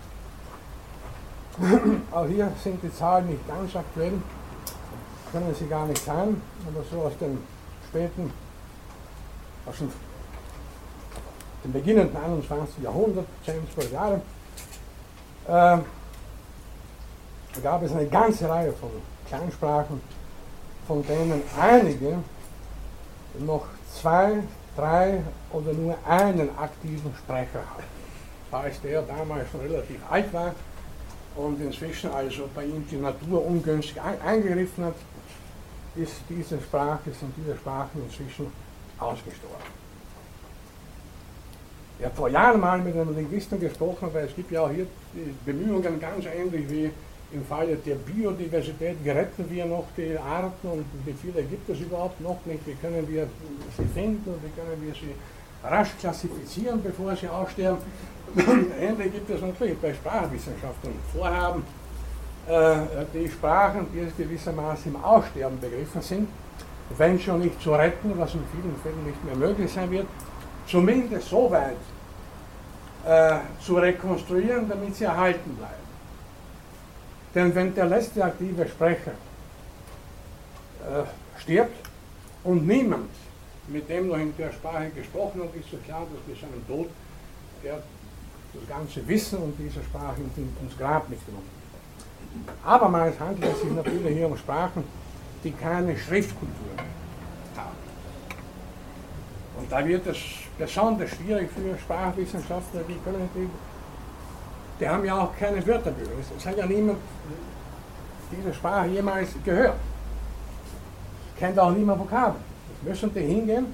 [2.12, 4.14] Auch hier sind die Zahlen nicht ganz aktuell,
[5.32, 7.40] können sie gar nicht sein, aber so aus dem
[7.90, 8.32] späten,
[9.66, 9.92] aus dem,
[11.64, 12.84] dem beginnenden 21.
[12.84, 14.22] Jahrhundert, 10, 12 Jahre,
[15.48, 15.78] äh,
[17.62, 18.90] gab es eine ganze Reihe von
[19.28, 20.02] Kleinsprachen,
[20.88, 22.18] von denen einige
[23.40, 23.66] noch
[24.02, 24.44] zwei,
[24.76, 25.22] drei
[25.52, 27.84] oder nur einen aktiven Sprecher hatten.
[28.50, 30.54] Falls der damals schon relativ alt war
[31.36, 34.96] und inzwischen also bei ihm die Natur ungünstig eingegriffen hat,
[35.96, 38.48] ist diese Sprache, sind diese Sprachen inzwischen
[38.98, 39.82] ausgestorben.
[42.00, 44.88] Ich habe vor Jahren mal mit einem Linguisten gesprochen, weil es gibt ja auch hier
[45.46, 46.92] Bemühungen ganz ähnlich wie
[47.34, 48.98] im Falle der Biodiversität.
[49.06, 52.66] Retten wir noch die Arten und wie viele gibt es überhaupt noch nicht?
[52.66, 53.28] Wie können wir
[53.78, 55.14] sie finden und wie können wir sie
[55.64, 57.80] rasch klassifizieren, bevor sie aussterben?
[58.80, 61.64] Ähnlich gibt es natürlich bei Sprachwissenschaften Vorhaben,
[62.48, 62.76] äh,
[63.14, 66.28] die Sprachen, die es gewissermaßen im Aussterben begriffen sind,
[66.98, 70.08] wenn schon nicht zu retten, was in vielen Fällen nicht mehr möglich sein wird,
[70.68, 71.76] zumindest so weit
[73.06, 75.91] äh, zu rekonstruieren, damit sie erhalten bleiben.
[77.34, 79.12] Denn wenn der letzte aktive Sprecher
[80.82, 81.88] äh, stirbt
[82.44, 83.10] und niemand,
[83.68, 86.90] mit dem noch in der Sprache gesprochen hat, ist so klar, dass mit seinem Tod
[87.64, 87.82] er
[88.54, 91.62] das ganze Wissen und diese Sprache ins Grab mitgenommen wird.
[92.66, 94.84] Abermals handelt es sich natürlich hier um Sprachen,
[95.44, 96.72] die keine Schriftkultur
[97.56, 97.76] haben.
[99.70, 100.18] da wird es
[100.58, 103.30] besonders schwierig für Sprachwissenschaftler, die können
[104.82, 106.12] die, haben ja auch keine Wörterbücher.
[106.38, 106.98] Es hat ja niemand
[108.32, 109.76] diese Sprache jemals gehört.
[111.38, 112.44] Kennt auch niemand Vokabeln.
[112.70, 113.66] Jetzt müssen die hingehen,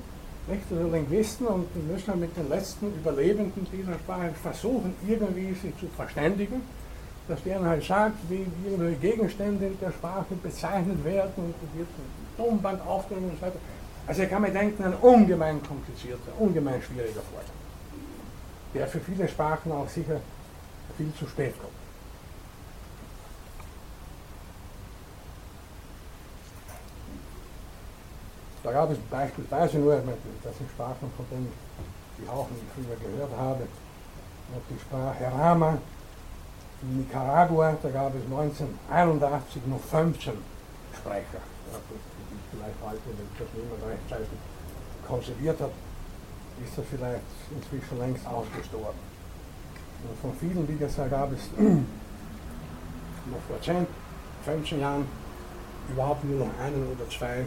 [0.48, 5.78] nicht, also Linguisten, und die müssen mit den letzten Überlebenden dieser Sprache versuchen, irgendwie sich
[5.78, 6.62] zu verständigen,
[7.28, 12.38] dass der halt sagt, wie irgendwelche Gegenstände in der Sprache bezeichnet werden und wird ein
[12.38, 13.60] Tonband aufgenommen und so weiter.
[14.08, 17.52] Also ich kann mir denken, ein ungemein komplizierter, ungemein schwieriger Vorgang,
[18.74, 20.22] der für viele Sprachen auch sicher
[20.96, 21.74] viel zu spät kommt.
[28.64, 30.04] Da gab es beispielsweise nur,
[30.44, 31.52] das sind Sprachen, von denen
[32.22, 33.68] ich auch nicht früher gehört habe,
[34.70, 35.78] die Sprache Rama
[36.82, 40.34] in Nicaragua, da gab es 1981 noch 15
[40.98, 41.42] Sprecher
[42.52, 44.40] vielleicht heute, wenn das niemand rechtzeitig
[45.08, 45.72] konserviert hat,
[46.64, 47.22] ist das vielleicht
[47.52, 49.07] inzwischen längst ausgestorben.
[50.04, 53.88] Und von vielen, wie gesagt, gab es noch vor 10,
[54.46, 55.06] 15 Jahren
[55.90, 57.46] überhaupt nur noch einen oder zwei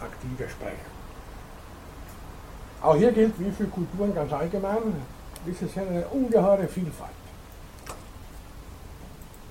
[0.00, 0.90] aktive Sprecher.
[2.82, 4.94] Auch hier gilt, wie für Kulturen ganz allgemein,
[5.46, 7.10] ist es eine ungeheure Vielfalt.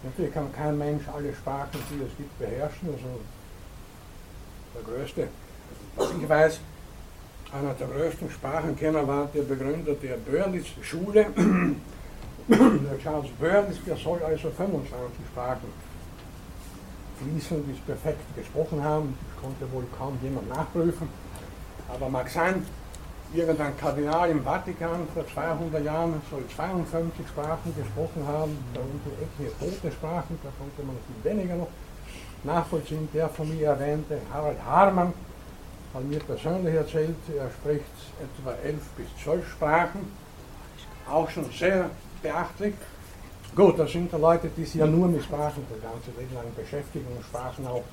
[0.04, 2.90] Natürlich kann kein Mensch alle Sprachen, die es gibt, beherrschen.
[2.90, 3.20] Also
[4.76, 5.28] der größte,
[5.96, 6.60] was ich weiß,
[7.52, 11.26] einer der größten Sprachenkenner war der Begründer der Börlitz-Schule,
[12.48, 14.92] der Charles Börlitz, der soll also 25
[15.32, 15.68] Sprachen
[17.18, 19.18] fließend bis perfekt gesprochen haben.
[19.34, 21.10] Das konnte wohl kaum jemand nachprüfen.
[21.90, 22.66] Aber mag sein,
[23.34, 29.92] irgendein Kardinal im Vatikan vor 200 Jahren soll 52 Sprachen gesprochen haben, darunter etliche tote
[29.92, 31.70] Sprachen, da konnte man viel weniger noch
[32.44, 33.08] nachvollziehen.
[33.14, 35.14] Der von mir erwähnte Harald Harman
[35.94, 37.86] hat mir persönlich erzählt, er spricht
[38.22, 40.12] etwa elf bis zwölf Sprachen,
[41.10, 41.90] auch schon sehr
[42.26, 42.74] beachtlich.
[43.56, 47.08] Gut, das sind Leute, die sich ja nur mit Sprachen das ganze Leben lang beschäftigen
[47.16, 47.84] und Sprachen auch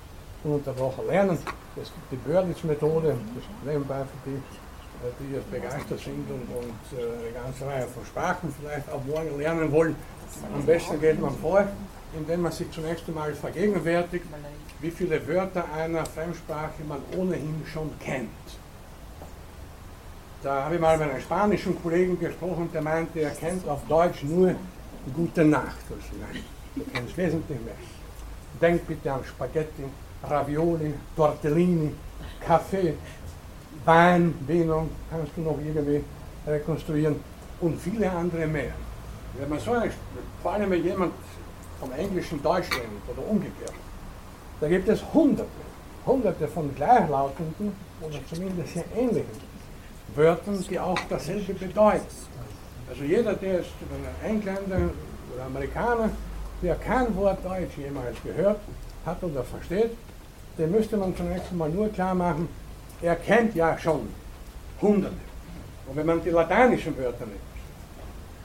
[0.43, 1.39] ununterbrochen lernen.
[1.77, 6.99] Es gibt die Börlitz-Methode, das nebenbei für die, äh, die jetzt begeistert sind und, und
[6.99, 9.95] äh, eine ganze Reihe von Sprachen vielleicht auch morgen lernen wollen.
[10.53, 11.65] Am besten geht man vor,
[12.17, 14.25] indem man sich zunächst einmal vergegenwärtigt,
[14.81, 18.31] wie viele Wörter einer Fremdsprache man ohnehin schon kennt.
[20.43, 24.25] Da habe ich mal mit einem spanischen Kollegen gesprochen, der meinte, er kennt auf Deutsch
[24.25, 24.55] nur
[25.15, 25.85] Gute Nacht.
[25.89, 26.43] Also nein,
[26.75, 27.75] du kennst wesentlich mehr.
[28.61, 29.85] Denk bitte an Spaghetti,
[30.29, 31.93] Ravioli, Tortellini,
[32.41, 32.95] Kaffee,
[33.85, 36.03] Wein, Vino, kannst du noch irgendwie
[36.45, 37.17] rekonstruieren
[37.61, 38.73] und viele andere mehr.
[39.39, 39.93] Wenn man so eine,
[40.43, 41.13] vor allem wenn jemand
[41.79, 43.75] vom Englischen Deutsch lernt oder umgekehrt,
[44.61, 45.49] da gibt es hunderte,
[46.05, 49.52] hunderte von gleichlautenden oder zumindest sehr ähnlichen
[50.15, 52.07] Wörtern, die auch dasselbe bedeuten.
[52.89, 53.71] Also jeder, der ist
[54.23, 54.91] ein Engländer
[55.35, 56.11] oder Amerikaner,
[56.63, 58.61] der kein Wort Deutsch jemals gehört
[59.07, 59.93] hat oder versteht,
[60.59, 62.49] dem müsste man zunächst einmal nur klar machen,
[63.01, 64.09] er kennt ja schon
[64.81, 65.15] Hunderte.
[65.87, 67.41] Und wenn man die lateinischen Wörter nimmt,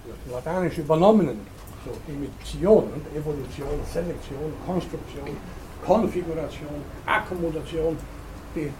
[0.05, 1.39] die latinisch übernommenen
[1.85, 5.37] so Emission und Evolution, Selektion, Konstruktion,
[5.85, 7.97] Konfiguration, Akkommodation,
[8.55, 8.71] die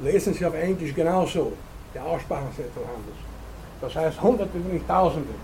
[0.00, 1.52] lesen Sie auf Englisch genauso.
[1.94, 3.18] Ist etwas anders.
[3.80, 5.34] Das heißt Hunderte, wenn nicht Tausende.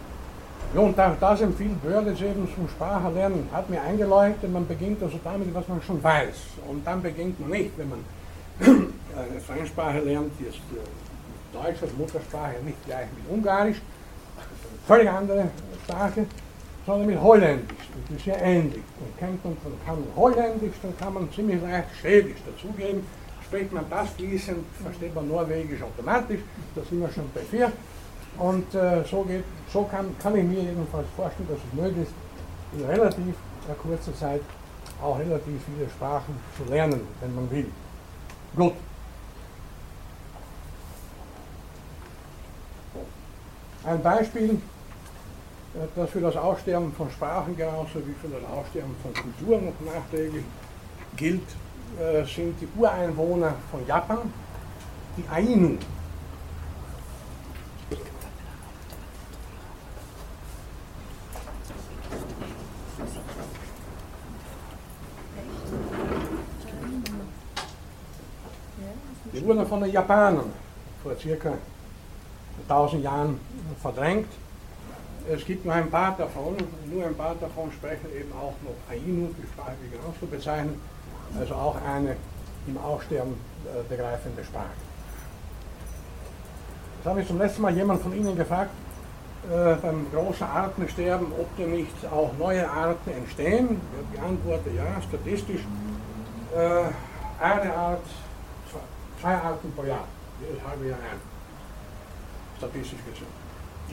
[0.75, 5.55] Ja, und das empfiehlt Bördes eben zum Sprachenlernen, hat mir eingeleuchtet, man beginnt also damit,
[5.55, 6.35] was man schon weiß.
[6.69, 7.99] Und dann beginnt man nicht, wenn man
[8.61, 13.81] eine Fremdsprache lernt, die ist äh, Deutsch als Muttersprache nicht gleich mit Ungarisch,
[14.87, 15.49] völlig andere
[15.85, 16.27] Sprache,
[16.85, 17.89] sondern mit Holländisch.
[18.09, 18.83] Das ist ja ähnlich.
[19.01, 23.07] Und kennt man, kann Holländisch, dann kann man ziemlich leicht Schwedisch dazugeben.
[23.55, 26.41] Spricht man das fließend, versteht man Norwegisch automatisch,
[26.75, 27.71] da sind wir schon bei vier.
[28.37, 32.15] Und äh, so, geht, so kann, kann ich mir jedenfalls vorstellen, dass es möglich ist,
[32.77, 33.37] in relativ
[33.81, 34.41] kurzer Zeit
[35.01, 37.71] auch relativ viele Sprachen zu lernen, wenn man will.
[38.57, 38.73] Gut.
[43.85, 44.61] Ein Beispiel
[45.95, 50.45] das für das Aussterben von Sprachen genauso wie für das Aussterben von Kulturen noch nachträglich
[51.17, 51.47] gilt,
[51.99, 54.33] äh, sind die Ureinwohner von Japan,
[55.17, 55.79] die Ainu.
[69.33, 70.53] Die wurden von den Japanern
[71.03, 71.53] vor circa
[72.69, 73.41] 1000 Jahren
[73.83, 74.29] verdrängt
[75.31, 76.57] es gibt nur ein paar davon,
[76.93, 80.81] nur ein paar davon sprechen eben auch noch Ainu, die Sprache, die genauso bezeichnen,
[81.39, 82.17] also auch eine
[82.67, 84.67] im Aussterben äh, begreifende Sprache.
[87.03, 88.71] Das habe ich zum letzten Mal jemand von Ihnen gefragt,
[89.51, 93.81] äh, beim großen Artensterben, ob da nicht auch neue Arten entstehen.
[94.13, 95.61] Die Antwort ja, statistisch
[96.57, 98.05] äh, eine Art,
[99.21, 100.05] zwei Arten pro Jahr,
[100.41, 101.21] jedes halbe Jahr ein.
[102.57, 103.27] Statistisch gesehen.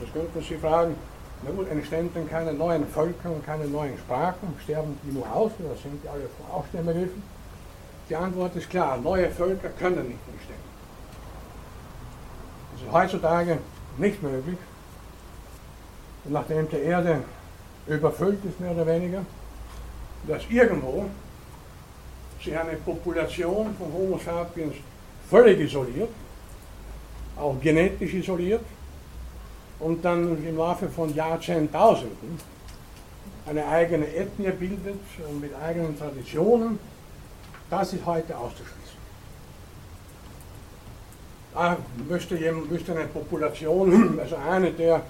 [0.00, 0.96] Das könnten Sie fragen,
[1.70, 6.02] entstehen denn keine neuen Völker und keine neuen Sprachen, sterben die nur aus, oder sind
[6.02, 7.22] die alle von Aufstehbegriffen?
[8.08, 10.56] Die Antwort ist klar, neue Völker können nicht entstehen.
[12.72, 13.58] Das ist heutzutage
[13.98, 14.58] nicht möglich,
[16.24, 17.22] nachdem die Erde
[17.86, 19.24] überfüllt ist, mehr oder weniger,
[20.28, 21.06] dass irgendwo
[22.42, 24.74] sich eine Population von Homo sapiens
[25.28, 26.10] völlig isoliert,
[27.36, 28.64] auch genetisch isoliert,
[29.82, 32.38] und dann im Laufe von Jahrzehntausenden
[33.46, 36.78] eine eigene Ethnie bildet und mit eigenen Traditionen,
[37.68, 38.78] das ist heute auszuschließen.
[41.54, 41.76] Da
[42.08, 42.36] müsste,
[42.70, 45.02] müsste eine Population, also eine der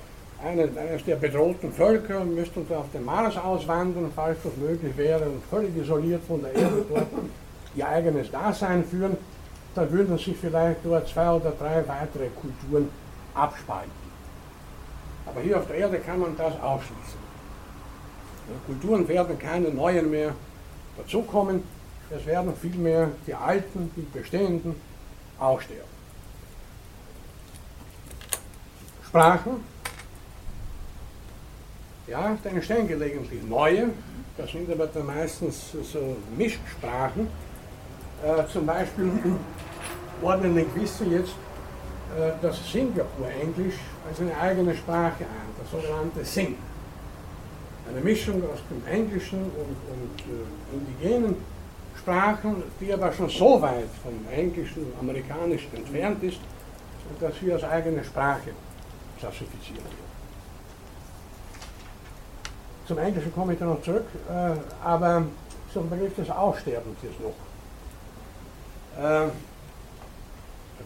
[0.44, 5.40] eine, eines der bedrohten Völker müsste auf den Mars auswandern, falls das möglich wäre, und
[5.48, 7.06] völlig isoliert von der Erde dort
[7.76, 9.16] ihr eigenes Dasein führen,
[9.74, 12.88] dann würden sich vielleicht dort zwei oder drei weitere Kulturen
[13.34, 14.01] abspalten.
[15.33, 17.22] Aber hier auf der Erde kann man das ausschließen.
[18.66, 20.35] Kulturen werden keine neuen mehr
[20.97, 21.62] dazukommen,
[22.11, 24.74] es werden vielmehr die alten, die bestehenden
[25.39, 25.91] aussterben.
[29.07, 29.64] Sprachen
[32.12, 33.91] ja, da entstehen gelegentlich neue,
[34.37, 37.28] das sind aber dann meistens so Mischsprachen.
[38.22, 39.11] Äh, zum Beispiel
[40.22, 41.35] ordentlich wissen jetzt
[42.18, 43.76] äh, das Singapur-Englisch
[44.20, 46.57] eine eigene Sprache ein, das sogenannte Sing.
[47.88, 51.36] Eine Mischung aus dem Englischen und, und äh, indigenen
[51.98, 56.38] Sprachen, die aber schon so weit vom Englischen und Amerikanischen entfernt ist,
[57.20, 58.50] dass sie als eigene Sprache
[59.18, 60.03] klassifiziert wird.
[62.86, 65.24] Zum Englischen komme ich dann noch zurück, äh, aber
[65.72, 67.34] zum Begriff des Aussterbens jetzt noch.
[69.03, 69.28] Äh,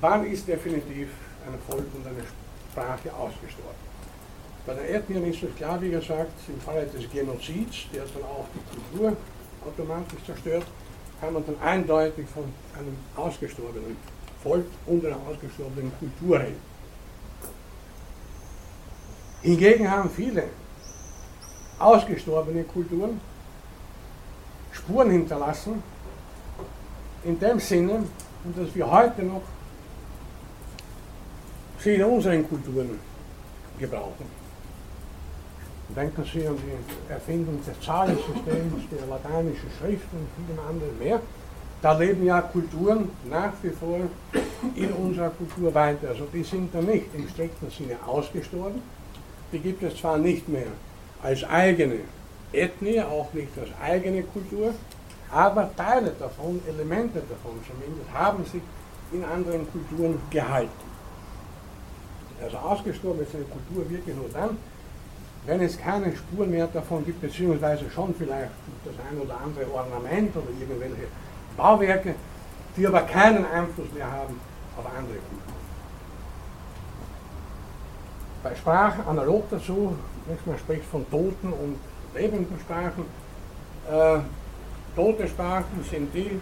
[0.01, 1.09] wann ist definitiv
[1.47, 2.46] ein Volk und eine Sprache
[3.15, 3.87] ausgestorben?
[4.67, 4.75] Bei
[5.45, 9.17] es klar, wie gesagt, im Falle des Genozids, der dann auch die Kultur
[9.65, 10.67] automatisch zerstört,
[11.21, 12.45] kann man dann eindeutig von
[12.79, 13.97] einem ausgestorbenen
[14.43, 16.61] Volk und einer ausgestorbenen Kultur reden.
[19.43, 20.45] Hingegen haben viele
[21.79, 23.21] ausgestorbene Kulturen
[24.73, 25.83] Spuren hinterlassen,
[27.25, 28.05] in dem Sinne,
[28.57, 29.43] dass wir heute noch
[31.95, 32.99] in unseren Kulturen
[33.79, 34.27] gebrauchen.
[35.95, 41.21] Denken Sie an die Erfindung des Zahlensystems, der lateinischen Schrift und vielen anderen mehr.
[41.81, 44.01] Da leben ja Kulturen nach wie vor
[44.75, 46.09] in unserer Kultur weiter.
[46.09, 48.83] Also die sind da nicht im strikten Sinne ausgestorben.
[49.53, 50.67] Die gibt es zwar nicht mehr
[51.23, 52.01] als eigene
[52.53, 54.75] Ethnie, auch nicht als eigene Kultur,
[55.31, 58.63] aber Teile davon, Elemente davon zumindest, haben sich
[59.13, 60.86] in anderen Kulturen gehalten.
[62.43, 64.57] Also ausgestorben ist eine Kultur wirklich nur dann,
[65.47, 68.51] wenn es keine Spur mehr davon gibt, beziehungsweise schon vielleicht
[68.85, 71.09] das ein oder andere Ornament oder irgendwelche
[71.57, 72.15] Bauwerke,
[72.77, 74.39] die aber keinen Einfluss mehr haben
[74.77, 75.57] auf andere Kulturen.
[78.43, 79.97] Bei Sprache analog dazu
[80.45, 81.79] man spricht von toten und
[82.15, 83.05] lebenden Sprachen.
[83.89, 84.19] Äh,
[84.97, 86.41] tote Sprachen sind die,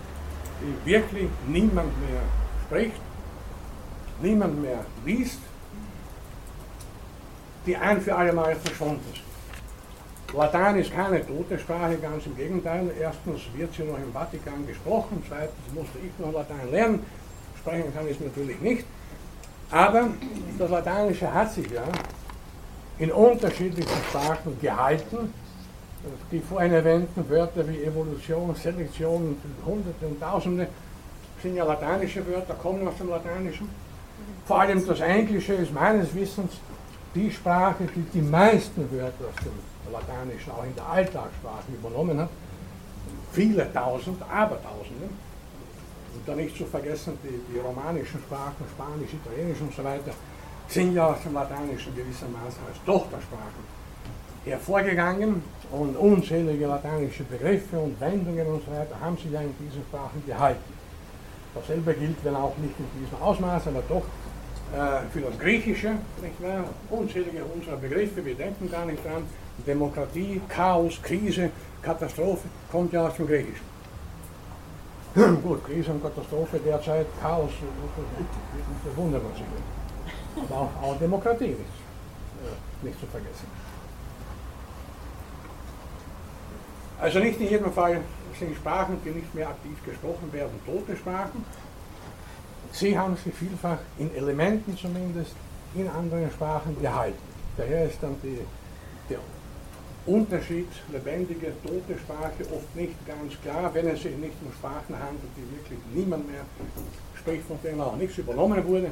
[0.61, 2.21] die wirklich niemand mehr
[2.67, 3.01] spricht,
[4.23, 5.41] niemand mehr liest,
[7.67, 9.25] die ein für alle Mal verschwunden sind.
[10.37, 12.91] Latein ist keine tote Sprache, ganz im Gegenteil.
[13.01, 17.07] Erstens wird sie noch im Vatikan gesprochen, zweitens musste ich noch Latein lernen.
[17.59, 18.85] Sprechen kann ich natürlich nicht.
[19.71, 20.09] Aber
[20.59, 21.85] das Lateinische hat sich ja
[22.99, 25.33] in unterschiedlichen Sprachen gehalten.
[26.31, 30.69] Die vorhin erwähnten Wörter wie Evolution, Selektion, Hunderte und Tausende
[31.43, 33.69] sind ja lateinische Wörter, kommen aus dem Lateinischen.
[34.47, 36.53] Vor allem das Englische ist meines Wissens
[37.15, 42.31] die Sprache, die die meisten Wörter aus dem Lateinischen auch in der Alltagssprache übernommen hat.
[43.33, 45.07] Viele tausend, aber tausende.
[46.15, 50.13] Und dann nicht zu vergessen die, die romanischen Sprachen, Spanisch, Italienisch und so weiter
[50.69, 53.75] sind ja aus dem Lateinischen gewissermaßen als Tochtersprachen
[54.45, 59.83] hervorgegangen und unzählige lateinische Begriffe und Wendungen und so weiter haben sich ja in diesen
[59.83, 60.73] Sprachen gehalten.
[61.55, 64.05] Dasselbe gilt, wenn auch nicht in diesem Ausmaß, aber doch
[65.13, 66.65] für das Griechische, nicht wahr?
[66.91, 69.23] Unzählige unserer Begriffe, wir denken gar nicht dran.
[69.67, 71.51] Demokratie, Chaos, Krise,
[71.81, 73.75] Katastrophe kommt ja aus dem Griechischen.
[75.43, 77.51] Gut, Krise und Katastrophe derzeit, Chaos,
[78.85, 79.45] da wundert man sich.
[80.37, 83.47] Aber auch, auch Demokratie ist äh, nicht zu vergessen.
[87.01, 88.01] Also nicht in jedem Fall
[88.39, 91.45] sind Sprachen, die nicht mehr aktiv gesprochen werden, tote Sprachen.
[92.75, 95.31] Sie haben sich vielfach in Elementen zumindest
[95.77, 97.19] in anderen Sprachen gehalten.
[97.57, 98.41] Daher ist dann die,
[99.09, 99.21] der
[100.07, 105.31] Unterschied lebendige, tote Sprache oft nicht ganz klar, wenn es sich nicht um Sprachen handelt,
[105.37, 106.43] die wirklich niemand mehr
[107.17, 108.91] spricht, von denen auch nichts übernommen wurde,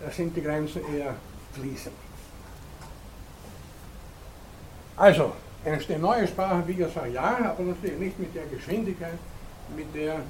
[0.00, 1.14] da sind die Grenzen eher
[1.52, 1.94] fließend.
[4.96, 5.32] Also,
[5.64, 9.18] entstehen neue Sprachen, wie gesagt, ja, aber natürlich nicht mit der Geschwindigkeit,
[9.76, 10.22] mit der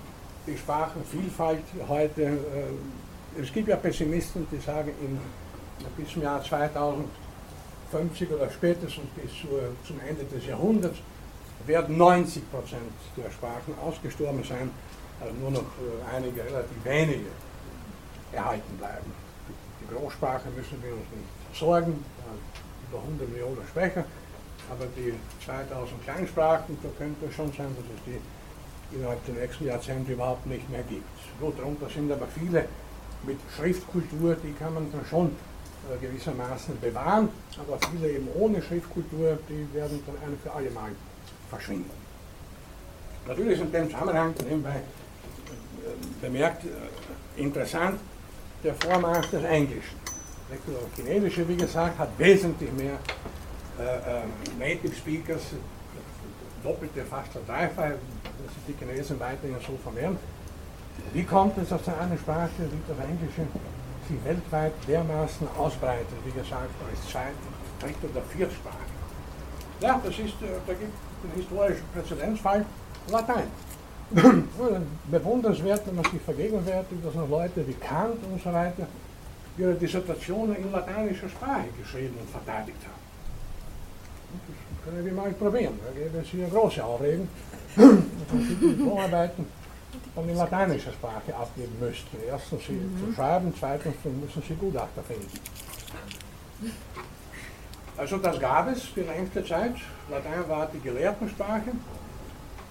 [0.46, 5.18] die Sprachenvielfalt heute, äh, es gibt ja Pessimisten, die sagen, in,
[5.96, 10.98] bis zum Jahr 2050 oder spätestens bis zur, zum Ende des Jahrhunderts
[11.66, 14.70] werden 90 Prozent der Sprachen ausgestorben sein,
[15.20, 17.30] also nur noch äh, einige relativ wenige
[18.32, 19.12] erhalten bleiben.
[19.80, 22.04] Die Großsprache müssen wir uns nicht sorgen,
[22.88, 24.04] über 100 Millionen Sprecher,
[24.70, 25.14] aber die
[25.44, 28.20] 2000 Kleinsprachen, da könnte es schon sein, dass es die
[28.94, 31.04] innerhalb der nächsten Jahrzehnte überhaupt nicht mehr gibt.
[31.40, 32.66] Gut, darunter sind aber viele
[33.24, 37.28] mit Schriftkultur, die kann man dann schon äh, gewissermaßen bewahren,
[37.58, 40.90] aber viele eben ohne Schriftkultur, die werden dann ein für alle Mal
[41.50, 41.90] verschwinden.
[43.26, 44.80] Natürlich ist in dem Zusammenhang nebenbei äh,
[46.20, 47.98] bemerkt äh, interessant
[48.64, 49.96] der Vormarsch des Englischen.
[50.48, 50.58] Das
[50.96, 52.98] Chinesische, wie gesagt, hat wesentlich mehr
[53.78, 54.22] äh, äh,
[54.58, 55.42] Native Speakers,
[56.62, 60.16] doppelte, fast verdreifache, dass sich die Chinesen weiterhin so vermehren.
[61.12, 63.42] Wie kommt es, dass eine Sprache wie das Englische
[64.08, 67.34] sich weltweit dermaßen ausbreitet, wie gesagt, als zweit,
[67.80, 68.92] dritte oder vierte Sprache?
[69.80, 72.64] Ja, das ist, äh, da gibt es den historischen Präzedenzfall
[73.08, 73.48] Latein.
[75.10, 78.86] Bewundernswert, wenn man sich vergegenwärtigt, dass noch Leute wie Kant und so weiter
[79.58, 83.01] ihre Dissertationen in lateinischer Sprache geschrieben und verteidigt haben.
[84.84, 85.78] Können wir mal probieren.
[85.84, 87.28] Da gäbe es hier große Aufregung,
[87.76, 89.46] die Vorarbeiten
[90.14, 92.16] dann in lateinischer Sprache abgeben müssten.
[92.26, 93.06] Erstens sie mhm.
[93.06, 95.38] zu schreiben, zweitens müssen sie Gutachter finden.
[97.96, 99.74] Also das gab es für längste Zeit.
[100.10, 101.72] Latein war die Gelehrtensprache,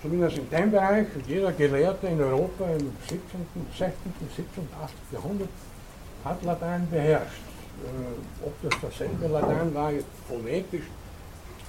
[0.01, 1.07] zumindest in dem Bereich.
[1.27, 3.21] Jeder Gelehrte in Europa im 17.,
[3.77, 3.95] 16.,
[4.35, 4.97] 17., 18.
[5.11, 5.49] Jahrhundert
[6.25, 7.41] hat Latein beherrscht.
[7.83, 9.91] Äh, ob das dasselbe Latein war,
[10.27, 10.85] phonetisch,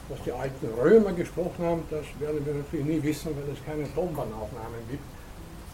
[0.09, 3.85] was die alten Römer gesprochen haben, das werden wir natürlich nie wissen, weil es keine
[3.95, 5.05] Tonbandaufnahmen gibt,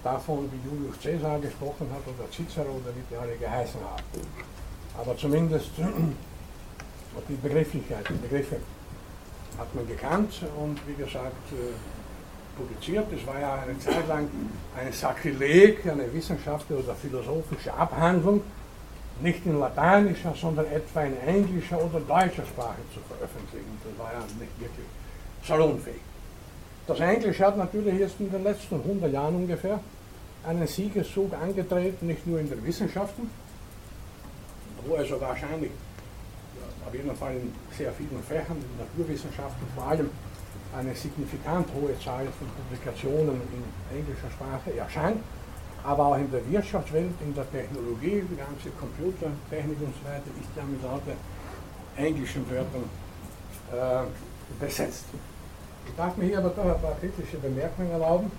[0.05, 4.03] davon, wie Julius Caesar gesprochen hat oder Cicero oder wie die alle geheißen haben.
[4.99, 5.71] Aber zumindest
[7.29, 8.57] die Begrifflichkeit, die Begriffe
[9.59, 11.75] hat man gekannt und wie gesagt äh,
[12.57, 13.07] publiziert.
[13.13, 14.29] Es war ja eine Zeit lang
[14.77, 18.43] ein Sakrileg, eine wissenschaftliche oder philosophische Abhandlung
[19.21, 23.79] nicht in lateinischer, sondern etwa in englischer oder deutscher Sprache zu veröffentlichen.
[23.83, 24.87] Das war ja nicht wirklich
[25.45, 26.01] salonfähig.
[26.87, 29.81] Das Englische hat natürlich erst in den letzten 100 Jahren ungefähr
[30.47, 33.29] einen Siegeszug angetreten, nicht nur in den Wissenschaften,
[34.87, 35.73] wo also wahrscheinlich
[36.87, 40.09] auf jeden Fall in sehr vielen Fächern, in Naturwissenschaften vor allem,
[40.77, 45.19] eine signifikant hohe Zahl von Publikationen in englischer Sprache erscheint
[45.85, 50.57] aber auch in der Wirtschaftswelt, in der Technologie, die ganze Computertechnik und so weiter ist
[50.57, 51.17] ja mit lauter
[51.97, 52.85] englischen Wörtern
[53.73, 55.07] äh, besetzt.
[55.87, 58.31] Ich darf mir hier aber doch ein paar kritische Bemerkungen erlauben,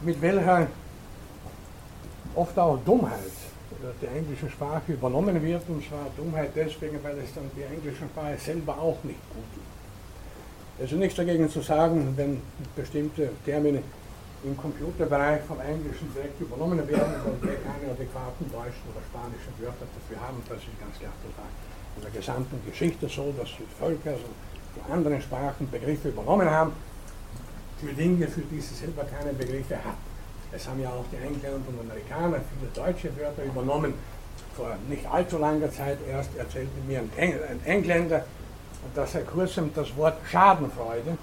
[0.00, 0.66] mit welcher
[2.34, 3.18] oft auch Dummheit
[4.02, 8.36] die englische Sprache übernommen wird, und zwar Dummheit deswegen, weil es dann die englische Sprache
[8.38, 10.84] selber auch nicht gut tut.
[10.84, 12.40] Es ist nichts dagegen zu sagen, wenn
[12.74, 13.82] bestimmte Termine
[14.42, 19.84] im Computerbereich vom Englischen direkt übernommen werden, weil wir keine adäquaten deutschen oder spanischen Wörter
[19.84, 20.40] dafür haben.
[20.48, 21.50] Das ist ganz klar total
[21.96, 24.24] in der gesamten Geschichte so, dass die Völker also
[24.74, 26.72] von anderen Sprachen Begriffe übernommen haben
[27.80, 30.10] für Dinge, für die sie selber keine Begriffe hatten.
[30.52, 33.94] Es haben ja auch die Engländer und Amerikaner viele deutsche Wörter übernommen.
[34.56, 38.24] Vor nicht allzu langer Zeit erst erzählte mir ein Engländer,
[38.94, 41.16] dass er kurzem das Wort Schadenfreude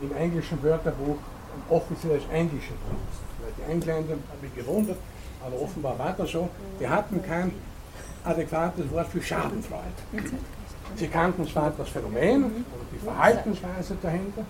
[0.00, 1.16] im englischen Wörterbuch
[1.68, 3.52] offizielles englisches Wort.
[3.58, 4.98] Die Engländer haben mich gewundert,
[5.44, 6.48] aber offenbar war das so.
[6.80, 7.52] Die hatten kein
[8.24, 9.82] adäquates Wort für Schadenfreude.
[10.96, 14.44] Sie kannten zwar das Phänomen und die Verhaltensweise dahinter,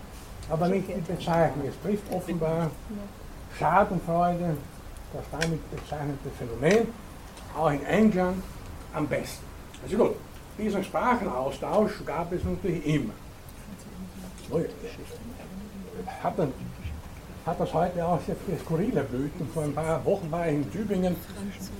[0.48, 1.68] aber nicht die Bezeichnung.
[1.68, 2.70] Es trifft offenbar
[3.58, 4.56] Schadenfreude,
[5.12, 6.88] das damit bezeichnete Phänomen,
[7.56, 8.42] auch in England
[8.94, 9.44] am besten.
[9.82, 10.16] Also gut,
[10.58, 13.12] diesen Sprachenaustausch gab es natürlich immer.
[16.22, 16.52] Hat dann
[17.48, 19.48] hat das heute auch sehr viele skurrile Blüten.
[19.54, 21.16] Vor ein paar Wochen war ich in Tübingen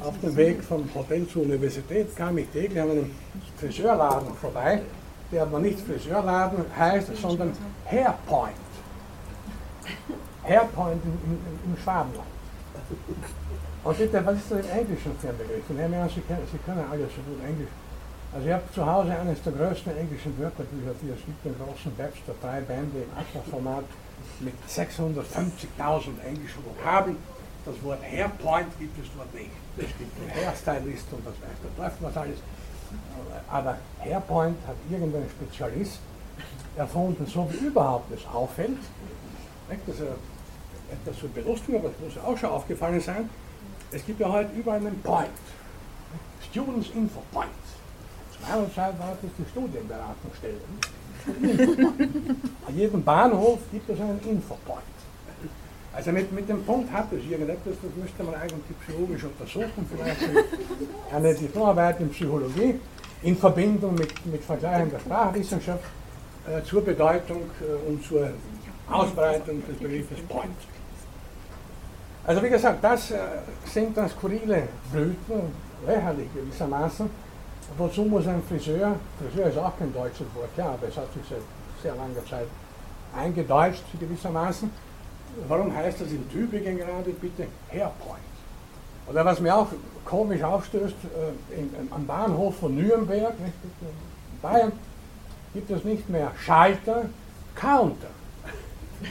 [0.00, 3.10] auf dem Weg vom Hotel zur Universität, kam ich täglich an einem
[3.58, 4.80] Friseurladen vorbei,
[5.30, 7.52] der aber nicht Friseurladen heißt, sondern
[7.84, 8.54] Hairpoint.
[10.44, 12.26] Hairpoint im, Schwabenland.
[13.84, 15.68] Und bitte, was ist das im Englischen für ein Begriff?
[15.68, 17.68] Und Herr Mehrmann, Sie, Sie können alles so gut Englisch.
[18.32, 21.92] Also ich habe zu Hause eines der größten englischen Wörterbücher, die es gibt, den großen
[21.96, 23.84] Webster, drei Bände im Atlas-Format
[24.40, 27.16] mit 650.000 englischen Vokabeln.
[27.64, 29.50] Das Wort Hairpoint gibt es dort nicht.
[29.76, 32.38] Es gibt den Hairstylist und das weiß der Teufel was alles.
[33.50, 35.98] Aber Hairpoint hat irgendein Spezialist
[36.76, 38.78] erfunden, so wie überhaupt es auffällt.
[39.68, 40.02] Das ist
[40.90, 43.28] etwas so belustigend, aber das muss ja auch schon aufgefallen sein.
[43.90, 45.28] Es gibt ja heute überall einen Point.
[46.50, 47.50] Students Info Point.
[48.32, 50.60] Zu meiner Zeit war das die Studienberatungsstelle.
[52.66, 54.82] An jedem Bahnhof gibt es einen Infopoint.
[55.92, 60.20] Also mit, mit dem Punkt hat es irgendetwas, das müsste man eigentlich psychologisch untersuchen, vielleicht
[61.12, 62.74] eine Diplomarbeit in Psychologie
[63.22, 65.82] in Verbindung mit, mit Vergleichen der Sprachwissenschaft
[66.46, 68.28] äh, zur Bedeutung äh, und zur
[68.90, 70.56] Ausbreitung des Begriffes Point.
[72.24, 73.18] Also wie gesagt, das äh,
[73.64, 75.52] sind dann skurrile Blüten,
[75.86, 77.10] lächerlich gewissermaßen.
[77.76, 81.22] Wozu muss ein Friseur, Friseur ist auch kein deutsches Wort, ja, aber es hat sich
[81.28, 81.42] seit
[81.82, 82.46] sehr langer Zeit
[83.16, 84.70] eingedeutscht gewissermaßen.
[85.46, 88.22] Warum heißt das in Tübingen gerade bitte Hairpoint?
[89.06, 89.68] Oder was mir auch
[90.04, 94.72] komisch aufstößt, äh, in, am Bahnhof von Nürnberg, nicht, in Bayern,
[95.54, 97.06] gibt es nicht mehr Schalter,
[97.54, 98.08] Counter.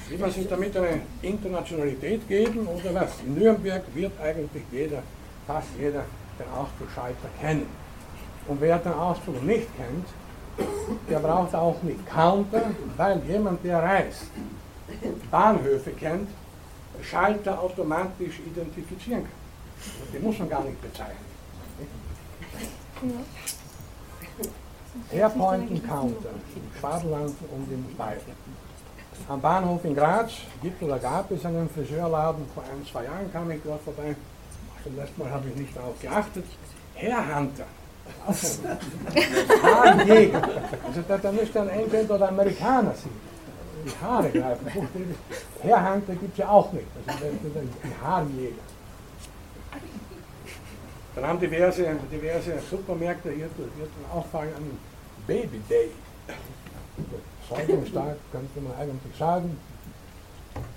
[0.10, 3.20] Will man sich damit eine Internationalität geben oder was?
[3.26, 5.01] In Nürnberg wird eigentlich jeder,
[5.45, 6.03] fast jeder,
[6.38, 7.68] den Schalter kennen.
[8.48, 10.08] Und wer den Ausdruck nicht kennt,
[11.10, 12.64] der braucht auch nicht Counter,
[12.95, 14.32] weil jemand, der reist,
[15.30, 16.30] Bahnhöfe kennt,
[17.02, 19.32] Schalter automatisch identifizieren kann.
[20.14, 21.28] Die muss man gar nicht bezeichnen.
[25.12, 28.22] Airpoint und Counter, im Schwabenland und im Bayern.
[29.30, 30.32] Am Bahnhof in Graz
[30.62, 34.16] gibt oder gab es einen Friseurladen, vor ein, zwei Jahren kam ich dort vorbei.
[34.84, 36.45] Zum letzten Mal habe ich nicht darauf geachtet.
[36.95, 37.66] Herr Hunter.
[39.64, 40.41] Haarjäger.
[40.88, 43.28] Also da, da müsste ein Engländer oder Amerikaner sein.
[43.86, 44.68] Die Haare greifen.
[45.62, 46.88] Herr Hunter gibt es ja auch nicht.
[47.05, 48.64] Also die Haarjäger.
[51.16, 54.78] Dann haben diverse, diverse Supermärkte hier, hier auffallen an
[55.26, 55.89] Baby Day.
[57.49, 59.58] Säugungstag könnte man eigentlich sagen.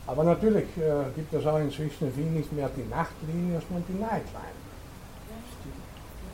[0.06, 4.59] Aber natürlich äh, gibt es auch inzwischen in nicht mehr die Nachtlinie, sondern die Nightline.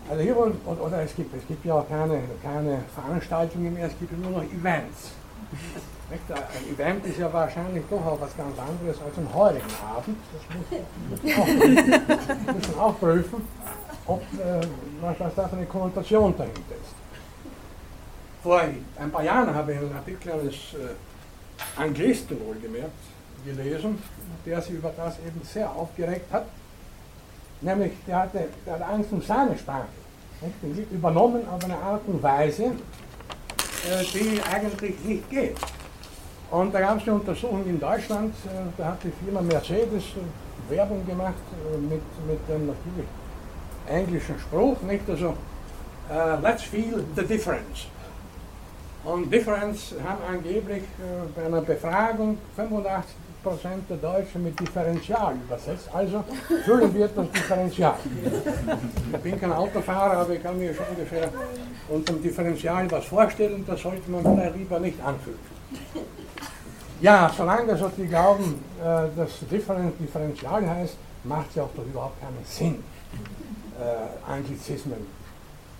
[0.08, 3.98] Also hier und, oder es gibt, es gibt ja auch keine, keine Veranstaltungen mehr, es
[3.98, 5.10] gibt nur noch Events.
[6.08, 10.16] Ein Event ist ja wahrscheinlich doch auch was ganz anderes als ein heurigen Abend.
[11.22, 13.48] Das muss, man auch prüfen,
[14.06, 14.60] ob, äh,
[15.00, 16.94] was, da eine Konnotation dahinter ist.
[18.42, 22.92] Vor ein paar Jahren habe ich einen Artikel eines äh, Anglisten wohlgemerkt
[23.44, 24.00] gelesen,
[24.44, 26.46] der sich über das eben sehr aufgeregt hat.
[27.60, 29.86] Nämlich, der hatte, der hatte Angst um seine Sprache.
[30.62, 35.56] Wird übernommen auf eine Art und Weise, äh, die eigentlich nicht geht.
[36.50, 40.70] Und da gab es eine Untersuchung in Deutschland, äh, da hat die Firma Mercedes äh,
[40.70, 41.34] Werbung gemacht
[41.80, 43.06] mit, mit dem natürlich
[43.88, 45.08] englischen Spruch, nicht?
[45.08, 45.28] Also,
[46.10, 47.86] uh, let's feel the difference.
[49.04, 50.82] Und Differenz haben angeblich
[51.36, 53.04] bei einer Befragung 85%
[53.88, 55.88] der Deutschen mit Differential übersetzt.
[55.92, 56.24] Also
[56.64, 57.94] füllen wir das Differential.
[59.12, 61.28] Ich bin kein Autofahrer, aber ich kann mir schon ungefähr
[61.88, 65.38] unter dem Differential was vorstellen, das sollte man vielleicht lieber nicht anfüllen.
[67.00, 68.84] Ja, solange also die glauben, äh,
[69.16, 72.82] dass Differential heißt, macht es ja auch doch überhaupt keinen Sinn,
[73.78, 74.94] äh, Anglizismen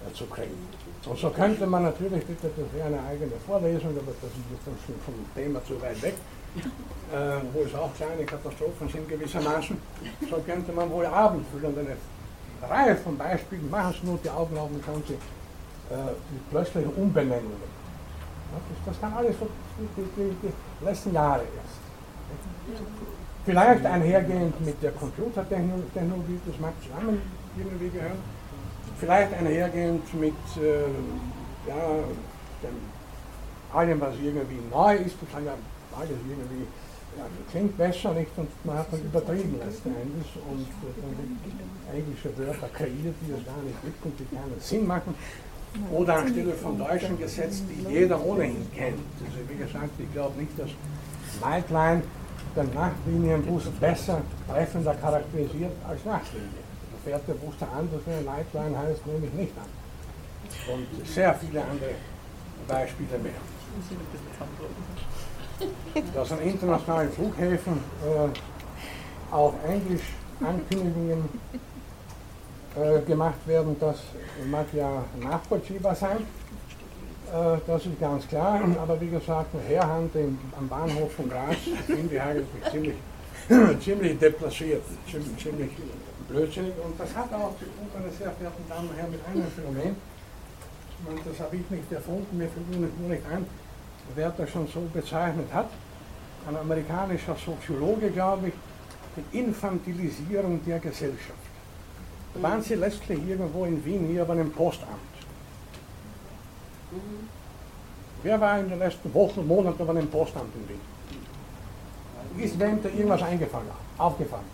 [0.07, 0.69] äh, zu kriegen.
[1.07, 4.65] Und so könnte man natürlich, bitte, das wäre eine eigene Vorlesung, aber das ist jetzt
[4.65, 6.15] schon vom Thema zu weit weg,
[6.57, 9.77] äh, wo es auch kleine Katastrophen sind gewissermaßen,
[10.31, 11.97] so könnte man wohl abendfüllend eine
[12.69, 15.97] Reihe von Beispielen machen, nur die Augen auf und schauen Sie äh,
[16.31, 17.77] die plötzlichen Umbenennungen.
[18.53, 22.81] Das, das kann alles so die, die, die letzten Jahre erst.
[23.45, 27.23] Vielleicht einhergehend mit der Computertechnologie, das mag zusammen
[27.57, 28.19] irgendwie gehören
[28.99, 31.74] vielleicht einhergehend mit äh, ja,
[32.62, 32.77] dem,
[33.73, 35.53] allem, was irgendwie neu ist, das kann ja
[35.98, 36.66] alles irgendwie
[37.16, 42.68] ja, klingt besser nicht und man hat dann übertrieben letzten Endes und dann englische Wörter
[42.74, 45.14] kreiert, die es gar nicht gibt und die keinen Sinn machen.
[45.93, 48.98] Oder anstelle von deutschen Gesetzen, die jeder ohnehin kennt.
[49.20, 50.70] Also wie gesagt, ich glaube nicht, dass
[51.40, 52.02] Nightline
[52.56, 56.48] den Nachtlinienbus besser treffender charakterisiert als Nachtlinie.
[56.93, 59.68] Da fährt der Bus da anders, wenn Nightline heißt, nämlich nicht an.
[60.73, 61.90] Und sehr viele andere
[62.66, 63.40] Beispiele mehr.
[66.15, 70.03] Dass an internationalen Flughäfen äh, auch Englisch
[70.41, 71.28] Ankündigungen
[72.77, 73.97] äh, gemacht werden, das
[74.51, 76.19] mag ja nachvollziehbar sein.
[76.19, 81.57] Äh, das ist ganz klar, aber wie gesagt, Herhand im, am Bahnhof von Graz
[81.87, 82.97] finde ich eigentlich ziemlich,
[83.83, 85.70] ziemlich deplaciert, ziemlich, ziemlich
[86.28, 86.73] blödsinnig.
[86.85, 89.97] Und das hat auch zu tun, meine sehr verehrten Damen und Herren, mit einem Phänomen.
[91.24, 93.47] Das habe ich nicht erfunden, mir fällt nur nicht ein,
[94.15, 95.69] wer das schon so bezeichnet hat.
[96.49, 98.55] Ein amerikanischer Soziologe, glaube ich,
[99.16, 101.33] die Infantilisierung der Gesellschaft.
[102.35, 104.91] Da waren sie letztlich irgendwo in Wien, hier bei einem Postamt.
[106.91, 107.28] Mhm.
[108.23, 112.45] Wer war in den letzten Wochen, und Monaten bei einem Postamt in Wien?
[112.45, 114.45] Ist wem da irgendwas eingefallen, aufgefallen?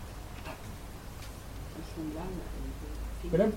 [1.94, 3.52] Schon lange.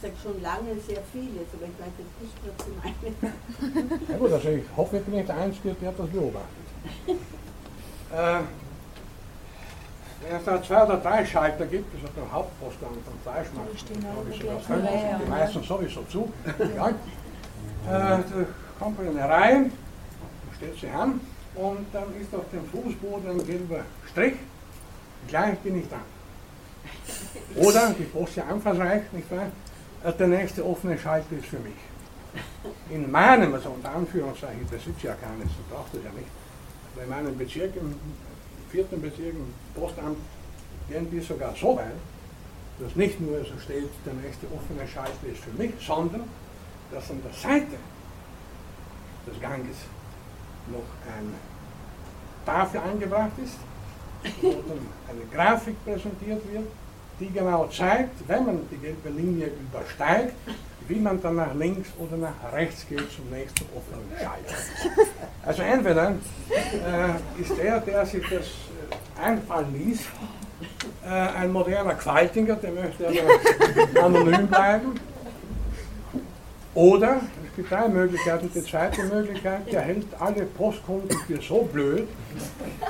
[0.00, 4.08] Sage schon lange sehr vieles, aber ich weiß jetzt nicht, was Sie meinen.
[4.08, 6.46] Ja gut, also ich hoffe, ich bin nicht der Einzige, der das beobachtet.
[7.08, 8.40] äh,
[10.22, 13.84] wenn es da zwei oder drei Schalter gibt, das ist der Hauptpostamt von Fleischmarkt,
[15.24, 16.32] die meisten sowieso zu.
[16.76, 16.88] Ja.
[16.88, 16.92] Äh,
[17.88, 18.22] da
[18.78, 19.70] kommt man in eine Reihe,
[20.56, 21.20] stellt sich an
[21.54, 23.80] und dann ist auf dem Fußboden ein gelber
[24.10, 24.34] Strich.
[25.26, 25.96] Gleich bin ich da.
[27.56, 29.46] Oder, die Post ja anfassreich, nicht wahr?
[30.04, 31.74] Der nächste offene Schalter ist für mich.
[32.90, 36.28] In meinem, also unter Anführungszeichen, ich besitze ja keines, ich brauche das ja nicht.
[36.94, 37.94] Aber in meinem Bezirk, im
[38.70, 40.18] vierten Bezirk, im Postamt,
[40.88, 41.98] gehen wir sogar so weit,
[42.78, 46.22] dass nicht nur so steht, der nächste offene Schalter ist für mich, sondern
[46.92, 47.76] dass an der Seite
[49.26, 49.76] des Ganges
[50.70, 51.34] noch eine
[52.46, 53.58] Tafel angebracht ist,
[54.42, 56.66] wo dann eine Grafik präsentiert wird,
[57.20, 60.34] die genau zeigt, wenn man die gelbe Linie übersteigt,
[60.88, 65.06] wie man dann nach links oder nach rechts geht zum nächsten offenen Schalter.
[65.44, 66.14] Also entweder
[66.50, 70.00] äh, ist der, der sich das äh, einfallen ließ,
[71.04, 74.94] äh, ein moderner Qualtinger, der möchte aber anonym bleiben,
[76.74, 77.20] oder,
[77.58, 78.50] gibt drei Möglichkeiten.
[78.54, 82.06] Die zweite Möglichkeit, der hält alle Postkunden für so blöd,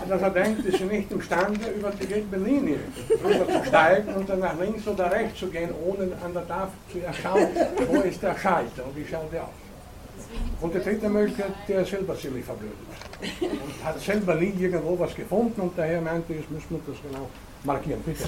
[0.06, 2.78] dass er denkt, sie sind nicht imstande, über die gelbe Linie
[3.08, 6.98] zu steigen und dann nach links oder rechts zu gehen, ohne an der Tafel zu
[6.98, 7.48] erschauen,
[7.88, 9.48] wo ist der Schalter und wie schaut der aus.
[10.60, 12.76] Und die dritte Möglichkeit, der selber ziemlich verblödet.
[13.40, 17.26] Und hat selber nie irgendwo was gefunden und daher meinte, jetzt müssen wir das genau
[17.64, 18.02] markieren.
[18.04, 18.24] Bitte.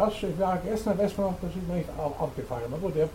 [0.00, 2.64] Das war gestern Westmann, das ist mir nicht aufgefallen.
[2.68, 3.08] Aber gut, der äh,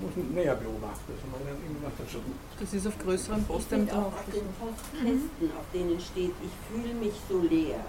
[0.00, 1.12] muss näher beobachten,
[1.98, 2.18] dazu
[2.58, 4.06] Das ist auf größeren Postämtern auch.
[4.06, 7.80] Auf den Postkästen, auf denen steht, ich fühle mich so leer.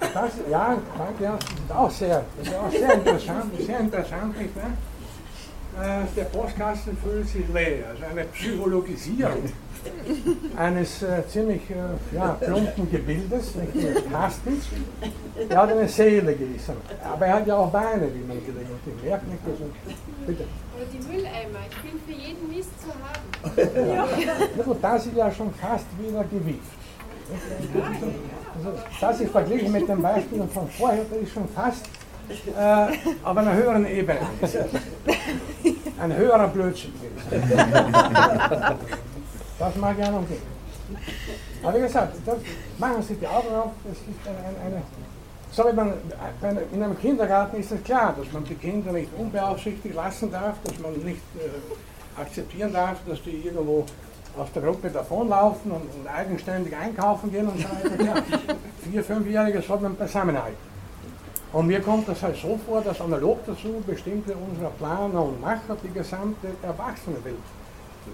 [0.00, 4.38] Das, ja, danke, ja, das ist auch sehr, das ist auch sehr interessant, sehr interessant,
[4.38, 6.02] nicht wahr?
[6.02, 9.44] Äh, der Postkasten fühlt sich leer, also eine Psychologisierung
[10.56, 14.66] eines äh, ziemlich äh, ja, plumpen Gebildes, nicht Kastens.
[15.48, 16.76] Er hat eine Seele gewissen.
[17.04, 19.26] Aber er hat ja auch Beine, wie man gelegentlich merkt.
[19.28, 19.40] Nicht?
[19.46, 19.64] Also,
[20.26, 20.44] bitte.
[20.76, 23.88] Oder die Mülleimer, ich bin für jeden Mist zu haben.
[23.88, 24.04] ja.
[24.64, 24.74] ja.
[24.80, 26.60] das ist ja schon fast wieder Gewicht.
[28.56, 31.86] Also, das ist verglichen mit dem Beispiel von vorher, das ist schon fast
[32.30, 32.86] äh,
[33.24, 34.20] auf einer höheren Ebene.
[36.00, 36.92] Ein höherer Blödsinn.
[39.62, 40.42] Das mag ja noch gehen.
[41.62, 42.36] Aber wie gesagt, das,
[42.78, 44.82] machen Sie die Augen auf, das ist eine, eine
[45.52, 45.92] so wie man,
[46.72, 50.80] in einem Kindergarten ist es klar, dass man die Kinder nicht unbeaufsichtigt lassen darf, dass
[50.80, 53.84] man nicht äh, akzeptieren darf, dass die irgendwo
[54.36, 58.02] aus der Gruppe davonlaufen und, und eigenständig einkaufen gehen und so weiter.
[58.02, 58.14] Ja,
[58.90, 60.72] vier, fünfjährige soll man beisammenhalten.
[61.52, 65.76] Und mir kommt das halt so vor, dass analog dazu bestimmte unserer Planer und Macher
[65.84, 67.36] die gesamte Erwachsenenwelt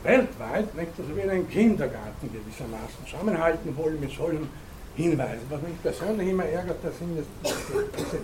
[0.02, 4.48] weltweit nicht, dass wir einen Kindergarten gewissermaßen zusammenhalten wollen mit solchen
[4.96, 5.42] Hinweisen.
[5.48, 8.18] Was mich persönlich immer ärgert, das sind diese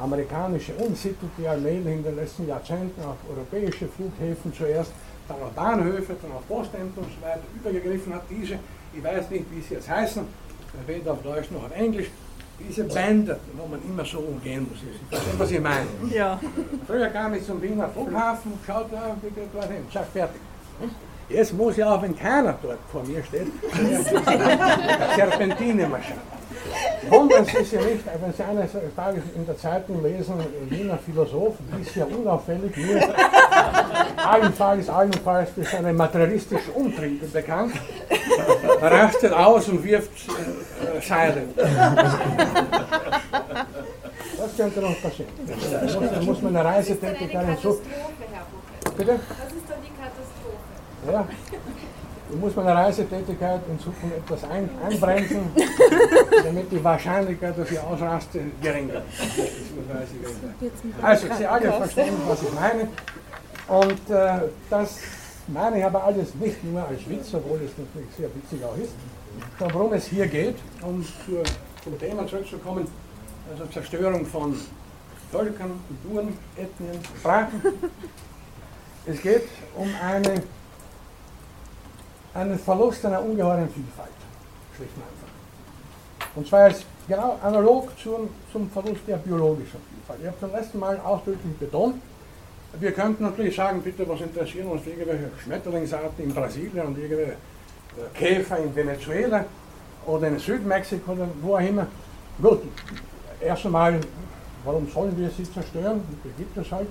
[0.00, 4.92] amerikanische Unsitte, die allmählich in den letzten Jahrzehnten auf europäische Flughäfen zuerst,
[5.28, 8.22] dann auf Bahnhöfe, dann auf Postämter und so weiter übergegriffen hat.
[8.28, 8.58] Diese,
[8.94, 10.22] ich weiß nicht, wie sie jetzt heißen,
[10.86, 12.10] weder auf Deutsch noch auf Englisch,
[12.58, 14.80] diese Bänder, wo man immer so umgehen muss.
[14.82, 15.86] Ich verstehe, was ich meine.
[16.14, 16.38] Ja.
[16.86, 20.40] Früher kam ich zum Wiener Flughafen, schaut da, wie geht dorthin, sag fertig.
[21.28, 23.46] Jetzt muss ja auch, wenn keiner dort vor mir steht,
[25.16, 26.20] Serpentine marschieren.
[27.08, 30.34] Wundern Sie sich nicht, wenn Sie eines Tages in der Zeitung lesen,
[30.68, 33.00] Wiener Philosoph, ist ja unauffällig, nur
[34.16, 37.74] allenfalls, allenfalls für seine materialistischen Umtriebe bekannt,
[38.80, 41.44] rastet aus und wirft äh, Seile.
[44.38, 45.32] Das könnte noch passieren.
[45.46, 47.78] Da muss, muss man eine eine Reisetätigkeit Buche.
[48.96, 49.18] Bitte?
[49.18, 49.61] Das ist.
[51.06, 51.28] Ja.
[52.30, 55.50] Da muss man Reisetätigkeit in Zukunft etwas ein, einbremsen,
[56.44, 61.02] damit die Wahrscheinlichkeit, dass ich ausraste, geringer ist.
[61.02, 62.88] Also, Sie alle verstehen, was ich meine.
[63.68, 64.98] Und äh, das
[65.48, 68.92] meine ich aber alles nicht nur als Witz, obwohl es natürlich sehr witzig auch ist,
[69.58, 71.42] worum es hier geht, um zur,
[71.82, 72.86] zum Thema zurückzukommen,
[73.50, 74.56] also Zerstörung von
[75.30, 77.60] Völkern, Kulturen, Ethnien, Sprachen.
[79.04, 80.44] Es geht um eine
[82.34, 84.10] einen Verlust einer ungeheuren Vielfalt,
[84.76, 86.36] schlicht und einfach.
[86.36, 90.20] Und zwar ist genau analog zum, zum Verlust der biologischen Vielfalt.
[90.20, 91.96] Ich habe zum letzten Mal ausdrücklich betont,
[92.80, 98.18] wir könnten natürlich sagen, bitte, was interessieren uns irgendwelche Schmetterlingsarten in Brasilien und irgendwelche äh,
[98.18, 99.44] Käfer in Venezuela
[100.06, 101.86] oder in Südmexiko oder wo auch immer.
[102.40, 102.62] Gut,
[103.40, 104.00] erst einmal,
[104.64, 106.00] warum sollen wir sie zerstören?
[106.24, 106.88] Die gibt es halt.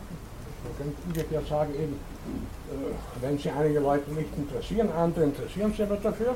[0.78, 5.98] Könnte umgekehrt sagen, eben, äh, wenn sie einige Leute nicht interessieren, andere interessieren sich aber
[5.98, 6.36] dafür.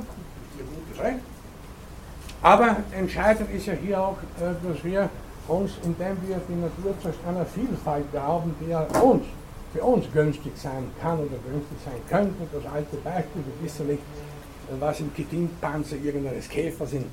[2.42, 5.10] Aber entscheidend ist ja hier auch, äh, dass wir
[5.48, 9.24] uns, indem wir die Natur zu einer Vielfalt glauben, die ja uns,
[9.74, 12.48] für uns günstig sein kann oder günstig sein könnte.
[12.52, 14.04] Das alte Beispiel, wir wissen nicht,
[14.80, 17.06] was im Chitinpanzer irgendeines Käfers in,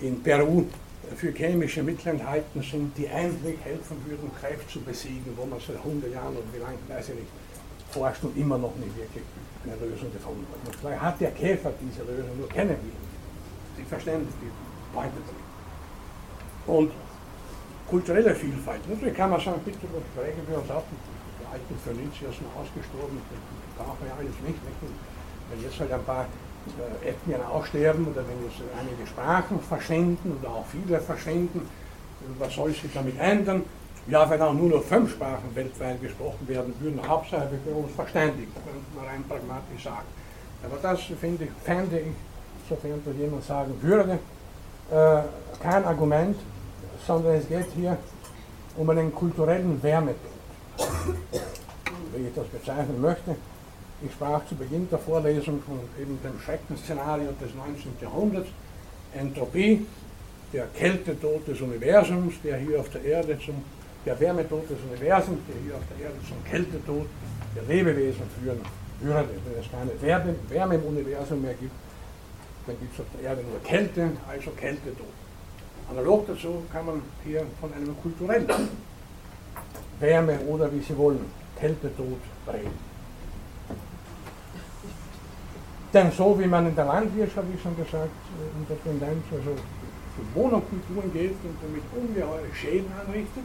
[0.00, 0.66] in Peru
[1.16, 5.76] für chemische Mittel enthalten sind, die eigentlich helfen würden, Krebs zu besiegen, wo man seit
[5.76, 7.32] 100 Jahren oder wie lange, weiß ich nicht,
[7.90, 9.24] forscht und immer noch nicht wirklich
[9.64, 10.66] eine Lösung gefunden hat.
[10.66, 13.12] Und vielleicht hat der Käfer diese Lösung, nur kennen wir ihn.
[13.76, 14.50] Sie verstehen die
[14.94, 16.66] Pointe nicht.
[16.66, 16.92] Und
[17.88, 18.80] kulturelle Vielfalt.
[18.88, 23.84] Natürlich kann man sagen, bitte sprechen wir uns ab, die alten Phönizier sind ausgestorben, das
[23.84, 24.56] brauchen wir alles nicht.
[24.56, 24.80] nicht?
[25.50, 26.26] Wenn jetzt halt ein paar
[27.04, 31.68] Ethnien aussterben oder wenn jetzt einige Sprachen verschwinden oder auch viele verschwinden,
[32.38, 33.62] was soll sich damit ändern?
[34.08, 37.94] Ja, wenn auch nur noch fünf Sprachen weltweit gesprochen werden würden, Hauptsache wir können uns
[37.94, 40.06] verständigen, könnte man rein pragmatisch sagen.
[40.64, 42.14] Aber das finde ich, fände ich,
[42.68, 44.18] sofern das jemand sagen würde,
[44.90, 45.22] äh,
[45.62, 46.36] kein Argument,
[47.06, 47.96] sondern es geht hier
[48.76, 50.16] um einen kulturellen Wärmetod,
[52.16, 53.36] wie ich das bezeichnen möchte.
[54.04, 57.92] Ich sprach zu Beginn der Vorlesung von eben dem Schreckensszenario des 19.
[58.00, 58.48] Jahrhunderts,
[59.14, 59.86] Entropie,
[60.52, 63.62] der Kältetod des Universums, der hier auf der Erde zum,
[64.04, 67.06] der Wärmetod des Universums, der hier auf der Erde zum Kältetod
[67.54, 68.60] der Lebewesen führen
[69.00, 69.28] würde.
[69.44, 71.74] Wenn es keine Wärme, Wärme im Universum mehr gibt,
[72.66, 75.06] dann gibt es auf der Erde nur Kälte, also Kältetod.
[75.90, 78.48] Analog dazu kann man hier von einem kulturellen
[80.00, 81.24] Wärme oder wie Sie wollen,
[81.56, 82.18] Kältetod
[82.52, 82.91] reden.
[85.92, 89.54] Denn so wie man in der Landwirtschaft, wie schon gesagt, äh, in der Tendenz also
[90.14, 93.44] für Monokulturen geht und damit ungeheure Schäden anrichtet,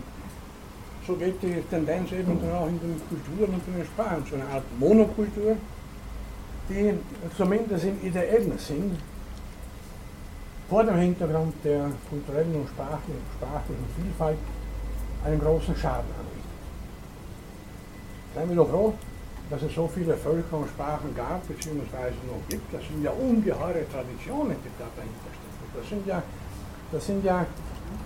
[1.06, 4.36] so geht die Tendenz eben dann auch in den Kulturen und in den Sprachen zu
[4.36, 5.58] einer Art Monokultur,
[6.70, 6.94] die
[7.36, 8.98] zumindest im ideellen Sinn
[10.70, 14.38] vor dem Hintergrund der kulturellen und sprachlichen, sprachlichen Vielfalt
[15.26, 16.48] einen großen Schaden anrichtet.
[18.36, 18.94] Seien wir doch froh,
[19.50, 22.74] dass es so viele Völker und Sprachen gab, beziehungsweise noch gibt.
[22.74, 25.72] Das sind ja ungeheure Traditionen, die da dahinter stecken.
[25.76, 26.24] Das sind ja,
[26.92, 27.46] das sind ja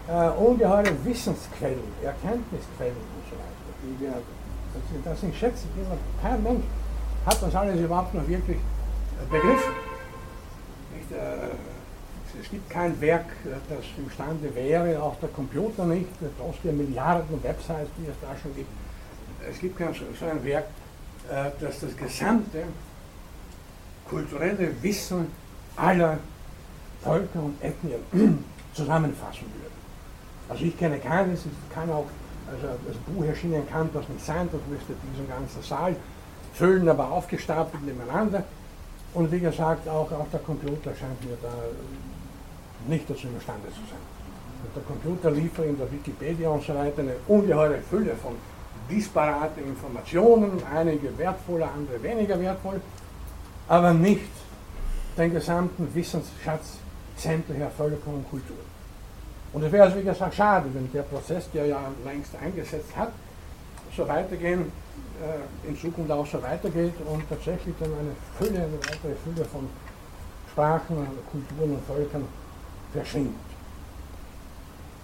[0.08, 3.72] äh, ungeheure Wissensquellen, Erkenntnisquellen und so weiter.
[3.82, 6.66] Die wir, das, sind, das sind Schätze, die man, kein Mensch
[7.26, 9.74] hat das alles überhaupt noch wirklich äh, begriffen.
[10.96, 11.56] Nicht, äh,
[12.42, 16.08] es gibt kein Werk, das imstande wäre, auch der Computer nicht,
[16.40, 18.70] trotz der Milliarden Websites, die es da schon gibt.
[19.50, 20.66] Es gibt kein so ein Werk,
[21.60, 22.64] dass das gesamte
[24.10, 25.28] kulturelle Wissen
[25.76, 26.18] aller
[27.02, 28.00] Völker und Ethnien
[28.74, 29.72] zusammenfassen würde.
[30.50, 32.08] Also ich kenne keines, es kann auch,
[32.52, 35.96] also das Buch erschienen kann das nicht sein, das müsste diesen ganzen Saal
[36.54, 38.44] füllen, aber aufgestapelt nebeneinander.
[39.14, 41.54] Und wie gesagt, auch, auch der Computer scheint mir da
[42.88, 44.04] nicht dazu imstande zu sein.
[44.64, 48.36] Und der Computer liefert in der Wikipedia und so weiter eine ungeheure Fülle von
[48.90, 52.82] disparate Informationen, einige wertvoller, andere weniger wertvoll,
[53.68, 54.30] aber nicht
[55.18, 56.78] den gesamten Wissensschatz
[57.18, 58.72] sämtlicher Völker und Kulturen.
[59.54, 63.12] Und es wäre also wie gesagt schade, wenn der Prozess, der ja längst eingesetzt hat,
[63.96, 64.72] so weitergehen,
[65.22, 69.70] äh, in Zukunft auch so weitergeht und tatsächlich dann eine Fülle, eine weitere Fülle von
[70.52, 70.96] Sprachen,
[71.32, 72.26] Kulturen und Völkern
[72.94, 73.36] verschwindet.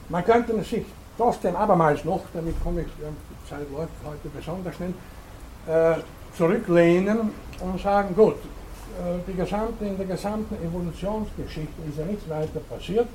[0.09, 0.85] Man könnte sich
[1.17, 4.93] trotzdem abermals noch, damit komme ich, die Zeit läuft heute besonders schnell,
[5.67, 6.01] äh,
[6.35, 12.59] zurücklehnen und sagen, gut, äh, die gesamte, in der gesamten Evolutionsgeschichte ist ja nichts weiter
[12.69, 13.07] passiert,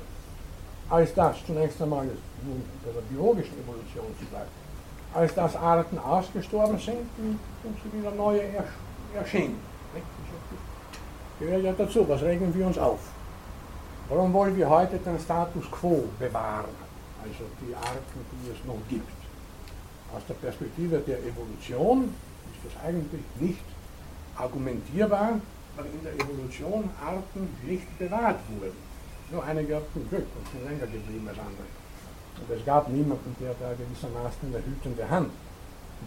[0.89, 4.49] als dass zunächst einmal bei der biologischen Evolution zu bleiben,
[5.13, 7.39] als dass Arten ausgestorben sind und,
[7.83, 8.41] sie wieder neue
[9.15, 9.59] erschienen.
[9.93, 12.99] Das gehört ja dazu, was regen wir uns auf?
[14.09, 16.65] Warum wollen wir heute den Status quo bewahren?
[17.23, 19.22] Also die Arten, die es noch gibt.
[20.15, 22.13] Aus der Perspektive der Evolution
[22.53, 23.65] ist das eigentlich nicht
[24.37, 25.39] argumentierbar,
[25.75, 28.77] weil in der Evolution Arten nicht bewahrt wurden.
[29.31, 31.65] Nur einige hatten Glück und sind länger geblieben als andere.
[32.37, 35.31] Und es gab niemanden, der da gewissermaßen eine hütende Hand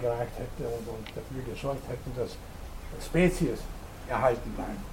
[0.00, 2.36] gereicht hätte und, und dafür gesorgt hätte, dass
[3.04, 3.58] Spezies
[4.08, 4.84] erhalten bleiben.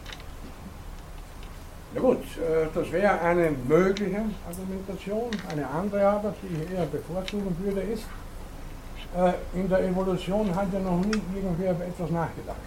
[1.94, 5.30] Na gut, äh, das wäre eine mögliche Argumentation.
[5.48, 8.06] Eine andere aber, die ich eher bevorzugen würde, ist,
[9.53, 12.57] in der Evolution hat ja noch nie irgendwer über etwas nachgedacht.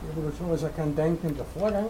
[0.00, 1.86] Die Evolution ist ja kein denkender Vorgang,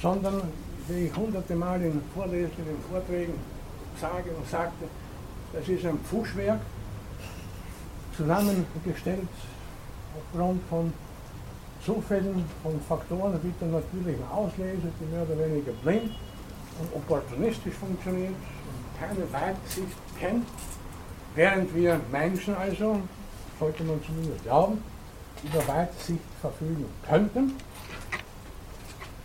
[0.00, 0.42] sondern,
[0.86, 3.34] wie ich hunderte Mal in Vorlesungen, in Vorträgen
[4.00, 4.84] sage und sagte,
[5.52, 6.60] das ist ein Pfuschwerk,
[8.16, 9.28] zusammengestellt
[10.16, 10.92] aufgrund von
[11.84, 16.12] Zufällen, von Faktoren wie der natürlichen Auslese, die mehr oder weniger blind
[16.80, 20.46] und opportunistisch funktioniert und keine Weitsicht kennt,
[21.36, 23.00] während wir Menschen also,
[23.60, 24.82] sollte man zumindest glauben,
[25.44, 27.52] über Weitsicht verfügen könnten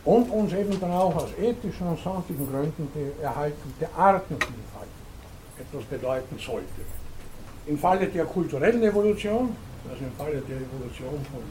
[0.03, 4.89] und uns eben dann auch aus ethischen und sonstigen Gründen die Erhaltung der Artenvielfalt
[5.59, 6.81] etwas bedeuten sollte.
[7.65, 9.55] Im Falle der kulturellen Evolution,
[9.89, 11.41] also im Falle der Evolution von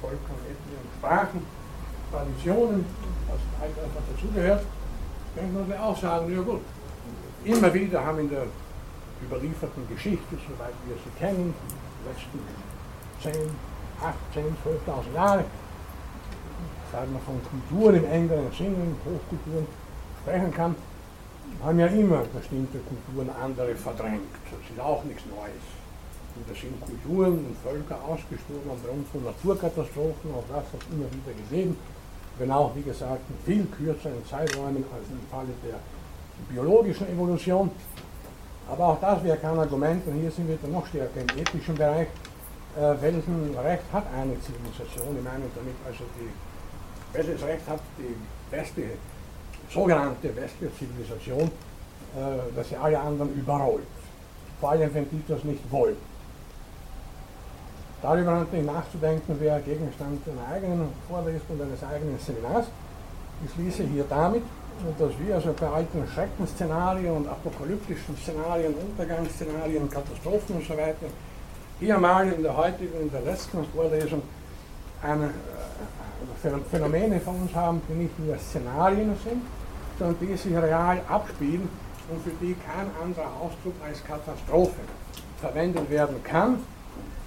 [0.00, 1.42] Völkern, Ethnien, Sprachen,
[2.10, 2.84] Traditionen,
[3.28, 4.64] was halt einfach dazugehört,
[5.34, 6.60] könnte man auch sagen, ja gut,
[7.44, 8.46] immer wieder haben in der
[9.22, 12.38] überlieferten Geschichte, soweit wir sie kennen, die letzten
[13.22, 13.50] 10,
[14.02, 15.44] 8, 10, 12.000 Jahre,
[16.92, 19.66] seit man von Kulturen im engeren Sinne, Hochkulturen
[20.22, 20.74] sprechen kann,
[21.62, 24.34] haben ja immer bestimmte Kulturen andere verdrängt.
[24.50, 25.66] Das ist auch nichts Neues.
[26.36, 31.08] Und da sind Kulturen und Völker ausgestorben aufgrund von Naturkatastrophen, auch das hat es immer
[31.08, 31.78] wieder gegeben,
[32.38, 35.80] wenn auch, wie gesagt, in viel kürzeren Zeiträumen als im Falle der
[36.50, 37.70] biologischen Evolution.
[38.68, 41.74] Aber auch das wäre kein Argument, und hier sind wir dann noch stärker im ethischen
[41.74, 42.08] Bereich.
[42.76, 45.16] Äh, welchen Recht hat eine Zivilisation?
[45.16, 46.30] Ich meine damit also die,
[47.12, 48.16] welches Recht hat die
[48.54, 48.90] westliche,
[49.70, 53.86] sogenannte westliche Zivilisation, äh, dass sie alle anderen überrollt?
[54.60, 55.96] Vor allem, wenn die das nicht wollen.
[58.02, 62.66] Darüber natürlich nachzudenken wäre Gegenstand einer eigenen Vorlesung, eines eigenen Seminars.
[63.44, 64.42] Ich schließe hier damit,
[64.98, 71.06] dass wir also bei alten Schreckensszenarien und apokalyptischen Szenarien, Untergangsszenarien, Katastrophen und so weiter,
[71.80, 74.22] hier mal in der heutigen, in der letzten Vorlesung
[75.02, 79.42] eine, äh, Phänomene von uns haben, die nicht nur Szenarien sind,
[79.98, 81.68] sondern die sich real abspielen
[82.08, 84.80] und für die kein anderer Ausdruck als Katastrophe
[85.40, 86.58] verwendet werden kann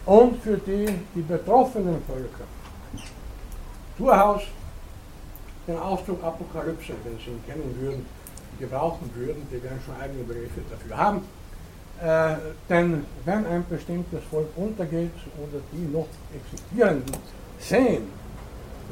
[0.06, 2.46] und für die die betroffenen Völker
[3.98, 4.42] durchaus
[5.70, 8.06] den Ausdruck Apokalypse, wenn sie ihn kennen würden,
[8.60, 11.22] gebrauchen würden, die werden schon eigene Begriffe dafür haben.
[12.02, 12.36] Äh,
[12.70, 17.16] denn wenn ein bestimmtes Volk untergeht oder die noch existierenden
[17.60, 18.08] sehen,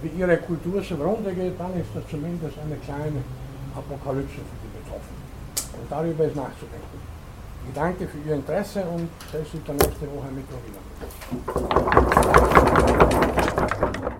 [0.01, 3.23] wie ihre Kultur zugrunde geht, dann ist das zumindest eine kleine
[3.75, 5.23] Apokalypse für die Betroffenen.
[5.81, 7.07] Und darüber ist nachzudenken.
[7.67, 10.61] Ich danke für Ihr Interesse und das ist dann nächste Woche Mittwoch
[14.01, 14.17] wieder.